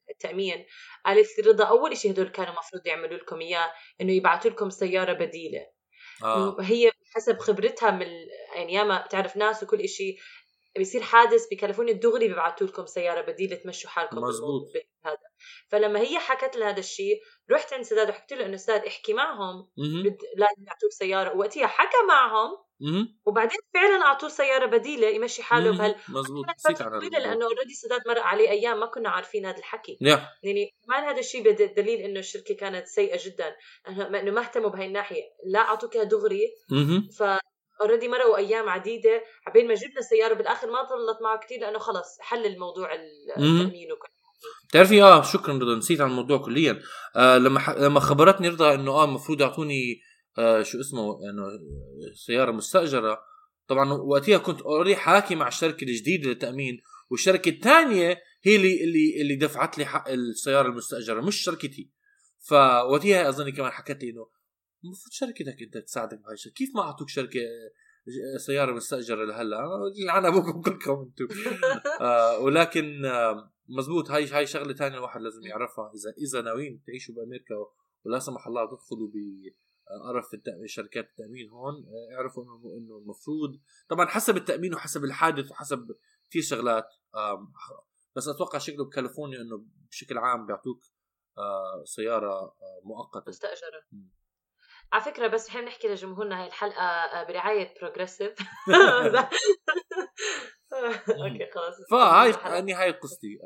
التأمين 0.09 0.65
قالت 1.05 1.39
لي 1.39 1.51
رضا 1.51 1.65
أول 1.65 1.97
شيء 1.97 2.11
هدول 2.11 2.29
كانوا 2.29 2.53
المفروض 2.53 2.87
يعملوا 2.87 3.17
لكم 3.17 3.41
إياه 3.41 3.73
إنه 4.01 4.13
يبعثوا 4.13 4.51
لكم 4.51 4.69
سيارة 4.69 5.13
بديلة 5.13 5.67
آه 6.23 6.57
هي 6.61 6.91
حسب 7.15 7.39
خبرتها 7.39 7.91
من 7.91 8.07
يعني 8.55 8.73
ياما 8.73 9.05
بتعرف 9.05 9.37
ناس 9.37 9.63
وكل 9.63 9.79
إشي 9.79 10.17
بيصير 10.77 11.01
حادث 11.01 11.47
بكاليفورنيا 11.51 11.93
دغري 11.93 12.27
بيبعتوا 12.27 12.67
لكم 12.67 12.85
سيارة 12.85 13.21
بديلة 13.21 13.55
تمشوا 13.55 13.89
حالكم 13.89 14.17
مزبوط. 14.17 14.67
هذا 15.05 15.17
فلما 15.67 15.99
هي 15.99 16.19
حكت 16.19 16.55
لي 16.55 16.65
هذا 16.65 16.79
الشيء 16.79 17.21
رحت 17.51 17.73
عند 17.73 17.83
سداد 17.83 18.09
وحكيت 18.09 18.37
له 18.37 18.45
إنه 18.45 18.57
سداد 18.57 18.85
احكي 18.85 19.13
معهم. 19.13 19.69
بد... 19.77 20.17
لازم 20.35 20.63
يعطوك 20.67 20.91
سيارة 20.91 21.35
ووقتها 21.35 21.67
حكى 21.67 21.97
معهم. 22.07 22.64
وبعدين 23.25 23.59
فعلا 23.73 24.05
اعطوه 24.05 24.29
سيارة 24.29 24.65
بديلة 24.65 25.07
يمشي 25.07 25.43
حاله. 25.43 25.77
بهال 25.77 25.95
مزبوط 26.09 26.45
طويلة. 26.79 27.19
لأنه 27.19 27.45
اوريدي 27.45 27.73
سداد 27.73 28.01
مرق 28.07 28.21
عليه 28.21 28.49
أيام 28.49 28.79
ما 28.79 28.85
كنا 28.85 29.09
عارفين 29.09 29.45
هذا 29.45 29.57
الحكي. 29.57 29.97
يا 30.01 30.29
يعني 30.43 30.73
كمان 30.85 31.03
هذا 31.03 31.19
الشيء 31.19 31.51
دليل 31.77 31.99
إنه 31.99 32.19
الشركة 32.19 32.55
كانت 32.55 32.87
سيئة 32.87 33.19
جدا. 33.25 33.55
أنه 33.87 34.31
ما 34.31 34.41
اهتموا 34.41 34.69
بهي 34.69 34.85
الناحية. 34.85 35.23
لا 35.45 35.59
أعطوك 35.59 35.95
إياها 35.95 36.05
دغري. 36.05 36.47
ف 37.17 37.23
already 37.81 38.07
مرقوا 38.07 38.37
أيام 38.37 38.69
عديدة. 38.69 39.23
عبين 39.47 39.67
ما 39.67 39.73
جبنا 39.73 39.99
السيارة 39.99 40.33
بالآخر 40.33 40.67
ما 40.71 40.81
ضلت 40.81 41.21
معه 41.21 41.39
كثير 41.39 41.59
لأنه 41.59 41.79
خلص 41.79 42.17
حل 42.19 42.45
الموضوع 42.45 42.93
التأمين 42.93 43.91
وكل 43.91 44.07
بتعرفي 44.69 45.03
آه 45.03 45.21
شكرا 45.21 45.53
رضا. 45.53 45.75
نسيت 45.75 46.01
عن 46.01 46.09
الموضوع 46.09 46.37
كليا. 46.37 46.79
آه 47.15 47.37
لما 47.37 47.59
ح... 47.59 47.69
لما 47.69 47.99
خبرتني 47.99 48.49
رضا 48.49 48.73
إنه 48.73 48.91
آه 48.91 49.03
المفروض 49.03 49.41
يعطوني 49.41 50.01
آه 50.37 50.63
شو 50.63 50.79
اسمه؟ 50.79 51.29
انه 51.29 51.43
سيارة 52.13 52.51
مستأجرة. 52.51 53.19
طبعا 53.67 53.93
وقتها 53.93 54.37
كنت 54.37 54.61
already 54.61 54.95
حاكي 54.95 55.35
مع 55.35 55.47
الشركة 55.47 55.83
الجديدة 55.83 56.29
للتأمين 56.29 56.81
والشركة 57.09 57.49
الثانية 57.49 58.21
هي 58.43 58.55
اللي 58.55 58.83
اللي 58.83 59.21
اللي 59.21 59.35
دفعت 59.35 59.77
لي 59.77 59.85
حق 59.85 60.09
السيارة 60.09 60.67
المستأجرة 60.67 61.21
مش 61.21 61.35
شركتي. 61.35 61.91
فوقتها 62.39 63.29
اظني 63.29 63.51
كمان 63.51 63.71
حكت 63.71 64.03
لي 64.03 64.09
إنه 64.09 64.27
المفروض 64.83 65.11
شركتك 65.11 65.61
أنت 65.61 65.77
تساعدك 65.77 66.19
بهاي 66.19 66.33
الشيء 66.33 66.51
كيف 66.51 66.69
ما 66.75 66.81
أعطوك 66.81 67.09
شركة 67.09 67.39
سيارة 68.37 68.71
مستأجرة 68.71 69.25
لهلا؟ 69.25 69.57
لعن 70.05 70.25
ابوكم 70.25 70.61
كلكم 70.61 70.91
أنتم. 70.91 71.27
آه 72.01 72.39
ولكن 72.39 73.05
آه 73.05 73.51
مزبوط. 73.69 74.11
هاي 74.11 74.27
هاي 74.27 74.47
شغلة 74.47 74.73
ثانية 74.73 74.97
الواحد 74.97 75.21
لازم 75.21 75.43
يعرفها. 75.43 75.91
إذا 75.95 76.13
إذا 76.27 76.41
ناويين 76.41 76.83
تعيشوا 76.87 77.15
بأمريكا 77.15 77.55
ولا 78.05 78.19
سمح 78.19 78.47
الله 78.47 78.65
تدخلوا 78.65 79.07
بقرف 79.89 80.33
التأمين 80.33 80.67
شركات 80.67 81.05
التأمين 81.09 81.49
هون 81.49 81.73
آه، 81.73 82.15
اعرفوا 82.15 82.43
إنه 82.43 82.77
إنه 82.77 82.97
المفروض 82.97 83.59
طبعا 83.89 84.05
حسب 84.05 84.37
التأمين 84.37 84.73
وحسب 84.73 85.03
الحادث 85.03 85.51
وحسب 85.51 85.87
كثير 86.29 86.41
شغلات 86.41 86.87
بس 88.15 88.27
أتوقع 88.27 88.59
شكله 88.59 88.85
بكاليفورنيا 88.85 89.41
إنه 89.41 89.65
بشكل 89.91 90.17
عام 90.17 90.45
بيعطوك 90.45 90.81
آه، 91.37 91.83
سيارة 91.85 92.33
آه، 92.33 92.81
مؤقتة. 92.83 93.29
مستأجرة. 93.29 93.81
على 94.93 95.03
فكرة 95.03 95.27
بس 95.27 95.49
نحن 95.49 95.65
نحكي 95.65 95.87
لجمهورنا 95.87 96.41
هاي 96.41 96.47
الحلقة 96.47 96.81
آه، 96.81 97.23
برعاية 97.27 97.73
Progressive 97.81 98.31
okay 100.73 101.51
خلاص. 101.55 101.75
فهاي 101.91 102.61
نهاية 102.61 102.91
قصتي. 102.91 103.37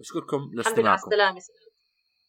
بشكركم 0.00 0.36
الحمد 0.36 0.78
لله 0.78 0.90
على 0.90 0.96
لاستماعكم. 0.96 1.08
السلامة 1.10 1.40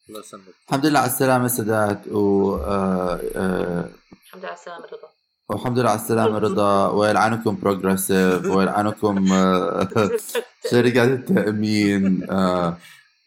الله 0.10 0.20
يسلمك. 0.20 0.44
الحمد 0.68 0.86
لله 0.86 1.00
على 1.00 1.10
السلامة 1.12 1.48
سادات 1.48 2.08
و 2.08 2.56
آه، 2.56 3.20
آه، 3.36 3.90
الحمد 4.26 4.42
لله 4.42 4.48
على 4.50 4.58
السلامة 4.58 4.86
رضا. 4.86 5.10
والحمد 5.50 5.80
لله 5.80 5.90
على 5.90 6.00
السلامة 6.00 6.38
رضا. 6.38 6.88
ويلعنكم 6.90 7.58
Progressive 7.62 8.46
ويلعنكم 8.46 9.34
آه، 9.34 9.88
شركات 10.72 11.10
التأمين 11.10 12.28
آه، 12.32 12.78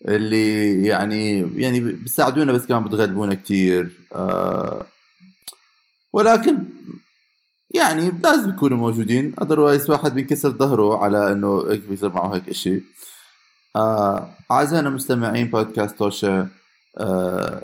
اللي 0.08 0.82
يعني 0.86 1.38
يعني 1.62 1.80
بيساعدونا 1.80 2.52
بس 2.52 2.66
كمان 2.66 2.84
بتغلبونا 2.84 3.34
كتير 3.34 3.90
آه، 4.14 4.86
ولكن 6.12 6.58
يعني 7.70 8.12
لازم 8.24 8.50
يكونوا 8.50 8.78
موجودين. 8.78 9.34
otherwise 9.42 9.90
واحد 9.90 10.14
بينكسر 10.14 10.50
ظهره 10.50 10.98
على 11.04 11.32
إنه 11.32 11.64
هيك 11.70 11.80
بيصير 11.88 12.12
معه 12.12 12.34
هيك 12.34 12.48
إشي. 12.48 12.82
آه، 13.76 14.28
أعزائنا 14.50 14.90
مستمعين 14.90 15.46
بودكاست 15.50 15.98
توشا 15.98 16.48
آه 16.98 17.62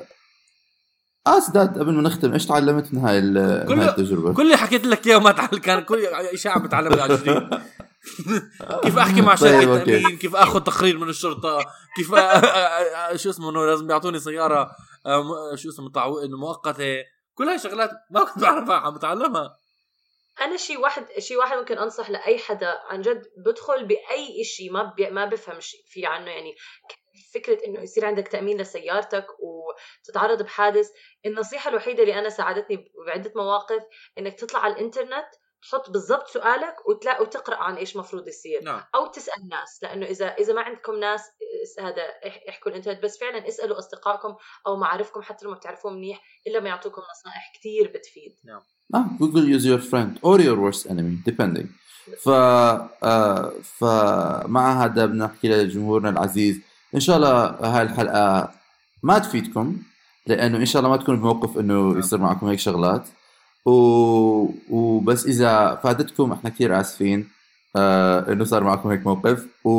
آه 1.27 1.41
سداد 1.41 1.79
قبل 1.79 1.93
ما 1.93 2.03
نختم 2.03 2.33
إيش 2.33 2.47
تعلمت 2.47 2.95
من 2.95 3.01
هاي 3.01 3.20
كل- 3.66 3.81
هاي 3.81 3.89
التجربة؟ 3.89 4.35
كل 4.35 4.43
اللي 4.43 4.57
حكيت 4.57 4.87
لك 4.87 5.07
إياه 5.07 5.18
ما 5.18 5.33
تعال 5.33 5.61
كان 5.61 5.81
كل 5.85 6.05
اشاعه 6.07 6.59
بتعلم 6.62 7.01
على 7.01 7.16
جديد 7.16 7.49
كيف 8.85 8.99
أحكي 8.99 9.20
مع 9.20 9.35
طيب، 9.35 9.61
شركه 9.61 9.81
أوكي. 9.81 10.01
تأمين؟ 10.03 10.18
كيف 10.18 10.37
آخذ 10.37 10.61
تقرير 10.61 10.99
من 10.99 11.09
الشرطة؟ 11.09 11.59
كيف 11.97 12.09
شو 13.22 13.31
اسمه 13.31 13.51
إنه 13.51 13.66
لازم 13.66 13.91
يعطوني 13.91 14.18
سيارة 14.18 14.70
شو 15.55 15.68
اسمه 15.68 15.91
تعو... 15.91 16.18
إنه 16.18 16.37
مؤقتة. 16.37 16.97
كل 17.35 17.45
هاي 17.49 17.59
شغلات 17.59 17.91
ما 18.11 18.24
كنت 18.24 18.39
بعرفها 18.39 18.77
عم 18.77 18.95
بتعلمها. 18.95 19.57
أنا 20.41 20.57
شيء 20.57 20.81
واحد 20.81 21.05
شيء 21.18 21.37
واحد 21.39 21.57
ممكن 21.59 21.79
أنصح 21.79 22.11
لأي 22.11 22.39
حدا 22.39 22.74
عن 22.91 23.01
جد 23.03 23.22
بدخل 23.47 23.87
بأي 23.87 24.45
شيء 24.45 24.72
ما 24.72 24.93
بي 24.97 25.11
ما 25.11 25.24
بفهم 25.24 25.61
شيء 25.61 25.81
في 25.89 26.07
عنه 26.07 26.31
يعني 26.31 26.55
فكرة 27.39 27.59
إنه 27.66 27.80
يصير 27.80 28.05
عندك 28.05 28.28
تأمين 28.28 28.61
لسيارتك 28.61 29.26
وتتعرض 29.41 30.43
بحادث 30.43 30.89
النصيحة 31.26 31.70
الوحيدة 31.70 32.03
اللي 32.03 32.18
أنا 32.18 32.28
ساعدتني 32.28 32.93
بعدة 33.07 33.32
مواقف 33.37 33.82
إنك 34.18 34.34
تطلع 34.34 34.61
على 34.61 34.72
الإنترنت 34.74 35.26
تحط 35.62 35.91
بالضبط 35.91 36.28
سؤالك 36.28 36.89
وتلاقي 36.89 37.22
وتقرأ 37.22 37.57
عن 37.57 37.76
إيش 37.76 37.97
مفروض 37.97 38.28
يصير 38.28 38.62
نعم. 38.62 38.82
أو 38.95 39.07
تسأل 39.07 39.49
ناس 39.49 39.78
لأنه 39.82 40.07
إذا 40.07 40.26
إذا 40.26 40.53
ما 40.53 40.61
عندكم 40.61 40.95
ناس 40.99 41.20
إس- 41.20 41.82
هذا 41.82 42.03
إح- 42.24 42.49
احكوا 42.49 42.70
الإنترنت 42.70 43.03
بس 43.03 43.18
فعلا 43.18 43.49
اسألوا 43.49 43.78
أصدقائكم 43.78 44.34
أو 44.66 44.76
معارفكم 44.76 45.22
حتى 45.22 45.45
لو 45.45 45.51
ما 45.51 45.57
بتعرفوهم 45.57 45.95
منيح 45.97 46.20
إلا 46.47 46.61
ما 46.61 46.68
يعطوكم 46.68 47.03
نصائح 47.03 47.53
كثير 47.59 47.93
بتفيد. 47.95 48.37
آه 48.95 49.07
جوجل 49.20 49.61
is 49.61 49.62
your 49.62 49.82
friend 49.91 50.20
or 50.22 50.39
your 50.41 50.57
worst 50.57 50.91
enemy 50.91 51.32
depending. 51.32 51.66
ف 52.18 52.28
آه 52.28 53.53
فمع 53.62 54.84
هذا 54.84 55.07
بنحكي 55.07 55.49
لجمهورنا 55.49 56.09
العزيز 56.11 56.61
إن 56.97 57.01
شاء 57.01 57.16
الله 57.16 57.44
هاي 57.47 57.82
الحلقة 57.82 58.51
ما 59.03 59.18
تفيدكم 59.18 59.76
لأنه 60.26 60.59
إن 60.59 60.66
شاء 60.66 60.80
الله 60.80 60.90
ما 60.90 60.97
تكونوا 60.97 61.20
بموقف 61.20 61.59
إنه 61.59 61.99
يصير 61.99 62.18
معكم 62.18 62.47
هيك 62.47 62.59
شغلات. 62.59 63.09
و... 63.66 63.70
وبس 64.70 65.26
إذا 65.26 65.80
فادتكم 65.82 66.32
إحنا 66.32 66.51
كثير 66.51 66.80
آسفين 66.80 67.28
آه 67.76 68.32
إنه 68.32 68.44
صار 68.44 68.64
معكم 68.64 68.88
هيك 68.88 69.07
موقف. 69.07 69.47
و... 69.64 69.70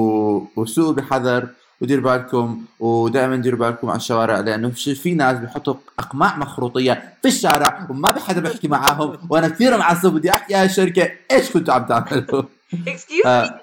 وسوقوا 0.56 0.94
بحذر 0.94 1.48
ودير 1.82 2.00
بالكم 2.00 2.66
ودائما 2.80 3.36
ديروا 3.36 3.60
بالكم 3.60 3.90
على 3.90 3.98
الشوارع 3.98 4.40
لأنه 4.40 4.70
في 4.70 4.96
في 4.96 5.14
ناس 5.14 5.38
بيحطوا 5.38 5.76
أقماع 6.00 6.38
مخروطية 6.38 7.14
في 7.22 7.28
الشارع 7.28 7.88
وما 7.90 8.12
بحدا 8.12 8.42
بيحكي 8.42 8.68
معاهم 8.68 9.18
وأنا 9.30 9.48
كثير 9.50 9.78
معصب 9.78 10.14
بدي 10.14 10.32
أحكي 10.32 10.54
يا 10.54 10.64
الشركة 10.64 11.12
إيش 11.32 11.52
كنتوا 11.52 11.74
عم 11.74 11.86
تعملوا؟ 11.86 12.44
excuse 12.88 13.26
آه، 13.26 13.60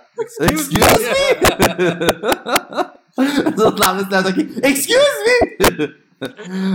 تطلع 3.57 3.93
مثل 3.93 4.15
هذاك 4.15 4.39
excuse 4.65 4.99
me 5.27 5.89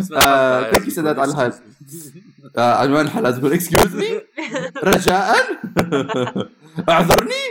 thank 0.02 0.86
you 0.86 0.92
سداد 0.92 1.20
على 1.20 1.32
الهاي 1.32 1.52
آه، 2.58 2.74
عنوان 2.76 3.06
الحلقة 3.06 3.32
تقول 3.32 3.54
excuse 3.54 3.96
me 3.96 4.22
رجاء؟ 4.84 5.36
اعذرني. 6.90 7.46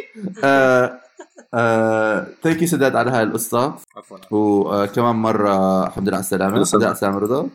thank 2.42 2.62
you 2.62 2.68
سداد 2.68 2.96
على 2.96 3.10
هاي 3.10 3.22
القصة. 3.22 3.74
عفوا. 3.96 4.18
وكمان 4.30 5.16
مرة 5.16 5.86
الحمد 5.86 6.08
لله 6.08 6.16
على 6.16 6.24
السلامة. 6.24 6.56
الحمد 6.62 6.74
لله. 6.74 6.86
على 6.86 6.92
السلامة 6.94 7.18
رضا. 7.18 7.48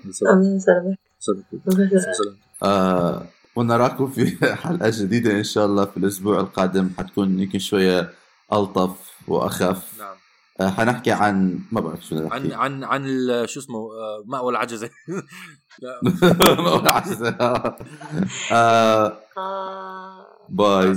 آه، 2.64 3.26
ونراكم 3.56 4.08
في 4.08 4.38
حلقة 4.64 4.92
جديدة 4.94 5.32
إن 5.32 5.44
شاء 5.44 5.66
الله 5.66 5.86
في 5.86 5.98
الأسبوع 5.98 6.40
القادم. 6.40 6.90
حتكون 6.98 7.40
يمكن 7.40 7.60
شوية 7.60 8.10
ألطف 8.54 8.92
وأخف. 9.28 10.00
نعم. 10.00 10.08
آه، 10.08 10.23
حنحكي 10.62 11.12
عن 11.12 11.60
ما 11.72 11.82
بعرف 11.82 12.06
شو 12.06 12.16
عن 12.18 12.24
نحكي. 12.26 12.54
عن 12.54 12.84
عن 12.84 13.06
ال- 13.06 13.50
شو 13.50 13.60
اسمه 13.60 13.78
آه، 13.78 14.24
مأوى 14.26 14.52
العجزة. 14.52 14.90
لا. 15.84 16.00
آه، 18.52 19.18
آه. 19.38 20.28
باي. 20.50 20.96